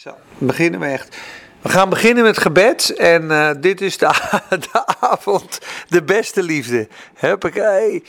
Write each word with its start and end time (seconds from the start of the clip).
Zo, 0.00 0.18
beginnen 0.38 0.80
we 0.80 0.86
echt. 0.86 1.16
We 1.62 1.68
gaan 1.68 1.88
beginnen 1.88 2.24
met 2.24 2.38
gebed. 2.38 2.94
En 2.96 3.30
eh, 3.30 3.50
dit 3.58 3.80
is 3.80 3.98
de, 3.98 4.06
de 4.70 4.86
avond, 5.00 5.58
de 5.88 6.02
beste 6.02 6.42
liefde. 6.42 6.88
Huppakee. 7.14 8.02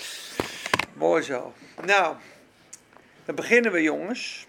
Mooi 0.94 1.22
zo. 1.24 1.54
Nou, 1.86 2.16
dan 3.26 3.36
beginnen 3.36 3.72
we 3.72 3.82
jongens. 3.82 4.48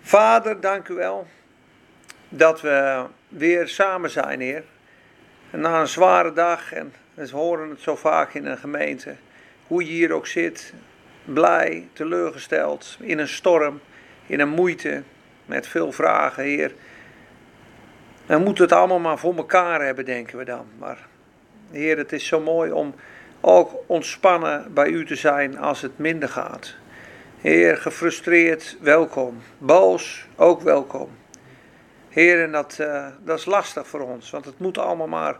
Vader, 0.00 0.60
dank 0.60 0.88
u 0.88 0.94
wel 0.94 1.26
dat 2.28 2.60
we 2.60 3.04
weer 3.28 3.68
samen 3.68 4.10
zijn, 4.10 4.40
Heer. 4.40 4.64
Na 5.50 5.80
een 5.80 5.88
zware 5.88 6.32
dag, 6.32 6.72
en 6.72 6.94
we 7.14 7.30
horen 7.30 7.70
het 7.70 7.80
zo 7.80 7.96
vaak 7.96 8.34
in 8.34 8.46
een 8.46 8.58
gemeente, 8.58 9.16
hoe 9.66 9.84
je 9.84 9.90
hier 9.90 10.12
ook 10.12 10.26
zit, 10.26 10.72
blij, 11.24 11.88
teleurgesteld, 11.92 12.96
in 13.00 13.18
een 13.18 13.28
storm, 13.28 13.80
in 14.26 14.40
een 14.40 14.48
moeite, 14.48 15.02
met 15.50 15.66
veel 15.66 15.92
vragen, 15.92 16.42
Heer. 16.42 16.72
We 18.26 18.38
moeten 18.38 18.64
het 18.64 18.72
allemaal 18.72 18.98
maar 18.98 19.18
voor 19.18 19.36
elkaar 19.36 19.84
hebben, 19.84 20.04
denken 20.04 20.38
we 20.38 20.44
dan. 20.44 20.66
Maar 20.78 21.06
Heer, 21.70 21.96
het 21.96 22.12
is 22.12 22.26
zo 22.26 22.40
mooi 22.40 22.72
om 22.72 22.94
ook 23.40 23.74
ontspannen 23.86 24.74
bij 24.74 24.88
u 24.88 25.06
te 25.06 25.14
zijn 25.14 25.58
als 25.58 25.80
het 25.80 25.98
minder 25.98 26.28
gaat. 26.28 26.74
Heer, 27.40 27.76
gefrustreerd, 27.76 28.76
welkom. 28.80 29.42
Boos, 29.58 30.26
ook 30.36 30.60
welkom. 30.60 31.08
Heer, 32.08 32.42
en 32.42 32.52
dat, 32.52 32.78
uh, 32.80 33.06
dat 33.24 33.38
is 33.38 33.44
lastig 33.44 33.86
voor 33.86 34.00
ons, 34.00 34.30
want 34.30 34.44
het 34.44 34.58
moet 34.58 34.78
allemaal 34.78 35.08
maar 35.08 35.36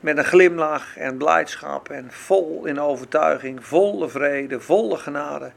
met 0.00 0.18
een 0.18 0.24
glimlach 0.24 0.96
en 0.96 1.16
blijdschap 1.16 1.88
en 1.88 2.06
vol 2.10 2.64
in 2.64 2.80
overtuiging, 2.80 3.66
volle 3.66 4.08
vrede, 4.08 4.60
volle 4.60 4.96
genade. 4.96 5.52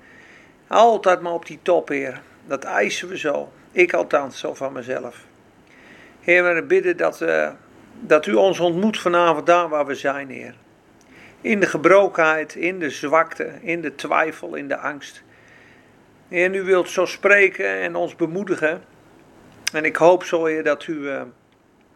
Altijd 0.67 1.21
maar 1.21 1.33
op 1.33 1.45
die 1.45 1.59
top, 1.61 1.87
Heer. 1.87 2.21
Dat 2.47 2.63
eisen 2.63 3.07
we 3.07 3.17
zo. 3.17 3.51
Ik 3.71 3.93
althans, 3.93 4.39
zo 4.39 4.53
van 4.53 4.73
mezelf. 4.73 5.25
Heer, 6.19 6.55
we 6.55 6.63
bidden 6.63 6.97
dat, 6.97 7.21
uh, 7.21 7.49
dat 7.99 8.25
u 8.25 8.33
ons 8.33 8.59
ontmoet 8.59 8.99
vanavond 8.99 9.45
daar 9.45 9.69
waar 9.69 9.85
we 9.85 9.95
zijn, 9.95 10.29
Heer. 10.29 10.55
In 11.41 11.59
de 11.59 11.65
gebrokenheid, 11.65 12.55
in 12.55 12.79
de 12.79 12.89
zwakte, 12.89 13.51
in 13.61 13.81
de 13.81 13.95
twijfel, 13.95 14.55
in 14.55 14.67
de 14.67 14.77
angst. 14.77 15.23
Heer, 16.27 16.55
u 16.55 16.63
wilt 16.63 16.89
zo 16.89 17.05
spreken 17.05 17.79
en 17.79 17.95
ons 17.95 18.15
bemoedigen. 18.15 18.83
En 19.73 19.85
ik 19.85 19.95
hoop 19.95 20.23
zo, 20.23 20.61
dat 20.61 20.87
u 20.87 20.93
uh, 20.93 21.21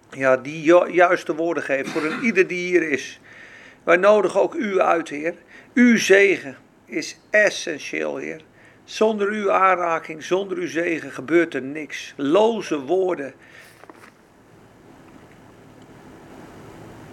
ja, 0.09 0.38
die 0.38 0.64
ju 0.64 0.92
juiste 0.92 1.36
woorden 1.36 1.64
geeft 1.64 1.89
voor 1.89 2.03
een 2.03 2.23
ieder 2.23 2.48
die 2.48 2.67
hier 2.67 2.89
is. 2.89 3.20
Wij 3.83 3.98
nodigen 3.98 4.42
ook 4.42 4.53
u 4.53 4.80
uit, 4.80 5.09
Heer. 5.09 5.33
Uw 5.73 5.98
zegen 5.98 6.58
is 6.86 7.20
essentieel, 7.30 8.17
Heer. 8.17 8.42
Zonder 8.84 9.28
uw 9.28 9.52
aanraking, 9.52 10.23
zonder 10.23 10.58
uw 10.58 10.67
zegen 10.67 11.12
gebeurt 11.12 11.53
er 11.53 11.62
niks. 11.62 12.14
Loze 12.16 12.80
woorden. 12.80 13.34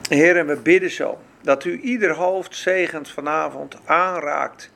Heer, 0.08 0.36
en 0.36 0.46
we 0.46 0.56
bidden 0.56 0.90
zo 0.90 1.18
dat 1.42 1.64
u 1.64 1.80
ieder 1.80 2.14
hoofd 2.14 2.56
zegent 2.56 3.10
vanavond 3.10 3.76
aanraakt. 3.84 4.70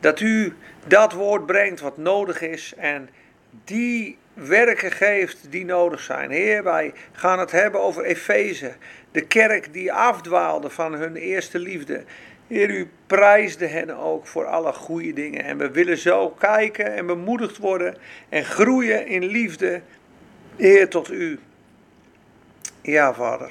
Dat 0.00 0.20
u 0.20 0.54
dat 0.86 1.12
woord 1.12 1.46
brengt 1.46 1.80
wat 1.80 1.96
nodig 1.96 2.40
is 2.40 2.74
en 2.74 3.08
die 3.64 4.18
werken 4.34 4.90
geeft 4.90 5.46
die 5.50 5.64
nodig 5.64 6.00
zijn. 6.00 6.30
Heer, 6.30 6.62
wij 6.62 6.92
gaan 7.12 7.38
het 7.38 7.50
hebben 7.50 7.80
over 7.80 8.04
Efeze, 8.04 8.72
de 9.12 9.26
kerk 9.26 9.72
die 9.72 9.92
afdwaalde 9.92 10.70
van 10.70 10.92
hun 10.92 11.16
eerste 11.16 11.58
liefde. 11.58 12.04
Heer, 12.50 12.70
u 12.70 12.90
prijsde 13.06 13.66
hen 13.66 13.96
ook 13.96 14.26
voor 14.26 14.46
alle 14.46 14.72
goede 14.72 15.12
dingen. 15.12 15.44
En 15.44 15.58
we 15.58 15.70
willen 15.70 15.98
zo 15.98 16.30
kijken 16.30 16.94
en 16.94 17.06
bemoedigd 17.06 17.56
worden 17.56 17.96
en 18.28 18.44
groeien 18.44 19.06
in 19.06 19.24
liefde, 19.24 19.80
Heer, 20.56 20.88
tot 20.88 21.10
u. 21.10 21.38
Ja, 22.80 23.14
Vader. 23.14 23.50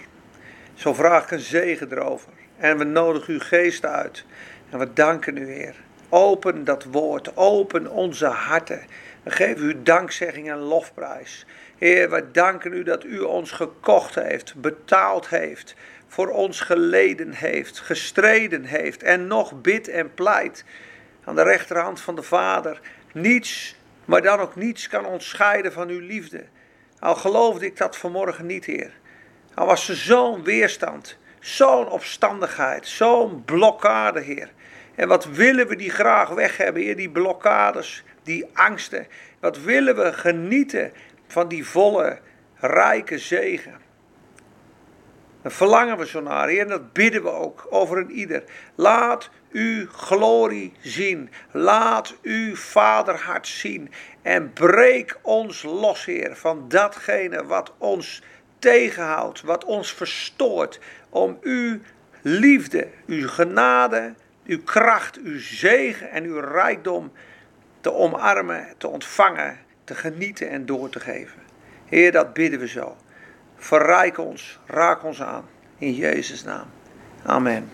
Zo 0.74 0.94
vraag 0.94 1.24
ik 1.24 1.32
een 1.32 1.40
zegen 1.40 1.92
erover. 1.92 2.30
En 2.58 2.78
we 2.78 2.84
nodigen 2.84 3.34
uw 3.34 3.40
geest 3.40 3.86
uit. 3.86 4.26
En 4.70 4.80
we 4.80 4.94
danken 4.94 5.38
u, 5.38 5.52
Heer. 5.52 5.76
Open 6.10 6.64
dat 6.64 6.84
woord, 6.84 7.38
open 7.38 7.92
onze 7.92 8.26
harten. 8.26 8.82
We 9.24 9.32
geven 9.32 9.66
u 9.66 9.84
dankzegging 9.84 10.50
en 10.50 10.58
lofprijs. 10.58 11.46
Heer, 11.78 12.10
we 12.10 12.32
danken 12.32 12.74
u 12.74 12.84
dat 12.84 13.04
u 13.04 13.20
ons 13.20 13.52
gekocht 13.52 14.16
heeft, 14.16 14.56
betaald 14.56 15.30
heeft 15.30 15.76
voor 16.10 16.28
ons 16.28 16.62
geleden 16.62 17.34
heeft, 17.34 17.80
gestreden 17.80 18.64
heeft 18.64 19.04
en 19.04 19.28
nog 19.28 19.62
bidt 19.62 19.88
en 19.88 20.14
pleit 20.14 20.64
aan 21.24 21.36
de 21.36 21.44
rechterhand 21.44 22.02
van 22.02 22.16
de 22.16 22.24
Vader. 22.24 22.80
Niets, 23.14 23.76
maar 24.06 24.22
dan 24.22 24.40
ook 24.40 24.56
niets 24.56 24.88
kan 24.88 25.06
ons 25.06 25.30
scheiden 25.30 25.74
van 25.74 25.90
uw 25.90 26.00
liefde. 26.00 26.44
Al 27.00 27.16
geloofde 27.16 27.66
ik 27.66 27.78
dat 27.78 27.98
vanmorgen 27.98 28.46
niet, 28.46 28.66
Heer. 28.66 28.92
Al 29.54 29.66
was 29.66 29.90
er 29.90 29.96
zo'n 29.96 30.44
weerstand, 30.44 31.18
zo'n 31.40 31.90
opstandigheid, 31.90 32.88
zo'n 32.88 33.44
blokkade, 33.46 34.20
Heer. 34.20 34.52
En 34.96 35.08
wat 35.08 35.26
willen 35.26 35.68
we 35.68 35.76
die 35.76 35.90
graag 35.90 36.30
weg 36.30 36.58
hebben, 36.58 36.82
Heer, 36.82 36.96
die 36.96 37.10
blokkades, 37.10 38.04
die 38.24 38.46
angsten. 38.54 39.08
Wat 39.40 39.62
willen 39.62 39.96
we 39.96 40.14
genieten 40.14 40.92
van 41.28 41.48
die 41.48 41.66
volle, 41.66 42.20
rijke 42.56 43.18
zegen. 43.18 43.89
Daar 45.42 45.52
verlangen 45.52 45.98
we 45.98 46.08
zo 46.08 46.22
naar, 46.22 46.48
Heer, 46.48 46.62
en 46.62 46.68
dat 46.68 46.94
bidden 46.94 47.24
we 47.24 47.30
ook 47.30 47.68
over 47.70 47.98
een 47.98 48.12
ieder. 48.12 48.44
Laat 48.76 49.30
uw 49.52 49.88
glorie 49.92 50.74
zien. 50.82 51.30
Laat 51.52 52.16
uw 52.22 52.56
vaderhart 52.56 53.48
zien. 53.48 53.92
En 54.22 54.54
breek 54.54 55.18
ons 55.22 55.64
los, 55.64 56.06
Heer, 56.06 56.36
van 56.36 56.66
datgene 56.68 57.46
wat 57.46 57.74
ons 57.78 58.22
tegenhoudt, 58.60 59.42
wat 59.42 59.66
ons 59.66 59.94
verstoort. 59.94 60.80
Om 61.10 61.38
uw 61.42 61.80
liefde, 62.22 62.88
uw 63.08 63.28
genade, 63.28 64.14
uw 64.46 64.64
kracht, 64.64 65.18
uw 65.18 65.40
zegen 65.40 66.12
en 66.12 66.24
uw 66.24 66.40
rijkdom 66.40 67.12
te 67.82 67.94
omarmen, 67.94 68.68
te 68.78 68.88
ontvangen, 68.88 69.60
te 69.84 69.96
genieten 69.96 70.50
en 70.50 70.66
door 70.66 70.90
te 70.90 71.00
geven. 71.00 71.42
Heer, 71.86 72.12
dat 72.12 72.34
bidden 72.34 72.60
we 72.60 72.68
zo. 72.68 72.98
Verrijk 73.60 74.18
ons, 74.18 74.60
raak 74.66 75.04
ons 75.04 75.22
aan. 75.22 75.46
In 75.78 75.94
Jezus' 75.94 76.44
naam. 76.44 76.66
Amen. 77.24 77.72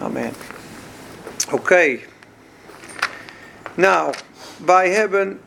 Amen. 0.00 0.32
Oké. 1.50 1.98
Nou, 3.74 4.14
wij 4.64 4.90
hebben 4.90 5.40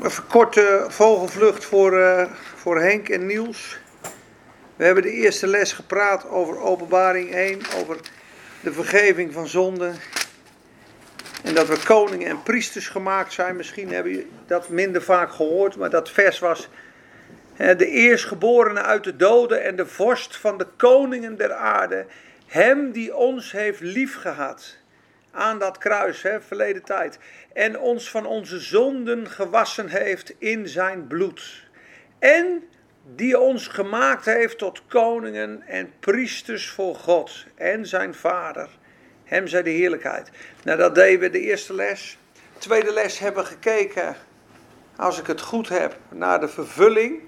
een 0.00 0.10
korte 0.28 0.84
vogelvlucht 0.88 1.64
voor, 1.64 1.98
uh, 1.98 2.24
voor 2.54 2.80
Henk 2.80 3.08
en 3.08 3.26
Niels. 3.26 3.78
We 4.76 4.84
hebben 4.84 5.02
de 5.02 5.10
eerste 5.12 5.46
les 5.46 5.72
gepraat 5.72 6.28
over 6.28 6.58
openbaring 6.58 7.34
1, 7.34 7.60
over 7.80 7.96
de 8.60 8.72
vergeving 8.72 9.32
van 9.32 9.48
zonden. 9.48 9.94
En 11.42 11.54
dat 11.54 11.68
we 11.68 11.78
koningen 11.84 12.28
en 12.28 12.42
priesters 12.42 12.88
gemaakt 12.88 13.32
zijn. 13.32 13.56
Misschien 13.56 13.92
hebben 13.92 14.12
jullie 14.12 14.30
dat 14.46 14.68
minder 14.68 15.02
vaak 15.02 15.32
gehoord, 15.32 15.76
maar 15.76 15.90
dat 15.90 16.10
vers 16.10 16.38
was 16.38 16.68
de 17.56 17.86
eerstgeborene 17.86 18.82
uit 18.82 19.04
de 19.04 19.16
doden 19.16 19.62
en 19.62 19.76
de 19.76 19.86
vorst 19.86 20.36
van 20.36 20.58
de 20.58 20.66
koningen 20.76 21.36
der 21.36 21.52
aarde, 21.52 22.06
hem 22.46 22.92
die 22.92 23.16
ons 23.16 23.52
heeft 23.52 23.80
liefgehad 23.80 24.76
aan 25.30 25.58
dat 25.58 25.78
kruis, 25.78 26.22
hè, 26.22 26.40
verleden 26.40 26.84
tijd, 26.84 27.18
en 27.52 27.78
ons 27.78 28.10
van 28.10 28.26
onze 28.26 28.60
zonden 28.60 29.30
gewassen 29.30 29.88
heeft 29.88 30.34
in 30.38 30.68
zijn 30.68 31.06
bloed. 31.06 31.64
En 32.18 32.62
die 33.14 33.38
ons 33.38 33.68
gemaakt 33.68 34.24
heeft 34.24 34.58
tot 34.58 34.82
koningen 34.86 35.62
en 35.66 35.92
priesters 36.00 36.68
voor 36.68 36.94
God 36.94 37.44
en 37.54 37.86
zijn 37.86 38.14
Vader. 38.14 38.68
Hem 39.24 39.46
zij 39.46 39.62
de 39.62 39.70
heerlijkheid. 39.70 40.30
Nou, 40.64 40.78
dat 40.78 40.94
deden 40.94 41.20
we 41.20 41.30
de 41.30 41.40
eerste 41.40 41.74
les. 41.74 42.18
Tweede 42.58 42.92
les 42.92 43.18
hebben 43.18 43.42
we 43.42 43.48
gekeken, 43.48 44.16
als 44.96 45.18
ik 45.20 45.26
het 45.26 45.40
goed 45.40 45.68
heb, 45.68 45.96
naar 46.08 46.40
de 46.40 46.48
vervulling 46.48 47.20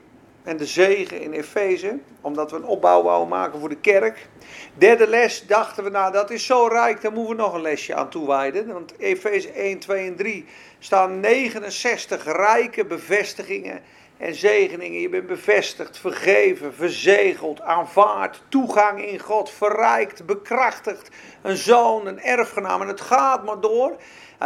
en 0.45 0.57
de 0.57 0.67
zegen 0.67 1.21
in 1.21 1.33
Efeze, 1.33 1.99
omdat 2.21 2.51
we 2.51 2.57
een 2.57 2.65
opbouw 2.65 3.03
wouden 3.03 3.29
maken 3.29 3.61
voor 3.61 3.69
de 3.69 3.81
kerk. 3.81 4.29
Derde 4.75 5.07
les 5.07 5.47
dachten 5.47 5.85
we, 5.85 5.91
nou 5.91 6.13
dat 6.13 6.31
is 6.31 6.47
zo 6.47 6.67
rijk, 6.67 7.01
daar 7.01 7.13
moeten 7.13 7.37
we 7.37 7.43
nog 7.43 7.55
een 7.55 7.61
lesje 7.61 7.95
aan 7.95 8.11
toewijden. 8.11 8.73
Want 8.73 8.99
Efeze 8.99 9.51
1, 9.51 9.79
2 9.79 10.07
en 10.07 10.17
3 10.17 10.47
staan 10.79 11.21
69 11.21 12.25
rijke 12.25 12.85
bevestigingen 12.85 13.81
en 14.17 14.35
zegeningen. 14.35 15.01
Je 15.01 15.09
bent 15.09 15.27
bevestigd, 15.27 15.99
vergeven, 15.99 16.75
verzegeld, 16.75 17.61
aanvaard, 17.61 18.43
toegang 18.49 19.05
in 19.05 19.19
God, 19.19 19.51
verrijkt, 19.51 20.27
bekrachtigd, 20.27 21.09
een 21.43 21.57
zoon, 21.57 22.07
een 22.07 22.21
erfgenaam. 22.21 22.81
En 22.81 22.89
het 22.89 23.01
gaat 23.01 23.45
maar 23.45 23.61
door. 23.61 23.97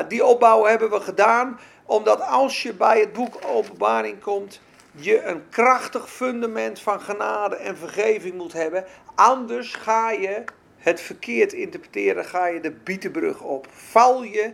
Die 0.08 0.24
opbouw 0.24 0.64
hebben 0.64 0.90
we 0.90 1.00
gedaan, 1.00 1.60
omdat 1.86 2.20
als 2.20 2.62
je 2.62 2.72
bij 2.72 3.00
het 3.00 3.12
boek 3.12 3.38
Openbaring 3.46 4.20
komt 4.20 4.60
je 5.04 5.22
een 5.22 5.48
krachtig 5.48 6.10
fundament 6.10 6.80
van 6.80 7.00
genade 7.00 7.56
en 7.56 7.76
vergeving 7.76 8.34
moet 8.34 8.52
hebben. 8.52 8.84
Anders 9.14 9.74
ga 9.74 10.10
je 10.10 10.44
het 10.76 11.00
verkeerd 11.00 11.52
interpreteren, 11.52 12.24
ga 12.24 12.46
je 12.46 12.60
de 12.60 12.72
bietenbrug 12.72 13.42
op. 13.42 13.66
Val 13.70 14.22
je 14.22 14.52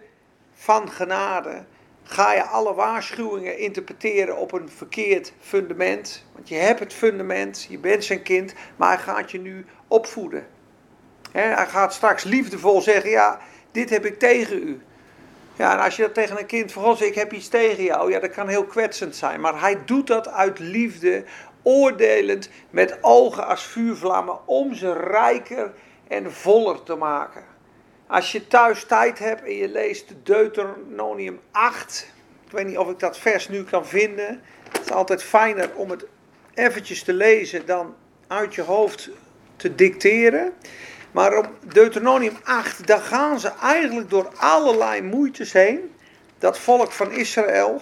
van 0.53 0.91
genade, 0.91 1.65
ga 2.03 2.33
je 2.33 2.43
alle 2.43 2.75
waarschuwingen 2.75 3.59
interpreteren 3.59 4.37
op 4.37 4.53
een 4.53 4.69
verkeerd 4.69 5.33
fundament. 5.41 6.25
Want 6.33 6.49
je 6.49 6.55
hebt 6.55 6.81
het 6.81 6.93
fundament, 6.93 7.67
je 7.69 7.79
bent 7.79 8.05
zijn 8.05 8.23
kind, 8.23 8.55
maar 8.77 8.89
hij 8.89 9.15
gaat 9.15 9.31
je 9.31 9.41
nu 9.41 9.67
opvoeden. 9.89 10.47
hij 11.33 11.67
gaat 11.67 11.95
straks 11.95 12.25
liefdevol 12.25 12.81
zeggen, 12.81 13.11
ja, 13.11 13.41
dit 13.71 13.91
heb 13.91 14.05
ik 14.05 14.19
tegen 14.19 14.69
u. 14.69 14.81
Ja, 15.57 15.73
en 15.73 15.85
als 15.85 15.97
je 15.97 16.03
dat 16.03 16.15
tegen 16.15 16.39
een 16.39 16.47
kind 16.47 16.73
van 16.73 17.03
ik 17.03 17.15
heb 17.15 17.33
iets 17.33 17.49
tegen 17.49 17.85
jou, 17.85 18.11
ja, 18.11 18.21
dat 18.21 18.31
kan 18.31 18.49
heel 18.49 18.65
kwetsend 18.65 19.17
zijn. 19.17 19.41
Maar 19.41 19.61
hij 19.61 19.85
doet 19.85 20.07
dat 20.07 20.29
uit 20.29 20.59
liefde, 20.59 21.25
oordelend, 21.63 22.49
met 22.71 22.99
ogen 23.01 23.47
als 23.47 23.63
vuurvlammen, 23.63 24.49
om 24.49 24.75
ze 24.75 24.93
rijker 24.93 25.73
en 26.09 26.33
voller 26.33 26.83
te 26.83 26.95
maken. 26.95 27.45
Als 28.07 28.33
je 28.33 28.47
thuis 28.47 28.85
tijd 28.85 29.19
hebt 29.19 29.45
en 29.45 29.57
je 29.57 29.69
leest 29.69 30.15
Deuteronomium 30.23 31.41
8, 31.51 32.13
ik 32.47 32.53
weet 32.53 32.67
niet 32.67 32.79
of 32.79 32.91
ik 32.91 32.99
dat 32.99 33.19
vers 33.19 33.49
nu 33.49 33.65
kan 33.65 33.87
vinden. 33.87 34.43
Het 34.73 34.85
is 34.85 34.93
altijd 34.93 35.23
fijner 35.23 35.71
om 35.75 35.91
het 35.91 36.07
eventjes 36.55 37.03
te 37.03 37.13
lezen 37.13 37.67
dan 37.67 37.95
uit 38.27 38.55
je 38.55 38.63
hoofd 38.63 39.11
te 39.57 39.75
dicteren. 39.75 40.53
Maar 41.15 41.37
op 41.37 41.49
Deuteronomium 41.73 42.37
8, 42.45 42.87
daar 42.87 43.01
gaan 43.01 43.41
ze 43.41 43.53
eigenlijk 43.63 44.11
door 44.11 44.33
allerlei 44.37 45.03
moeites 45.03 45.53
heen. 45.53 45.95
Dat 46.39 46.59
volk 46.59 46.93
van 46.93 47.11
Israël. 47.11 47.81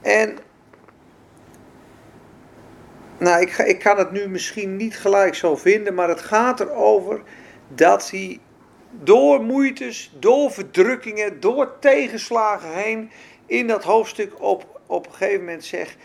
En 0.00 0.38
nou, 3.18 3.40
ik, 3.40 3.58
ik 3.58 3.78
kan 3.78 3.98
het 3.98 4.12
nu 4.12 4.28
misschien 4.28 4.76
niet 4.76 4.98
gelijk 4.98 5.34
zo 5.34 5.56
vinden, 5.56 5.94
maar 5.94 6.08
het 6.08 6.20
gaat 6.20 6.60
erover 6.60 7.22
dat 7.68 8.10
hij 8.10 8.40
door 8.90 9.42
moeites, 9.42 10.12
door 10.18 10.50
verdrukkingen, 10.50 11.40
door 11.40 11.78
tegenslagen 11.78 12.72
heen 12.72 13.10
in 13.46 13.66
dat 13.66 13.84
hoofdstuk 13.84 14.42
op, 14.42 14.80
op 14.86 15.06
een 15.06 15.12
gegeven 15.12 15.40
moment 15.40 15.64
zegt, 15.64 15.96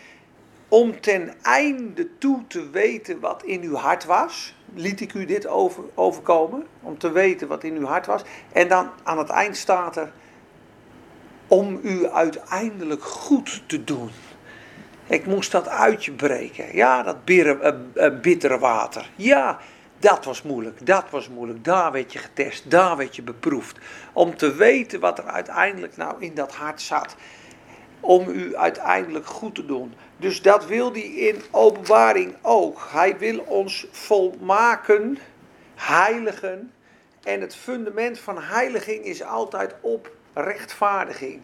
om 0.68 1.00
ten 1.00 1.34
einde 1.42 2.18
toe 2.18 2.46
te 2.46 2.70
weten 2.70 3.20
wat 3.20 3.42
in 3.42 3.62
uw 3.62 3.74
hart 3.74 4.04
was, 4.04 4.54
liet 4.74 5.00
ik 5.00 5.14
u 5.14 5.24
dit 5.24 5.46
over, 5.46 5.84
overkomen, 5.94 6.66
om 6.80 6.98
te 6.98 7.12
weten 7.12 7.48
wat 7.48 7.64
in 7.64 7.76
uw 7.76 7.86
hart 7.86 8.06
was. 8.06 8.22
En 8.52 8.68
dan 8.68 8.90
aan 9.02 9.18
het 9.18 9.28
eind 9.28 9.56
staat 9.56 9.96
er, 9.96 10.12
om 11.48 11.80
u 11.82 12.08
uiteindelijk 12.08 13.02
goed 13.02 13.62
te 13.66 13.84
doen. 13.84 14.10
Ik 15.06 15.26
moest 15.26 15.52
dat 15.52 15.68
uitje 15.68 16.12
breken. 16.12 16.76
Ja, 16.76 17.02
dat 17.02 17.24
bittere, 17.24 17.78
uh, 17.94 18.20
bittere 18.20 18.58
water. 18.58 19.10
Ja, 19.16 19.58
dat 19.98 20.24
was 20.24 20.42
moeilijk, 20.42 20.86
dat 20.86 21.04
was 21.10 21.28
moeilijk. 21.28 21.64
Daar 21.64 21.92
werd 21.92 22.12
je 22.12 22.18
getest, 22.18 22.70
daar 22.70 22.96
werd 22.96 23.16
je 23.16 23.22
beproefd. 23.22 23.78
Om 24.12 24.36
te 24.36 24.54
weten 24.54 25.00
wat 25.00 25.18
er 25.18 25.26
uiteindelijk 25.26 25.96
nou 25.96 26.14
in 26.18 26.34
dat 26.34 26.54
hart 26.54 26.80
zat. 26.80 27.16
Om 28.00 28.28
u 28.28 28.56
uiteindelijk 28.56 29.26
goed 29.26 29.54
te 29.54 29.66
doen. 29.66 29.94
Dus 30.16 30.42
dat 30.42 30.66
wil 30.66 30.92
hij 30.92 31.02
in 31.02 31.42
openbaring 31.50 32.34
ook. 32.42 32.88
Hij 32.90 33.18
wil 33.18 33.38
ons 33.38 33.86
volmaken, 33.90 35.18
heiligen. 35.74 36.72
En 37.22 37.40
het 37.40 37.56
fundament 37.56 38.18
van 38.18 38.42
heiliging 38.42 39.04
is 39.04 39.22
altijd 39.22 39.74
op 39.80 40.10
rechtvaardiging. 40.34 41.40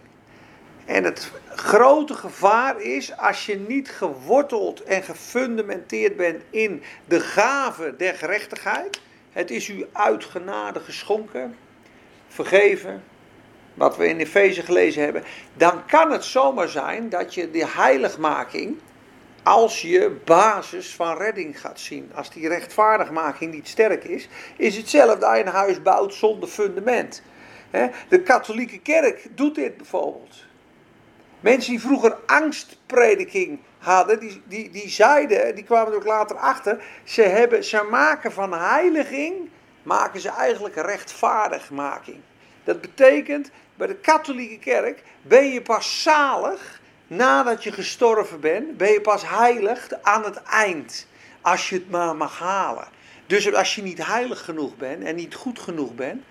En 0.84 1.04
het 1.04 1.30
grote 1.54 2.14
gevaar 2.14 2.80
is 2.80 3.16
als 3.16 3.46
je 3.46 3.58
niet 3.58 3.90
geworteld 3.90 4.82
en 4.82 5.02
gefundamenteerd 5.02 6.16
bent 6.16 6.42
in 6.50 6.82
de 7.04 7.20
gave 7.20 7.94
der 7.96 8.14
gerechtigheid. 8.14 9.00
Het 9.32 9.50
is 9.50 9.68
u 9.68 9.86
uit 9.92 10.24
genade 10.24 10.80
geschonken, 10.80 11.56
vergeven, 12.28 13.02
wat 13.76 13.96
we 13.96 14.08
in 14.08 14.18
Efeze 14.18 14.62
gelezen 14.62 15.02
hebben. 15.02 15.24
Dan 15.54 15.86
kan 15.86 16.10
het 16.12 16.24
zomaar 16.24 16.68
zijn 16.68 17.08
dat 17.08 17.34
je 17.34 17.50
de 17.50 17.66
heiligmaking 17.66 18.76
als 19.42 19.80
je 19.82 20.16
basis 20.24 20.94
van 20.94 21.16
redding 21.16 21.60
gaat 21.60 21.80
zien. 21.80 22.10
Als 22.14 22.30
die 22.30 22.48
rechtvaardigmaking 22.48 23.54
niet 23.54 23.68
sterk 23.68 24.04
is, 24.04 24.28
is 24.56 24.76
hetzelfde 24.76 25.26
als 25.26 25.36
je 25.36 25.44
een 25.44 25.52
huis 25.52 25.82
bouwt 25.82 26.14
zonder 26.14 26.48
fundament. 26.48 27.22
De 28.08 28.20
katholieke 28.22 28.78
kerk 28.78 29.26
doet 29.34 29.54
dit 29.54 29.76
bijvoorbeeld. 29.76 30.44
Mensen 31.40 31.70
die 31.70 31.80
vroeger 31.80 32.16
angstprediking 32.26 33.58
hadden, 33.78 34.20
die, 34.20 34.42
die, 34.44 34.70
die 34.70 34.88
zeiden, 34.88 35.54
die 35.54 35.64
kwamen 35.64 35.92
er 35.92 35.98
ook 35.98 36.06
later 36.06 36.36
achter, 36.36 36.84
ze, 37.04 37.22
hebben, 37.22 37.64
ze 37.64 37.86
maken 37.90 38.32
van 38.32 38.52
heiliging, 38.52 39.34
maken 39.82 40.20
ze 40.20 40.28
eigenlijk 40.28 40.74
rechtvaardigmaking. 40.74 42.20
Dat 42.64 42.80
betekent, 42.80 43.50
bij 43.76 43.86
de 43.86 43.96
katholieke 43.96 44.58
kerk 44.58 45.02
ben 45.22 45.46
je 45.52 45.62
pas 45.62 46.02
zalig 46.02 46.80
nadat 47.06 47.64
je 47.64 47.72
gestorven 47.72 48.40
bent, 48.40 48.76
ben 48.76 48.92
je 48.92 49.00
pas 49.00 49.28
heilig 49.28 49.88
aan 50.02 50.24
het 50.24 50.42
eind, 50.42 51.06
als 51.40 51.68
je 51.68 51.74
het 51.74 51.90
maar 51.90 52.16
mag 52.16 52.38
halen. 52.38 52.88
Dus 53.26 53.54
als 53.54 53.74
je 53.74 53.82
niet 53.82 54.06
heilig 54.06 54.44
genoeg 54.44 54.76
bent 54.76 55.04
en 55.04 55.14
niet 55.14 55.34
goed 55.34 55.58
genoeg 55.58 55.94
bent, 55.94 56.22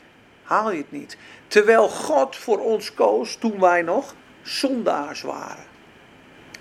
haal 0.44 0.71
je 0.71 0.77
het 0.77 0.92
niet. 0.92 1.18
Terwijl 1.47 1.88
God 1.89 2.36
voor 2.36 2.59
ons 2.59 2.94
koos 2.94 3.36
toen 3.36 3.59
wij 3.59 3.81
nog 3.81 4.15
zondaars 4.42 5.21
waren. 5.21 5.65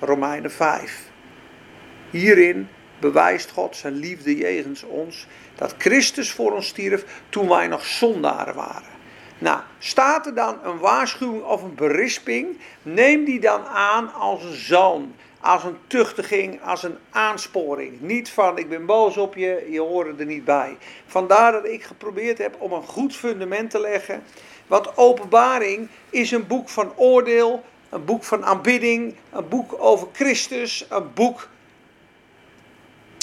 Romeinen 0.01 0.51
5. 0.53 1.11
Hierin 2.11 2.69
bewijst 3.01 3.51
God 3.51 3.77
zijn 3.77 3.95
liefde 3.95 4.37
jegens 4.37 4.83
ons 4.83 5.27
dat 5.55 5.75
Christus 5.79 6.31
voor 6.31 6.53
ons 6.53 6.67
stierf 6.67 7.05
toen 7.29 7.49
wij 7.49 7.67
nog 7.67 7.87
zondaren 7.87 8.55
waren. 8.55 8.94
Nou, 9.45 9.61
staat 9.79 10.27
er 10.27 10.35
dan 10.35 10.59
een 10.63 10.79
waarschuwing 10.79 11.43
of 11.43 11.63
een 11.63 11.75
berisping, 11.75 12.59
neem 12.83 13.25
die 13.25 13.41
dan 13.41 13.67
aan 13.67 14.15
als 14.15 14.45
een 14.45 14.55
zoon, 14.55 15.15
als 15.41 15.65
een 15.65 15.77
tuchtiging, 15.87 16.63
als 16.63 16.83
een 16.83 16.99
aansporing. 17.11 18.01
Niet 18.01 18.31
van 18.31 18.59
ik 18.59 18.69
ben 18.69 18.87
boos 18.87 19.17
op 19.17 19.35
je, 19.35 19.67
je 19.71 19.81
hoort 19.81 20.21
er 20.21 20.27
niet 20.27 20.45
bij. 20.45 20.77
Vandaar 21.07 21.53
dat 21.53 21.67
ik 21.67 21.83
geprobeerd 21.83 22.39
heb 22.39 22.57
om 22.59 22.73
een 22.73 22.83
goed 22.83 23.17
fundament 23.17 23.71
te 23.71 23.81
leggen. 23.81 24.23
Want 24.67 24.97
openbaring 24.97 25.89
is 26.11 26.31
een 26.31 26.47
boek 26.47 26.69
van 26.69 26.93
oordeel, 26.97 27.65
een 27.89 28.05
boek 28.05 28.25
van 28.25 28.45
aanbidding, 28.45 29.15
een 29.33 29.49
boek 29.49 29.75
over 29.79 30.09
Christus, 30.13 30.87
een 30.89 31.13
boek 31.15 31.49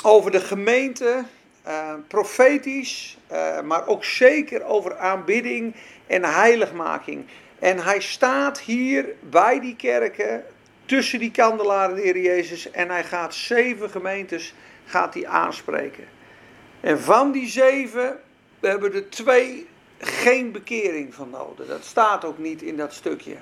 over 0.04 0.32
de 0.32 0.42
gemeente, 0.42 1.24
uh, 1.68 1.94
profetisch, 2.08 3.18
uh, 3.31 3.62
maar 3.62 3.88
ook 3.88 4.04
zeker 4.04 4.63
over 4.63 4.98
aanbidding 4.98 5.75
en 6.08 6.24
heiligmaking. 6.24 7.25
En 7.60 7.84
hij 7.84 8.02
staat 8.02 8.60
hier 8.60 9.06
bij 9.19 9.60
die 9.60 9.75
kerken, 9.75 10.44
tussen 10.86 11.19
die 11.19 11.31
kandelaren, 11.31 11.96
de 11.96 12.02
Heer 12.02 12.18
Jezus, 12.18 12.72
en 12.72 12.90
hij 12.90 13.04
gaat 13.04 13.36
zeven 13.36 13.89
gemeentes 13.89 14.53
gaat 14.86 15.13
hij 15.13 15.27
aanspreken. 15.27 16.06
En 16.80 17.00
van 17.00 17.32
die 17.32 17.48
zeven 17.48 18.20
hebben 18.60 18.94
er 18.94 19.10
twee 19.10 19.68
geen 19.98 20.51
bekering 20.51 21.13
van 21.13 21.30
nodig. 21.30 21.68
Dat 21.68 21.86
staat 21.86 22.25
ook 22.25 22.38
niet 22.38 22.62
in 22.62 22.77
dat 22.77 22.94
stukje. 22.94 23.36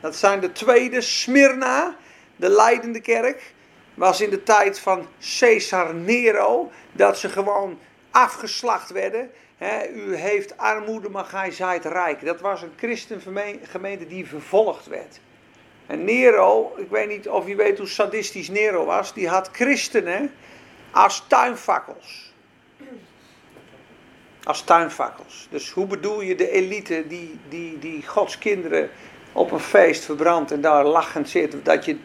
Dat 0.00 0.16
zijn 0.16 0.40
de 0.40 0.52
tweede, 0.52 1.00
Smyrna, 1.00 1.96
de 2.36 2.48
leidende 2.48 3.00
kerk. 3.00 3.54
Was 4.00 4.20
in 4.20 4.30
de 4.30 4.42
tijd 4.42 4.78
van 4.78 5.06
Caesar 5.38 5.94
Nero 5.94 6.70
dat 6.92 7.18
ze 7.18 7.28
gewoon 7.28 7.78
afgeslacht 8.10 8.90
werden. 8.90 9.30
u 9.94 10.14
heeft 10.14 10.56
armoede, 10.56 11.08
maar 11.08 11.24
gij 11.24 11.50
zijt 11.50 11.84
rijk. 11.84 12.24
Dat 12.24 12.40
was 12.40 12.62
een 12.62 12.72
christengemeente 12.76 14.06
die 14.06 14.26
vervolgd 14.26 14.86
werd. 14.86 15.20
En 15.86 16.04
Nero, 16.04 16.72
ik 16.76 16.90
weet 16.90 17.08
niet 17.08 17.28
of 17.28 17.46
je 17.46 17.54
weet 17.56 17.78
hoe 17.78 17.86
sadistisch 17.86 18.48
Nero 18.48 18.84
was, 18.84 19.14
die 19.14 19.28
had 19.28 19.48
christenen 19.52 20.32
als 20.90 21.24
tuinfakkels. 21.26 22.32
Als 24.44 24.62
tuinfakkels. 24.62 25.48
Dus 25.50 25.70
hoe 25.70 25.86
bedoel 25.86 26.20
je 26.20 26.34
de 26.34 26.50
elite 26.50 27.04
die, 27.06 27.38
die, 27.48 27.78
die 27.78 28.06
Gods 28.06 28.38
kinderen 28.38 28.90
op 29.32 29.50
een 29.50 29.60
feest 29.60 30.04
verbrandt 30.04 30.50
en 30.50 30.60
daar 30.60 30.84
lachend 30.84 31.28
zit. 31.28 31.64
Dat 31.64 31.84
je 31.84 31.98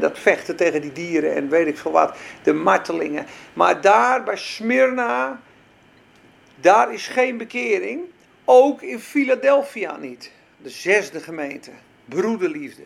dat 0.00 0.18
vechten 0.18 0.56
tegen 0.56 0.80
die 0.80 0.92
dieren 0.92 1.34
en 1.34 1.48
weet 1.48 1.66
ik 1.66 1.78
veel 1.78 1.90
wat. 1.90 2.16
De 2.42 2.52
martelingen. 2.52 3.26
Maar 3.52 3.80
daar 3.80 4.22
bij 4.22 4.36
Smyrna, 4.36 5.40
daar 6.56 6.92
is 6.92 7.06
geen 7.06 7.36
bekering. 7.36 8.02
Ook 8.44 8.82
in 8.82 9.00
Philadelphia 9.00 9.96
niet. 9.96 10.30
De 10.56 10.70
zesde 10.70 11.20
gemeente. 11.20 11.70
Broederliefde. 12.04 12.82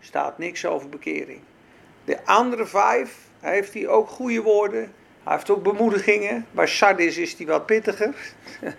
Staat 0.00 0.38
niks 0.38 0.66
over 0.66 0.88
bekering. 0.88 1.40
De 2.04 2.24
andere 2.24 2.66
vijf 2.66 3.16
heeft 3.40 3.74
hij 3.74 3.88
ook 3.88 4.08
goede 4.08 4.42
woorden. 4.42 4.92
Hij 5.22 5.32
heeft 5.32 5.50
ook 5.50 5.62
bemoedigingen. 5.62 6.46
Bij 6.50 6.66
Sardis 6.66 7.16
is 7.16 7.34
hij 7.34 7.46
wat 7.46 7.66
pittiger. 7.66 8.14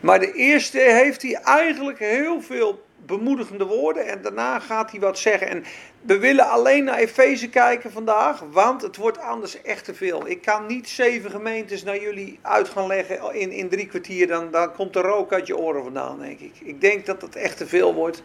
Maar 0.00 0.18
de 0.18 0.32
eerste 0.32 0.78
heeft 0.78 1.22
hij 1.22 1.34
eigenlijk 1.34 1.98
heel 1.98 2.42
veel 2.42 2.84
bemoedigende 3.06 3.64
woorden 3.64 4.06
en 4.06 4.22
daarna 4.22 4.58
gaat 4.58 4.90
hij 4.90 5.00
wat 5.00 5.18
zeggen. 5.18 5.48
En 5.48 5.64
we 6.00 6.18
willen 6.18 6.48
alleen 6.48 6.84
naar 6.84 6.98
Efeze 6.98 7.48
kijken 7.48 7.92
vandaag, 7.92 8.44
want 8.50 8.82
het 8.82 8.96
wordt 8.96 9.18
anders 9.18 9.62
echt 9.62 9.84
te 9.84 9.94
veel. 9.94 10.28
Ik 10.28 10.42
kan 10.42 10.66
niet 10.66 10.88
zeven 10.88 11.30
gemeentes 11.30 11.82
naar 11.82 12.00
jullie 12.00 12.38
uit 12.42 12.68
gaan 12.68 12.86
leggen 12.86 13.34
in, 13.34 13.50
in 13.50 13.68
drie 13.68 13.86
kwartier, 13.86 14.26
dan, 14.26 14.50
dan 14.50 14.72
komt 14.72 14.92
de 14.92 15.00
rook 15.00 15.32
uit 15.32 15.46
je 15.46 15.56
oren 15.56 15.82
vandaan, 15.82 16.18
denk 16.18 16.40
ik. 16.40 16.54
Ik 16.62 16.80
denk 16.80 17.06
dat 17.06 17.22
het 17.22 17.36
echt 17.36 17.56
te 17.56 17.66
veel 17.66 17.94
wordt. 17.94 18.22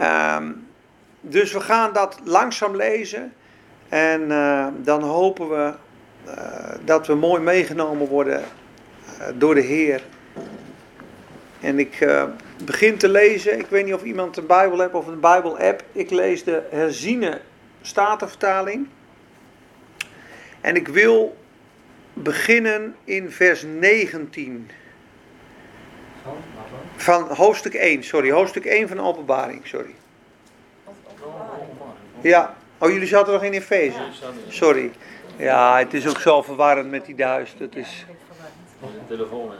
Um, 0.00 0.68
dus 1.20 1.52
we 1.52 1.60
gaan 1.60 1.92
dat 1.92 2.20
langzaam 2.24 2.76
lezen. 2.76 3.32
En 3.88 4.30
eh, 4.30 4.66
dan 4.76 5.02
hopen 5.02 5.48
we 5.48 5.72
eh, 6.24 6.74
dat 6.84 7.06
we 7.06 7.14
mooi 7.14 7.42
meegenomen 7.42 8.08
worden 8.08 8.42
eh, 9.18 9.26
door 9.34 9.54
de 9.54 9.60
Heer. 9.60 10.02
En 11.60 11.78
ik 11.78 12.06
begin 12.64 12.96
te 12.96 13.08
lezen. 13.08 13.58
Ik 13.58 13.66
weet 13.66 13.84
niet 13.84 13.94
of 13.94 14.02
iemand 14.02 14.36
een 14.36 14.46
Bijbel 14.46 14.80
heeft 14.80 14.92
of 14.92 15.06
een 15.06 15.20
Bijbel-app. 15.20 15.84
Ik 15.92 16.10
lees 16.10 16.44
de 16.44 16.62
herziene 16.70 17.40
statenvertaling. 17.80 18.88
En 20.60 20.76
ik 20.76 20.88
wil 20.88 21.36
beginnen 22.12 22.96
in 23.04 23.30
vers 23.30 23.62
19. 23.62 24.70
Van 26.96 27.22
hoofdstuk 27.28 27.74
1, 27.74 28.04
sorry. 28.04 28.30
Hoofdstuk 28.30 28.64
1 28.64 28.88
van 28.88 29.00
Openbaring, 29.00 29.66
sorry. 29.66 29.94
Ja. 32.20 32.56
Oh, 32.78 32.90
jullie 32.90 33.06
zaten 33.06 33.32
nog 33.32 33.42
in 33.42 33.52
Efeze? 33.52 34.00
Sorry. 34.48 34.90
Ja, 35.36 35.78
het 35.78 35.94
is 35.94 36.08
ook 36.08 36.18
zo 36.18 36.42
verwarrend 36.42 36.90
met 36.90 37.06
die 37.06 37.14
duist. 37.14 37.58
Het 37.58 37.76
is... 37.76 38.06
Telefoon 39.08 39.52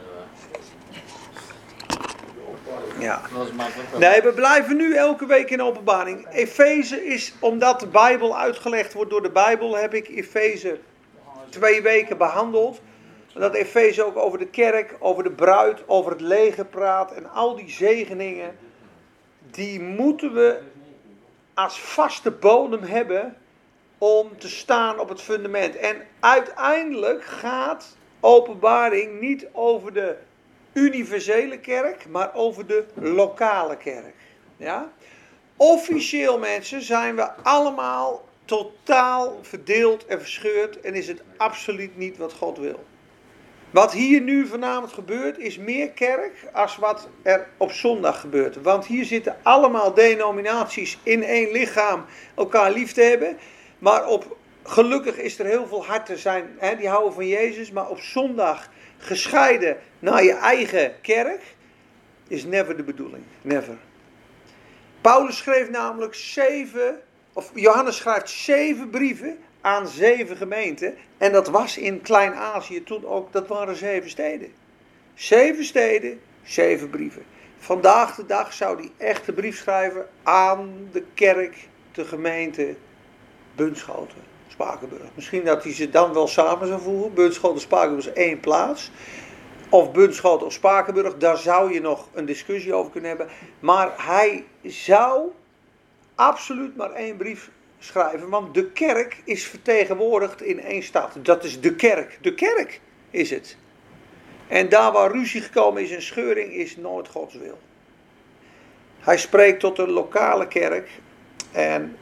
ja. 3.01 3.21
Nee, 3.97 4.21
we 4.21 4.31
blijven 4.33 4.77
nu 4.77 4.95
elke 4.95 5.25
week 5.25 5.49
in 5.49 5.61
openbaring. 5.61 6.27
Efeze 6.31 7.05
is, 7.05 7.33
omdat 7.39 7.79
de 7.79 7.87
Bijbel 7.87 8.37
uitgelegd 8.37 8.93
wordt 8.93 9.09
door 9.09 9.21
de 9.21 9.31
Bijbel, 9.31 9.75
heb 9.77 9.93
ik 9.93 10.07
Efeze 10.07 10.79
twee 11.49 11.81
weken 11.81 12.17
behandeld. 12.17 12.81
Dat 13.33 13.53
Efeze 13.53 14.03
ook 14.05 14.17
over 14.17 14.39
de 14.39 14.47
kerk, 14.47 14.95
over 14.99 15.23
de 15.23 15.31
bruid, 15.31 15.83
over 15.87 16.11
het 16.11 16.21
leger 16.21 16.65
praat. 16.65 17.11
En 17.11 17.31
al 17.31 17.55
die 17.55 17.69
zegeningen, 17.69 18.57
die 19.51 19.79
moeten 19.79 20.33
we 20.33 20.59
als 21.53 21.79
vaste 21.79 22.31
bodem 22.31 22.83
hebben 22.83 23.37
om 23.97 24.37
te 24.37 24.49
staan 24.49 24.99
op 24.99 25.09
het 25.09 25.21
fundament. 25.21 25.75
En 25.75 25.95
uiteindelijk 26.19 27.23
gaat 27.23 27.97
openbaring 28.19 29.19
niet 29.19 29.47
over 29.51 29.93
de 29.93 30.17
universele 30.73 31.59
kerk, 31.59 32.05
maar 32.09 32.33
over 32.33 32.67
de 32.67 32.85
lokale 32.93 33.77
kerk. 33.77 34.15
Ja? 34.57 34.91
Officieel 35.55 36.39
mensen 36.39 36.81
zijn 36.81 37.15
we 37.15 37.31
allemaal 37.31 38.25
totaal 38.45 39.39
verdeeld 39.41 40.05
en 40.05 40.19
verscheurd 40.19 40.81
en 40.81 40.93
is 40.93 41.07
het 41.07 41.21
absoluut 41.37 41.97
niet 41.97 42.17
wat 42.17 42.33
God 42.33 42.57
wil. 42.57 42.83
Wat 43.71 43.93
hier 43.93 44.21
nu 44.21 44.47
vanavond 44.47 44.93
gebeurt 44.93 45.37
is 45.37 45.57
meer 45.57 45.89
kerk 45.89 46.47
als 46.53 46.77
wat 46.77 47.07
er 47.21 47.47
op 47.57 47.71
zondag 47.71 48.19
gebeurt. 48.19 48.61
Want 48.61 48.85
hier 48.85 49.05
zitten 49.05 49.35
allemaal 49.41 49.93
denominaties 49.93 50.99
in 51.03 51.23
één 51.23 51.51
lichaam 51.51 52.05
elkaar 52.35 52.71
lief 52.71 52.91
te 52.91 53.01
hebben. 53.01 53.37
Maar 53.79 54.07
op, 54.07 54.37
gelukkig 54.63 55.17
is 55.17 55.39
er 55.39 55.45
heel 55.45 55.67
veel 55.67 55.85
harten 55.85 56.17
zijn, 56.17 56.55
hè, 56.57 56.75
die 56.75 56.87
houden 56.87 57.13
van 57.13 57.27
Jezus. 57.27 57.71
Maar 57.71 57.89
op 57.89 57.99
zondag 57.99 58.69
gescheiden 59.01 59.77
naar 59.99 60.23
je 60.23 60.33
eigen 60.33 61.01
kerk 61.01 61.41
is 62.27 62.43
never 62.43 62.77
de 62.77 62.83
bedoeling. 62.83 63.23
Never. 63.41 63.77
Paulus 65.01 65.37
schreef 65.37 65.69
namelijk 65.69 66.15
zeven, 66.15 67.01
of 67.33 67.51
Johannes 67.53 67.97
schrijft 67.97 68.29
zeven 68.29 68.89
brieven 68.89 69.37
aan 69.61 69.87
zeven 69.87 70.37
gemeenten. 70.37 70.95
En 71.17 71.31
dat 71.31 71.47
was 71.47 71.77
in 71.77 72.01
Klein-Azië 72.01 72.83
toen 72.83 73.05
ook, 73.05 73.31
dat 73.31 73.47
waren 73.47 73.75
zeven 73.75 74.09
steden. 74.09 74.53
Zeven 75.13 75.65
steden, 75.65 76.21
zeven 76.43 76.89
brieven. 76.89 77.23
Vandaag 77.57 78.15
de 78.15 78.25
dag 78.25 78.53
zou 78.53 78.77
hij 78.77 79.07
echt 79.07 79.25
de 79.25 79.33
brief 79.33 79.57
schrijven 79.57 80.07
aan 80.23 80.89
de 80.91 81.03
kerk, 81.13 81.67
de 81.91 82.05
gemeente 82.05 82.75
Bunschoten, 83.55 84.30
Misschien 85.15 85.43
dat 85.43 85.63
hij 85.63 85.73
ze 85.73 85.89
dan 85.89 86.13
wel 86.13 86.27
samen 86.27 86.67
zou 86.67 86.81
voegen. 86.81 87.13
Bunschoten, 87.13 87.61
Spakenburg 87.61 88.07
is 88.07 88.13
één 88.13 88.39
plaats. 88.39 88.91
Of 89.69 89.91
Bunschoten 89.91 90.45
of 90.45 90.53
Spakenburg, 90.53 91.17
daar 91.17 91.37
zou 91.37 91.73
je 91.73 91.81
nog 91.81 92.07
een 92.13 92.25
discussie 92.25 92.73
over 92.73 92.91
kunnen 92.91 93.09
hebben. 93.09 93.29
Maar 93.59 93.93
hij 93.97 94.45
zou 94.63 95.21
absoluut 96.15 96.75
maar 96.75 96.91
één 96.91 97.17
brief 97.17 97.49
schrijven, 97.79 98.29
want 98.29 98.53
de 98.53 98.71
kerk 98.71 99.21
is 99.23 99.45
vertegenwoordigd 99.45 100.41
in 100.41 100.59
één 100.59 100.83
stad. 100.83 101.15
Dat 101.21 101.43
is 101.43 101.61
de 101.61 101.75
kerk. 101.75 102.17
De 102.21 102.33
kerk 102.33 102.81
is 103.09 103.29
het. 103.29 103.57
En 104.47 104.69
daar 104.69 104.91
waar 104.91 105.11
ruzie 105.11 105.41
gekomen 105.41 105.81
is 105.81 105.91
en 105.91 106.01
scheuring 106.01 106.53
is 106.53 106.77
nooit 106.77 107.07
Gods 107.07 107.35
wil. 107.35 107.57
Hij 108.99 109.17
spreekt 109.17 109.59
tot 109.59 109.77
een 109.77 109.89
lokale 109.89 110.47
kerk 110.47 110.89
en 111.51 111.97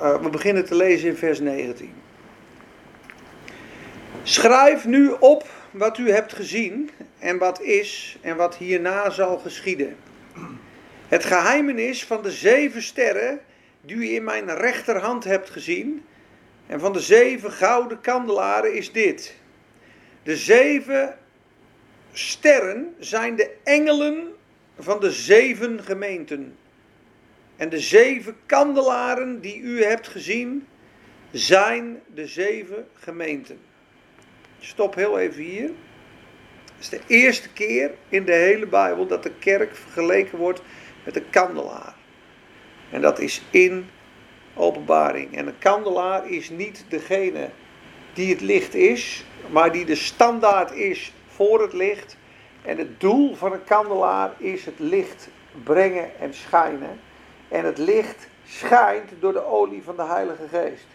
uh, 0.00 0.22
we 0.22 0.28
beginnen 0.30 0.64
te 0.64 0.74
lezen 0.74 1.08
in 1.08 1.16
vers 1.16 1.40
19. 1.40 1.92
Schrijf 4.22 4.84
nu 4.84 5.10
op 5.20 5.48
wat 5.70 5.98
u 5.98 6.10
hebt 6.10 6.32
gezien 6.32 6.90
en 7.18 7.38
wat 7.38 7.60
is 7.60 8.18
en 8.20 8.36
wat 8.36 8.56
hierna 8.56 9.10
zal 9.10 9.38
geschieden. 9.38 9.96
Het 11.08 11.24
geheimenis 11.24 12.04
van 12.04 12.22
de 12.22 12.30
zeven 12.30 12.82
sterren 12.82 13.40
die 13.80 13.96
u 13.96 14.14
in 14.14 14.24
mijn 14.24 14.56
rechterhand 14.56 15.24
hebt 15.24 15.50
gezien. 15.50 16.04
En 16.66 16.80
van 16.80 16.92
de 16.92 17.00
zeven 17.00 17.52
gouden 17.52 18.00
kandelaren 18.00 18.74
is 18.74 18.92
dit. 18.92 19.34
De 20.22 20.36
zeven 20.36 21.18
sterren 22.12 22.94
zijn 22.98 23.36
de 23.36 23.56
engelen 23.64 24.34
van 24.78 25.00
de 25.00 25.10
zeven 25.10 25.82
gemeenten. 25.84 26.56
En 27.56 27.68
de 27.68 27.80
zeven 27.80 28.36
kandelaren 28.46 29.40
die 29.40 29.60
u 29.60 29.84
hebt 29.84 30.08
gezien 30.08 30.66
zijn 31.30 32.02
de 32.14 32.26
zeven 32.26 32.86
gemeenten. 32.94 33.58
Stop 34.58 34.94
heel 34.94 35.18
even 35.18 35.42
hier. 35.42 35.70
Het 36.64 36.84
is 36.84 36.88
de 36.88 37.00
eerste 37.06 37.48
keer 37.52 37.90
in 38.08 38.24
de 38.24 38.32
hele 38.32 38.66
Bijbel 38.66 39.06
dat 39.06 39.22
de 39.22 39.32
kerk 39.38 39.76
vergeleken 39.76 40.38
wordt 40.38 40.62
met 41.04 41.16
een 41.16 41.30
kandelaar. 41.30 41.94
En 42.90 43.00
dat 43.00 43.18
is 43.18 43.42
in 43.50 43.86
openbaring. 44.54 45.36
En 45.36 45.46
een 45.46 45.58
kandelaar 45.58 46.30
is 46.30 46.50
niet 46.50 46.84
degene 46.88 47.50
die 48.12 48.30
het 48.30 48.40
licht 48.40 48.74
is, 48.74 49.24
maar 49.50 49.72
die 49.72 49.84
de 49.84 49.94
standaard 49.94 50.72
is 50.72 51.12
voor 51.26 51.62
het 51.62 51.72
licht. 51.72 52.16
En 52.62 52.78
het 52.78 53.00
doel 53.00 53.34
van 53.34 53.52
een 53.52 53.64
kandelaar 53.64 54.32
is 54.38 54.64
het 54.64 54.78
licht 54.78 55.28
brengen 55.64 56.18
en 56.20 56.34
schijnen. 56.34 57.00
En 57.48 57.64
het 57.64 57.78
licht 57.78 58.28
schijnt 58.46 59.10
door 59.20 59.32
de 59.32 59.44
olie 59.44 59.82
van 59.82 59.96
de 59.96 60.04
Heilige 60.04 60.48
Geest. 60.48 60.86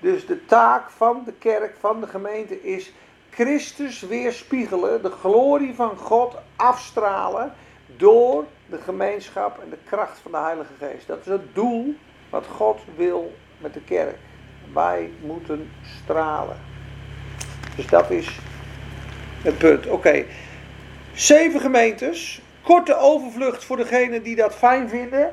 Dus 0.00 0.26
de 0.26 0.46
taak 0.46 0.90
van 0.90 1.22
de 1.24 1.32
kerk, 1.32 1.74
van 1.80 2.00
de 2.00 2.06
gemeente 2.06 2.62
is 2.62 2.92
Christus 3.30 4.00
weerspiegelen, 4.00 5.02
de 5.02 5.10
glorie 5.10 5.74
van 5.74 5.96
God 5.96 6.34
afstralen 6.56 7.52
door 7.96 8.44
de 8.66 8.78
gemeenschap 8.78 9.58
en 9.62 9.70
de 9.70 9.78
kracht 9.84 10.18
van 10.18 10.30
de 10.30 10.38
Heilige 10.38 10.72
Geest. 10.78 11.06
Dat 11.06 11.18
is 11.20 11.26
het 11.26 11.54
doel 11.54 11.94
wat 12.30 12.46
God 12.46 12.80
wil 12.96 13.32
met 13.58 13.74
de 13.74 13.80
kerk. 13.80 14.16
Wij 14.72 15.10
moeten 15.20 15.70
stralen. 16.02 16.56
Dus 17.76 17.86
dat 17.86 18.10
is 18.10 18.38
het 19.42 19.58
punt. 19.58 19.86
Oké. 19.86 20.24
Zeven 21.14 21.60
gemeentes. 21.60 22.40
Korte 22.62 22.96
overvlucht 22.96 23.64
voor 23.64 23.76
degenen 23.76 24.22
die 24.22 24.36
dat 24.36 24.54
fijn 24.54 24.88
vinden. 24.88 25.32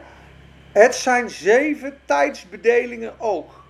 Het 0.77 0.95
zijn 0.95 1.29
zeven 1.29 1.99
tijdsbedelingen 2.05 3.19
ook. 3.19 3.63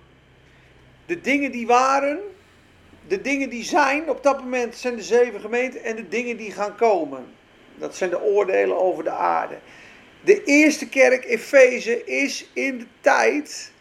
De 1.06 1.20
dingen 1.20 1.52
die 1.52 1.66
waren, 1.66 2.18
de 3.06 3.20
dingen 3.20 3.50
die 3.50 3.64
zijn 3.64 4.10
op 4.10 4.22
dat 4.22 4.38
moment 4.38 4.76
zijn 4.76 4.96
de 4.96 5.02
zeven 5.02 5.40
gemeenten 5.40 5.82
en 5.82 5.96
de 5.96 6.08
dingen 6.08 6.36
die 6.36 6.52
gaan 6.52 6.76
komen. 6.76 7.26
Dat 7.74 7.96
zijn 7.96 8.10
de 8.10 8.22
oordelen 8.22 8.78
over 8.78 9.04
de 9.04 9.10
aarde. 9.10 9.58
De 10.20 10.44
eerste 10.44 10.88
kerk, 10.88 11.24
Efeze, 11.24 12.04
is 12.04 12.50
in 12.52 12.78
de 12.78 12.86
tijd 13.00 13.72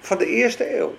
van 0.00 0.18
de 0.18 0.26
eerste 0.26 0.78
eeuw. 0.78 0.96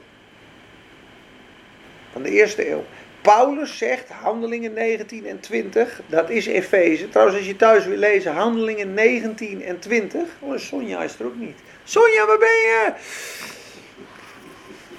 Van 2.12 2.24
de 2.24 2.30
eerste 2.30 2.70
eeuw. 2.70 2.86
Paulus 3.28 3.78
zegt, 3.78 4.10
handelingen 4.10 4.74
19 4.74 5.26
en 5.26 5.40
20, 5.40 6.02
dat 6.08 6.30
is 6.30 6.46
Efeze. 6.46 7.10
Trouwens, 7.10 7.38
als 7.38 7.48
je 7.48 7.56
thuis 7.56 7.86
wil 7.86 7.98
lezen, 7.98 8.34
handelingen 8.34 8.94
19 8.94 9.64
en 9.64 9.80
20. 9.80 10.22
Oh, 10.40 10.58
Sonja 10.58 11.04
is 11.04 11.20
er 11.20 11.26
ook 11.26 11.36
niet. 11.36 11.58
Sonja, 11.84 12.26
waar 12.26 12.38
ben 12.38 12.48
je? 12.48 12.94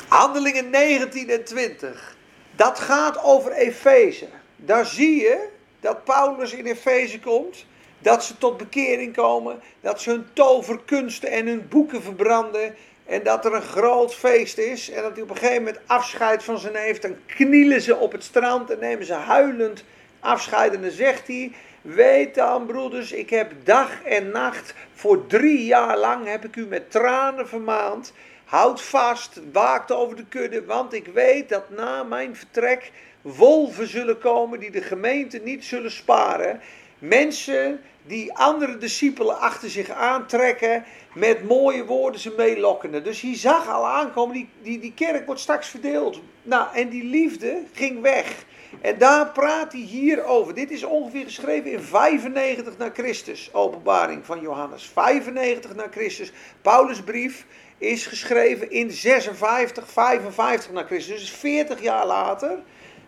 Handelingen 0.08 0.70
19 0.70 1.30
en 1.30 1.44
20. 1.44 2.16
Dat 2.56 2.78
gaat 2.78 3.23
over 3.23 3.52
Efeze. 3.52 4.26
Daar 4.56 4.87
zie 4.87 5.20
je 5.20 5.49
dat 5.80 6.04
Paulus 6.04 6.52
in 6.52 6.66
Efeze 6.66 7.20
komt. 7.20 7.66
Dat 7.99 8.25
ze 8.25 8.38
tot 8.38 8.56
bekering 8.56 9.16
komen. 9.16 9.61
Dat 9.80 10.00
ze 10.00 10.11
hun 10.11 10.26
toverkunsten 10.32 11.30
en 11.30 11.47
hun 11.47 11.68
boeken 11.68 12.02
verbranden. 12.02 12.75
En 13.09 13.23
dat 13.23 13.45
er 13.45 13.55
een 13.55 13.62
groot 13.62 14.15
feest 14.15 14.59
is. 14.59 14.91
En 14.91 15.03
dat 15.03 15.12
hij 15.12 15.23
op 15.23 15.31
een 15.31 15.37
gegeven 15.37 15.62
moment 15.62 15.81
afscheid 15.87 16.45
van 16.45 16.59
zijn 16.59 16.75
heeft. 16.75 17.03
Dan 17.03 17.17
knielen 17.27 17.81
ze 17.81 17.97
op 17.97 18.12
het 18.12 18.25
strand 18.25 18.71
en 18.71 18.79
nemen 18.79 19.07
ze 19.07 19.12
huilend 19.12 19.85
afscheid. 20.21 20.75
En 20.75 20.83
dan 20.83 20.91
zegt 20.91 21.27
hij: 21.27 21.53
Weet 21.83 22.35
dan, 22.35 22.67
broeders, 22.67 23.12
ik 23.12 23.31
heb 23.31 23.53
dag 23.65 24.03
en 24.03 24.31
nacht 24.31 24.75
voor 24.95 25.27
drie 25.27 25.65
jaar 25.65 25.99
lang 25.99 26.27
heb 26.27 26.45
ik 26.45 26.57
u 26.57 26.67
met 26.67 26.91
tranen 26.91 27.49
vermaand. 27.49 28.12
Houd 28.45 28.83
vast, 28.83 29.41
waakt 29.53 29.93
over 29.93 30.17
de 30.17 30.27
kudde, 30.29 30.65
want 30.65 30.93
ik 30.93 31.07
weet 31.07 31.49
dat 31.49 31.71
na 31.71 32.03
mijn 32.03 32.37
vertrek 32.37 32.93
wolven 33.23 33.88
zullen 33.88 34.19
komen 34.19 34.61
die 34.61 34.71
de 34.71 34.83
gemeente 34.83 35.38
niet 35.38 35.65
zullen 35.65 35.91
sparen. 35.91 36.61
Mensen 36.99 37.81
die 38.09 38.35
andere 38.35 38.79
discipelen 38.79 39.38
achter 39.38 39.71
zich 39.71 39.91
aantrekken 39.91 40.85
met 41.15 41.45
mooie 41.45 41.85
woorden 41.85 42.21
ze 42.21 42.35
meelokkende. 42.37 43.03
Dus 43.03 43.21
hij 43.21 43.37
zag 43.37 43.69
al 43.69 43.87
aankomen, 43.87 44.35
die, 44.35 44.49
die, 44.62 44.79
die 44.79 44.93
kerk 44.95 45.27
wordt 45.27 45.41
straks 45.41 45.69
verdeeld. 45.69 46.21
Nou, 46.43 46.69
en 46.75 46.88
die 46.88 47.05
liefde 47.05 47.62
ging 47.73 48.00
weg. 48.00 48.45
En 48.81 48.99
daar 48.99 49.31
praat 49.31 49.73
hij 49.73 49.81
hier 49.81 50.25
over. 50.25 50.55
Dit 50.55 50.71
is 50.71 50.85
ongeveer 50.85 51.25
geschreven 51.25 51.73
in 51.73 51.81
95 51.81 52.79
na 52.79 52.91
Christus, 52.95 53.50
openbaring 53.53 54.27
van 54.27 54.41
Johannes. 54.41 54.91
95 54.93 55.75
na 55.75 55.87
Christus. 55.91 56.33
Paulus' 56.62 57.03
brief 57.03 57.47
is 57.79 58.07
geschreven 58.07 58.71
in 58.71 58.91
56, 58.91 59.91
55 59.91 60.73
na 60.73 60.85
Christus. 60.85 61.21
Dus 61.21 61.31
40 61.31 61.83
jaar 61.83 62.07
later, 62.07 62.59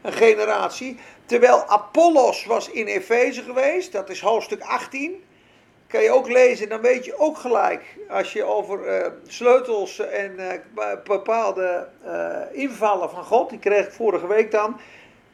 een 0.03 0.13
generatie. 0.13 0.99
Terwijl 1.27 1.65
Apollos 1.65 2.45
was 2.45 2.71
in 2.71 2.87
Efeze 2.87 3.43
geweest, 3.43 3.93
dat 3.93 4.11
is 4.11 4.21
hoofdstuk 4.21 4.63
18. 4.63 5.25
Kan 5.87 6.03
je 6.03 6.11
ook 6.11 6.29
lezen, 6.29 6.69
dan 6.69 6.81
weet 6.81 7.05
je 7.05 7.19
ook 7.19 7.39
gelijk, 7.39 7.83
als 8.09 8.33
je 8.33 8.45
over 8.45 9.01
uh, 9.01 9.07
sleutels 9.27 9.99
en 9.99 10.35
uh, 10.39 10.85
bepaalde 11.05 11.89
uh, 12.07 12.37
invallen 12.53 13.11
van 13.11 13.25
God, 13.25 13.51
die 13.51 13.59
kreeg 13.59 13.87
ik 13.87 13.93
vorige 13.93 14.27
week 14.27 14.51
dan, 14.51 14.81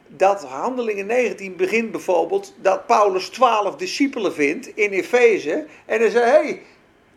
dat 0.07 0.43
Handelingen 0.43 1.05
19 1.05 1.55
begint 1.55 1.91
bijvoorbeeld 1.91 2.53
dat 2.61 2.85
Paulus 2.85 3.29
12 3.29 3.75
discipelen 3.75 4.33
vindt 4.33 4.67
in 4.67 4.91
Efeze. 4.91 5.65
En 5.85 5.99
hij 5.99 6.09
zei, 6.09 6.25
hey, 6.25 6.61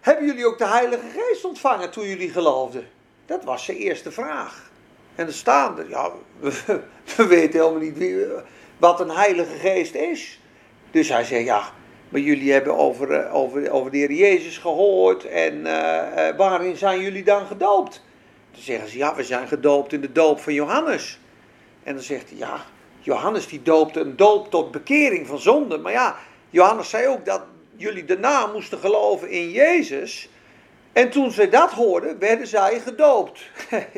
hebben 0.00 0.26
jullie 0.26 0.47
ook 0.47 0.59
de 0.59 0.66
Heilige 0.66 1.07
Geest 1.14 1.45
ontvangen 1.45 1.90
toen 1.90 2.07
jullie 2.07 2.30
geloofden? 2.30 2.88
Dat 3.26 3.45
was 3.45 3.64
zijn 3.64 3.76
eerste 3.76 4.12
vraag. 4.12 4.69
En 5.20 5.26
dan 5.26 5.34
staan 5.34 5.78
er, 5.78 5.88
ja, 5.88 6.10
we, 6.40 6.80
we 7.16 7.26
weten 7.26 7.60
helemaal 7.60 7.80
niet 7.80 7.98
wie, 7.98 8.26
wat 8.78 9.00
een 9.00 9.10
Heilige 9.10 9.58
Geest 9.58 9.94
is. 9.94 10.40
Dus 10.90 11.08
hij 11.08 11.24
zei, 11.24 11.44
ja, 11.44 11.72
maar 12.08 12.20
jullie 12.20 12.52
hebben 12.52 12.76
over, 12.76 13.12
eh, 13.12 13.34
over, 13.34 13.70
over 13.70 13.90
de 13.90 13.96
Heer 13.96 14.12
Jezus 14.12 14.58
gehoord 14.58 15.24
en 15.24 15.54
uh, 15.54 16.36
waarin 16.36 16.76
zijn 16.76 17.00
jullie 17.00 17.24
dan 17.24 17.46
gedoopt? 17.46 18.02
Dan 18.50 18.62
zeggen 18.62 18.88
ze, 18.88 18.98
ja, 18.98 19.14
we 19.14 19.24
zijn 19.24 19.48
gedoopt 19.48 19.92
in 19.92 20.00
de 20.00 20.12
doop 20.12 20.40
van 20.40 20.54
Johannes. 20.54 21.18
En 21.82 21.94
dan 21.94 22.02
zegt 22.02 22.28
hij, 22.28 22.38
ja, 22.38 22.64
Johannes 23.00 23.46
die 23.46 23.62
doopte 23.62 24.00
een 24.00 24.16
doop 24.16 24.50
tot 24.50 24.70
bekering 24.70 25.26
van 25.26 25.38
zonde. 25.38 25.78
Maar 25.78 25.92
ja, 25.92 26.16
Johannes 26.50 26.90
zei 26.90 27.06
ook 27.06 27.24
dat 27.24 27.42
jullie 27.76 28.04
daarna 28.04 28.46
moesten 28.46 28.78
geloven 28.78 29.30
in 29.30 29.50
Jezus. 29.50 30.28
En 30.92 31.10
toen 31.10 31.30
zij 31.30 31.50
dat 31.50 31.72
hoorden, 31.72 32.18
werden 32.18 32.46
zij 32.46 32.80
gedoopt. 32.80 33.40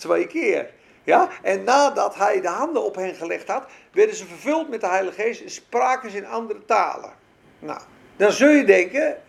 Twee 0.00 0.26
keer. 0.26 0.70
Ja? 1.04 1.28
En 1.42 1.64
nadat 1.64 2.14
hij 2.14 2.40
de 2.40 2.48
handen 2.48 2.82
op 2.84 2.94
hen 2.94 3.14
gelegd 3.14 3.48
had, 3.48 3.64
werden 3.92 4.14
ze 4.14 4.26
vervuld 4.26 4.68
met 4.68 4.80
de 4.80 4.88
Heilige 4.88 5.22
Geest 5.22 5.40
en 5.40 5.50
spraken 5.50 6.10
ze 6.10 6.16
in 6.16 6.26
andere 6.26 6.64
talen. 6.64 7.12
Nou, 7.58 7.80
dan 8.16 8.32
zul 8.32 8.48
je 8.48 8.64
denken, 8.64 9.22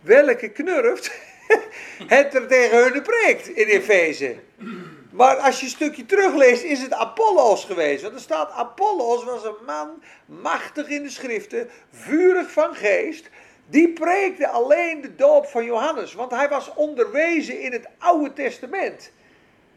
welke 0.00 0.48
knurft 0.48 1.12
het 2.16 2.34
er 2.34 2.46
tegen 2.46 2.78
hun 2.78 3.02
preekt 3.02 3.48
in 3.48 3.66
Efeze. 3.66 4.36
Maar 5.10 5.36
als 5.36 5.58
je 5.58 5.64
een 5.64 5.70
stukje 5.70 6.06
terugleest, 6.06 6.62
is 6.62 6.82
het 6.82 6.92
Apollos 6.92 7.64
geweest. 7.64 8.02
Want 8.02 8.14
er 8.14 8.20
staat: 8.20 8.50
Apollos 8.50 9.24
was 9.24 9.44
een 9.44 9.64
man, 9.66 10.02
machtig 10.26 10.88
in 10.88 11.02
de 11.02 11.10
schriften, 11.10 11.70
vurig 11.90 12.50
van 12.50 12.74
geest. 12.74 13.28
Die 13.66 13.92
preekte 13.92 14.48
alleen 14.48 15.00
de 15.00 15.14
doop 15.14 15.46
van 15.46 15.64
Johannes. 15.64 16.14
Want 16.14 16.30
hij 16.30 16.48
was 16.48 16.74
onderwezen 16.74 17.60
in 17.60 17.72
het 17.72 17.88
Oude 17.98 18.32
Testament. 18.32 19.12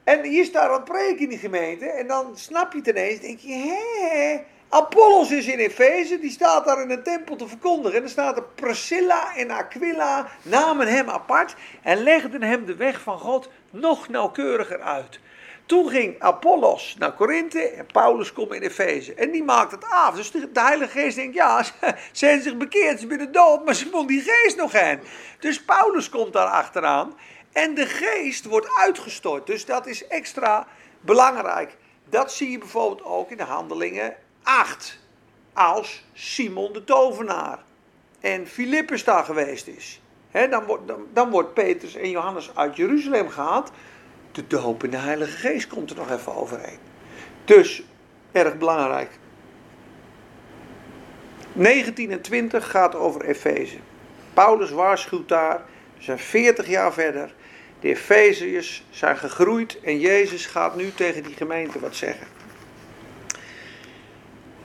En 0.05 0.24
hier 0.24 0.45
staat 0.45 0.77
een 0.77 0.83
preek 0.83 1.19
in 1.19 1.29
die 1.29 1.38
gemeente. 1.38 1.85
En 1.85 2.07
dan 2.07 2.38
snap 2.38 2.71
je 2.71 2.77
het 2.77 2.88
ineens. 2.88 3.19
Denk 3.19 3.39
je, 3.39 3.53
hé. 3.53 4.44
Apollos 4.70 5.31
is 5.31 5.48
in 5.48 5.59
Efeze, 5.59 6.20
die 6.20 6.31
staat 6.31 6.65
daar 6.65 6.81
in 6.81 6.89
een 6.89 7.03
tempel 7.03 7.35
te 7.35 7.48
verkondigen. 7.48 7.94
En 7.94 8.01
dan 8.01 8.09
staat 8.09 8.37
er 8.37 8.44
Priscilla 8.55 9.35
en 9.35 9.51
Aquila 9.51 10.27
namen 10.41 10.87
hem 10.87 11.09
apart 11.09 11.55
en 11.81 12.03
legden 12.03 12.44
hem 12.44 12.65
de 12.65 12.75
weg 12.75 13.01
van 13.01 13.20
God 13.20 13.50
nog 13.70 14.07
nauwkeuriger 14.07 14.81
uit. 14.81 15.20
Toen 15.65 15.89
ging 15.89 16.15
Apollos 16.20 16.96
naar 17.00 17.13
Korinthe 17.13 17.70
en 17.70 17.85
Paulus 17.85 18.33
komt 18.33 18.53
in 18.53 18.61
Efeze. 18.61 19.13
En 19.13 19.31
die 19.31 19.44
maakt 19.44 19.72
het 19.72 19.85
af. 19.89 20.15
Dus 20.15 20.31
de, 20.31 20.50
Heilige 20.53 21.00
Geest 21.00 21.15
denkt, 21.15 21.35
ja, 21.35 21.63
ze 21.63 21.74
zijn 22.11 22.41
zich 22.41 22.57
bekeerd, 22.57 23.00
ze 23.00 23.07
zijn 23.07 23.31
dood, 23.31 23.65
maar 23.65 23.75
ze 23.75 23.89
vond 23.89 24.07
die 24.07 24.22
geest 24.22 24.57
nog 24.57 24.72
hen. 24.72 25.00
Dus 25.39 25.63
Paulus 25.63 26.09
komt 26.09 26.33
daar 26.33 26.48
achteraan 26.48 27.13
en 27.55 27.74
de 27.75 27.85
geest 27.85 28.46
wordt 28.46 28.68
uitgestort. 28.77 29.48
Dus 29.48 29.65
dat 29.65 29.87
is 29.87 30.07
extra 30.07 30.68
belangrijk. 31.00 31.77
Dat 32.09 32.31
zie 32.31 32.51
je 32.51 32.57
bijvoorbeeld 32.57 33.03
ook 33.03 33.31
in 33.31 33.37
de 33.37 33.44
handelingen 33.44 34.15
8. 34.44 35.00
Als 35.53 36.05
Simon 36.13 36.74
de 36.74 36.83
tovenaar 36.83 37.59
en 38.20 38.48
Filippus 38.48 39.03
daar 39.03 39.24
geweest 39.24 39.68
is. 39.68 40.01
dan, 40.31 40.65
wordt, 40.65 40.91
dan, 41.13 41.29
wordt 41.29 41.53
Petrus 41.53 41.96
en 41.96 42.09
Johannes 42.09 42.55
uit 42.55 42.75
Jeruzalem 42.75 43.29
gehaald 43.29 43.72
de 44.31 44.48
doop 44.48 44.83
in 44.83 44.89
de 44.89 44.98
Heilige 44.98 45.37
Geest 45.37 45.68
komt 45.68 45.89
er 45.89 45.96
nog 45.96 46.11
even 46.11 46.35
overheen. 46.35 46.79
Dus, 47.46 47.83
erg 48.31 48.57
belangrijk. 48.57 49.09
19 51.53 52.11
en 52.11 52.22
20 52.22 52.70
gaat 52.70 52.96
over 52.96 53.25
Efeze. 53.25 53.77
Paulus 54.33 54.70
waarschuwt 54.70 55.27
daar, 55.27 55.61
zijn 55.98 56.20
40 56.20 56.68
jaar 56.68 56.94
verder. 56.94 57.33
De 57.85 57.91
Efeziërs 57.91 58.83
zijn 58.89 59.17
gegroeid 59.17 59.79
en 59.79 60.00
Jezus 60.00 60.45
gaat 60.45 60.75
nu 60.75 60.91
tegen 60.95 61.24
die 61.24 61.35
gemeente 61.35 61.79
wat 61.79 61.95
zeggen. 61.95 62.27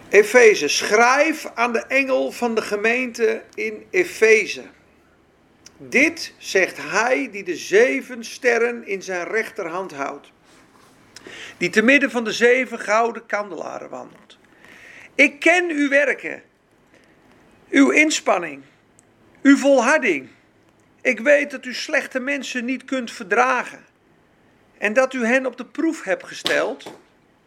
Efeze, 0.08 0.68
schrijf 0.68 1.50
aan 1.54 1.72
de 1.72 1.78
engel 1.78 2.32
van 2.32 2.54
de 2.54 2.62
gemeente 2.62 3.42
in 3.54 3.86
Efeze. 3.90 4.62
Dit 5.76 6.32
zegt 6.38 6.76
hij 6.76 7.28
die 7.30 7.44
de 7.44 7.56
zeven 7.56 8.24
sterren 8.24 8.86
in 8.86 9.02
zijn 9.02 9.26
rechterhand 9.26 9.92
houdt. 9.92 10.32
Die 11.56 11.70
te 11.70 11.82
midden 11.82 12.10
van 12.10 12.24
de 12.24 12.32
zeven 12.32 12.78
gouden 12.78 13.26
kandelaren 13.26 13.90
wandelt. 13.90 14.38
Ik 15.14 15.40
ken 15.40 15.70
uw 15.70 15.88
werken, 15.88 16.42
uw 17.70 17.90
inspanning, 17.90 18.62
uw 19.42 19.56
volharding. 19.56 20.28
Ik 21.02 21.20
weet 21.20 21.50
dat 21.50 21.64
u 21.64 21.74
slechte 21.74 22.20
mensen 22.20 22.64
niet 22.64 22.84
kunt 22.84 23.10
verdragen. 23.10 23.84
En 24.78 24.92
dat 24.92 25.12
u 25.14 25.26
hen 25.26 25.46
op 25.46 25.56
de 25.56 25.66
proef 25.66 26.02
hebt 26.02 26.26
gesteld, 26.26 26.92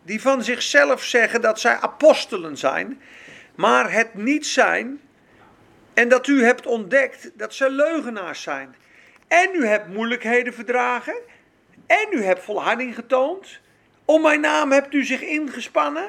die 0.03 0.21
van 0.21 0.43
zichzelf 0.43 1.03
zeggen 1.03 1.41
dat 1.41 1.59
zij 1.59 1.79
apostelen 1.79 2.57
zijn, 2.57 3.01
maar 3.55 3.91
het 3.91 4.13
niet 4.13 4.45
zijn 4.45 4.99
en 5.93 6.09
dat 6.09 6.27
u 6.27 6.43
hebt 6.43 6.65
ontdekt 6.65 7.31
dat 7.33 7.53
ze 7.53 7.69
leugenaars 7.69 8.41
zijn. 8.41 8.75
En 9.27 9.49
u 9.53 9.65
hebt 9.65 9.93
moeilijkheden 9.93 10.53
verdragen. 10.53 11.15
En 11.85 12.07
u 12.11 12.23
hebt 12.23 12.43
volharding 12.43 12.95
getoond. 12.95 13.59
Om 14.05 14.21
mijn 14.21 14.39
naam 14.39 14.71
hebt 14.71 14.93
u 14.93 15.03
zich 15.03 15.21
ingespannen. 15.21 16.07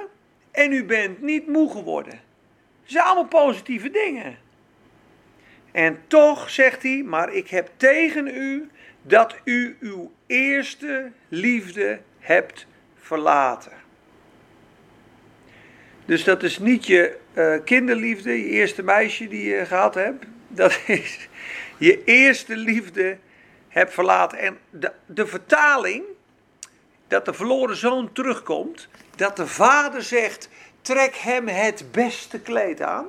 En 0.51 0.73
u 0.73 0.85
bent 0.85 1.23
niet 1.23 1.47
moe 1.47 1.71
geworden. 1.71 2.13
Dat 2.83 2.93
zijn 2.93 3.05
allemaal 3.05 3.27
positieve 3.27 3.91
dingen. 3.91 4.39
En 5.75 5.99
toch 6.07 6.51
zegt 6.51 6.83
hij, 6.83 7.03
maar 7.07 7.33
ik 7.33 7.49
heb 7.49 7.71
tegen 7.77 8.27
u 8.27 8.71
dat 9.03 9.37
u 9.45 9.77
uw 9.81 10.13
eerste 10.27 11.11
liefde 11.29 12.01
hebt 12.19 12.67
verlaten. 12.99 13.73
Dus 16.05 16.25
dat 16.25 16.43
is 16.43 16.59
niet 16.59 16.87
je 16.87 17.17
uh, 17.35 17.57
kinderliefde, 17.65 18.31
je 18.31 18.49
eerste 18.49 18.83
meisje 18.83 19.29
die 19.29 19.49
je 19.49 19.67
gehad 19.67 19.95
hebt. 19.95 20.25
Dat 20.49 20.81
is 20.87 21.29
je 21.79 22.05
eerste 22.05 22.57
liefde 22.57 23.17
hebt 23.69 23.93
verlaten. 23.93 24.39
En 24.39 24.59
de, 24.71 24.93
de 25.07 25.27
vertaling, 25.27 26.05
dat 27.09 27.25
de 27.25 27.33
verloren 27.33 27.77
zoon 27.77 28.13
terugkomt, 28.13 28.89
dat 29.17 29.37
de 29.37 29.47
vader 29.47 30.03
zegt, 30.03 30.49
trek 30.83 31.15
hem 31.17 31.49
het 31.49 31.85
beste 31.91 32.41
kleed 32.41 32.83
aan. 32.83 33.07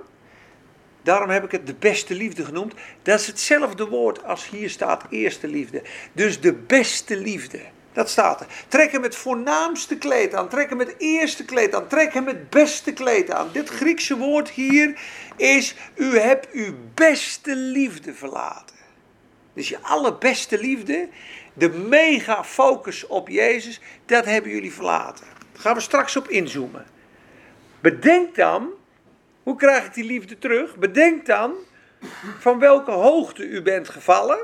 Daarom 1.05 1.29
heb 1.29 1.43
ik 1.43 1.51
het 1.51 1.67
de 1.67 1.73
beste 1.73 2.13
liefde 2.13 2.45
genoemd. 2.45 2.73
Dat 3.01 3.19
is 3.19 3.27
hetzelfde 3.27 3.87
woord 3.87 4.23
als 4.23 4.49
hier 4.49 4.69
staat 4.69 5.03
eerste 5.09 5.47
liefde. 5.47 5.81
Dus 6.13 6.41
de 6.41 6.53
beste 6.53 7.17
liefde. 7.17 7.59
Dat 7.93 8.09
staat 8.09 8.41
er. 8.41 8.47
Trek 8.67 8.91
hem 8.91 9.03
het 9.03 9.15
voornaamste 9.15 9.97
kleed 9.97 10.33
aan. 10.33 10.49
Trek 10.49 10.69
hem 10.69 10.79
het 10.79 10.95
eerste 10.97 11.45
kleed 11.45 11.75
aan. 11.75 11.87
Trek 11.87 12.13
hem 12.13 12.27
het 12.27 12.49
beste 12.49 12.93
kleed 12.93 13.31
aan. 13.31 13.49
Dit 13.51 13.69
Griekse 13.69 14.17
woord 14.17 14.49
hier 14.49 14.99
is: 15.35 15.75
U 15.95 16.17
hebt 16.17 16.51
uw 16.51 16.73
beste 16.93 17.55
liefde 17.55 18.13
verlaten. 18.13 18.75
Dus 19.53 19.69
je 19.69 19.81
allerbeste 19.81 20.59
liefde, 20.59 21.09
de 21.53 21.69
mega 21.69 22.43
focus 22.43 23.07
op 23.07 23.29
Jezus, 23.29 23.81
dat 24.05 24.25
hebben 24.25 24.51
jullie 24.51 24.73
verlaten. 24.73 25.25
Daar 25.51 25.61
gaan 25.61 25.75
we 25.75 25.81
straks 25.81 26.15
op 26.15 26.27
inzoomen. 26.27 26.85
Bedenk 27.79 28.35
dan 28.35 28.69
Hoe 29.45 29.55
krijg 29.55 29.85
ik 29.85 29.93
die 29.93 30.03
liefde 30.03 30.37
terug? 30.37 30.77
Bedenk 30.77 31.25
dan 31.25 31.53
van 32.39 32.59
welke 32.59 32.91
hoogte 32.91 33.43
u 33.43 33.61
bent 33.61 33.89
gevallen. 33.89 34.37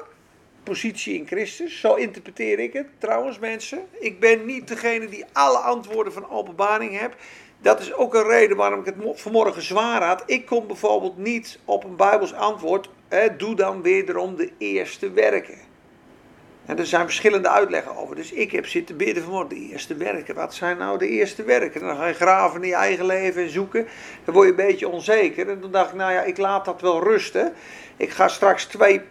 Positie 0.64 1.18
in 1.18 1.28
Christus, 1.28 1.80
zo 1.80 1.94
interpreteer 1.94 2.60
ik 2.60 2.74
het 2.74 2.88
trouwens 2.98 3.40
mensen. 3.40 3.80
Ik 4.00 4.20
ben 4.20 4.46
niet 4.46 4.68
degene 4.68 5.08
die 5.08 5.26
alle 5.34 5.58
antwoorden 5.58 6.14
van 6.14 6.30
openbaring 6.30 7.00
heb. 7.00 7.16
Dat 7.62 7.80
is 7.80 7.94
ook 7.94 8.14
een 8.14 8.28
reden 8.28 8.58
waarom 8.58 8.80
ik 8.80 8.86
het 8.86 8.96
vanmorgen 9.20 9.62
zwaar 9.62 10.04
had. 10.04 10.24
Ik 10.26 10.46
kom 10.46 10.68
bijvoorbeeld 10.68 11.18
niet 11.18 11.60
op 11.66 11.84
een 11.84 11.96
Bijbels 11.96 12.34
antwoord. 12.34 12.90
Doe 13.38 13.56
dan 13.56 13.82
wederom 13.82 14.36
de 14.36 14.52
eerste 14.58 15.12
werken. 15.12 15.71
En 16.72 16.78
er 16.78 16.86
zijn 16.86 17.06
verschillende 17.06 17.50
uitleggen 17.50 17.98
over. 17.98 18.16
Dus 18.16 18.32
ik 18.32 18.52
heb 18.52 18.68
zitten 18.68 18.98
bidden 18.98 19.24
van 19.24 19.48
de 19.48 19.56
eerste 19.56 19.96
werken. 19.96 20.36
Wat 20.36 20.54
zijn 20.54 20.78
nou 20.78 20.98
de 20.98 21.08
eerste 21.08 21.44
werken? 21.44 21.82
En 21.82 21.88
dan 21.88 21.96
ga 21.96 22.08
je 22.08 22.14
graven 22.14 22.62
in 22.62 22.68
je 22.68 22.76
eigen 22.76 23.06
leven 23.06 23.44
en 23.44 23.50
zoeken. 23.50 23.88
Dan 24.26 24.34
word 24.34 24.46
je 24.46 24.52
een 24.52 24.68
beetje 24.68 24.88
onzeker. 24.88 25.50
En 25.50 25.60
toen 25.60 25.72
dacht 25.72 25.90
ik, 25.90 25.96
nou 25.96 26.12
ja, 26.12 26.22
ik 26.22 26.38
laat 26.38 26.66
dat 26.66 26.82
wel 26.82 27.04
rusten. 27.04 27.54
Ik 27.98 28.10
ga 28.10 28.28
straks 28.28 28.66
twee 28.66 29.02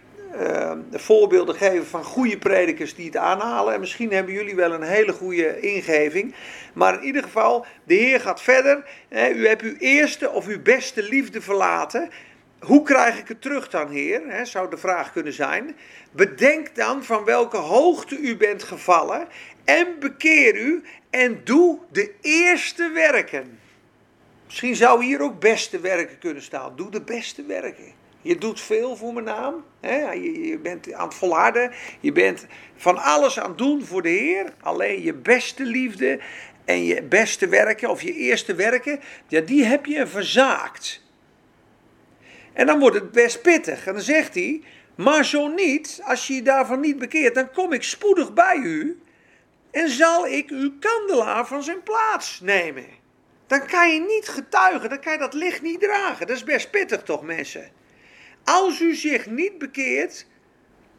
uh, 0.41 0.71
voorbeelden 0.91 1.55
geven 1.55 1.85
van 1.85 2.03
goede 2.03 2.37
predikers 2.37 2.95
die 2.95 3.05
het 3.05 3.17
aanhalen. 3.17 3.73
En 3.73 3.79
misschien 3.79 4.11
hebben 4.11 4.33
jullie 4.33 4.55
wel 4.55 4.73
een 4.73 4.83
hele 4.83 5.13
goede 5.13 5.59
ingeving. 5.59 6.35
Maar 6.73 6.93
in 6.93 7.03
ieder 7.03 7.23
geval, 7.23 7.65
de 7.83 7.93
Heer 7.93 8.19
gaat 8.19 8.41
verder. 8.41 8.83
u 9.09 9.47
hebt 9.47 9.61
uw 9.61 9.75
eerste 9.77 10.29
of 10.29 10.47
uw 10.47 10.61
beste 10.61 11.03
liefde 11.03 11.41
verlaten. 11.41 12.09
Hoe 12.61 12.83
krijg 12.83 13.19
ik 13.19 13.27
het 13.27 13.41
terug 13.41 13.69
dan, 13.69 13.89
Heer? 13.89 14.45
zou 14.45 14.69
de 14.69 14.77
vraag 14.77 15.11
kunnen 15.11 15.33
zijn. 15.33 15.75
Bedenk 16.11 16.75
dan 16.75 17.03
van 17.03 17.23
welke 17.23 17.57
hoogte 17.57 18.17
u 18.17 18.37
bent 18.37 18.63
gevallen. 18.63 19.27
En 19.63 19.99
bekeer 19.99 20.55
u 20.55 20.83
en 21.09 21.41
doe 21.43 21.79
de 21.91 22.13
eerste 22.21 22.89
werken. 22.89 23.59
Misschien 24.45 24.75
zou 24.75 25.03
hier 25.03 25.21
ook 25.21 25.39
beste 25.39 25.79
werken 25.79 26.19
kunnen 26.19 26.43
staan. 26.43 26.75
Doe 26.75 26.91
de 26.91 27.01
beste 27.01 27.45
werken. 27.45 27.93
Je 28.21 28.37
doet 28.37 28.61
veel 28.61 28.95
voor 28.95 29.13
mijn 29.13 29.25
naam. 29.25 29.65
Je, 29.81 30.47
je, 30.47 30.57
bent 30.57 30.93
aan 30.93 31.07
het 31.07 31.15
volharden. 31.17 31.71
Je 31.99 32.11
bent 32.11 32.45
van 32.75 32.97
alles 32.97 33.39
aan 33.39 33.49
het 33.49 33.57
doen 33.57 33.85
voor 33.85 34.01
de 34.01 34.09
Heer. 34.09 34.53
Alleen 34.61 35.01
je 35.01 35.13
beste 35.13 35.63
liefde 35.63 36.19
en 36.65 36.83
je 36.83 37.03
beste 37.03 37.47
werken 37.47 37.89
of 37.89 38.01
je 38.01 38.13
eerste 38.13 38.55
werken, 38.55 38.99
ja, 39.27 39.41
die 39.41 39.63
heb 39.63 39.85
je 39.85 40.07
verzaakt. 40.07 41.01
En 42.53 42.65
dan 42.65 42.79
wordt 42.79 42.95
het 42.95 43.11
best 43.11 43.41
pittig. 43.41 43.87
En 43.87 43.93
dan 43.93 44.01
zegt 44.01 44.33
hij, 44.33 44.61
maar 44.95 45.25
zo 45.25 45.47
niet, 45.47 46.01
als 46.03 46.27
je 46.27 46.33
je 46.33 46.41
daarvan 46.41 46.79
niet 46.79 46.99
bekeert, 46.99 47.35
dan 47.35 47.51
kom 47.51 47.73
ik 47.73 47.83
spoedig 47.83 48.33
bij 48.33 48.57
u 48.57 49.01
en 49.71 49.89
zal 49.89 50.27
ik 50.27 50.49
uw 50.49 50.71
kandelaar 50.79 51.47
van 51.47 51.63
zijn 51.63 51.83
plaats 51.83 52.39
nemen. 52.39 52.85
Dan 53.47 53.67
kan 53.67 53.93
je 53.93 53.99
niet 53.99 54.27
getuigen, 54.27 54.89
dan 54.89 54.99
kan 54.99 55.13
je 55.13 55.19
dat 55.19 55.33
licht 55.33 55.61
niet 55.61 55.81
dragen. 55.81 56.27
Dat 56.27 56.35
is 56.35 56.43
best 56.43 56.71
pittig 56.71 57.03
toch 57.03 57.23
mensen? 57.23 57.71
Als 58.43 58.79
u 58.79 58.95
zich 58.95 59.25
niet 59.25 59.57
bekeert, 59.57 60.25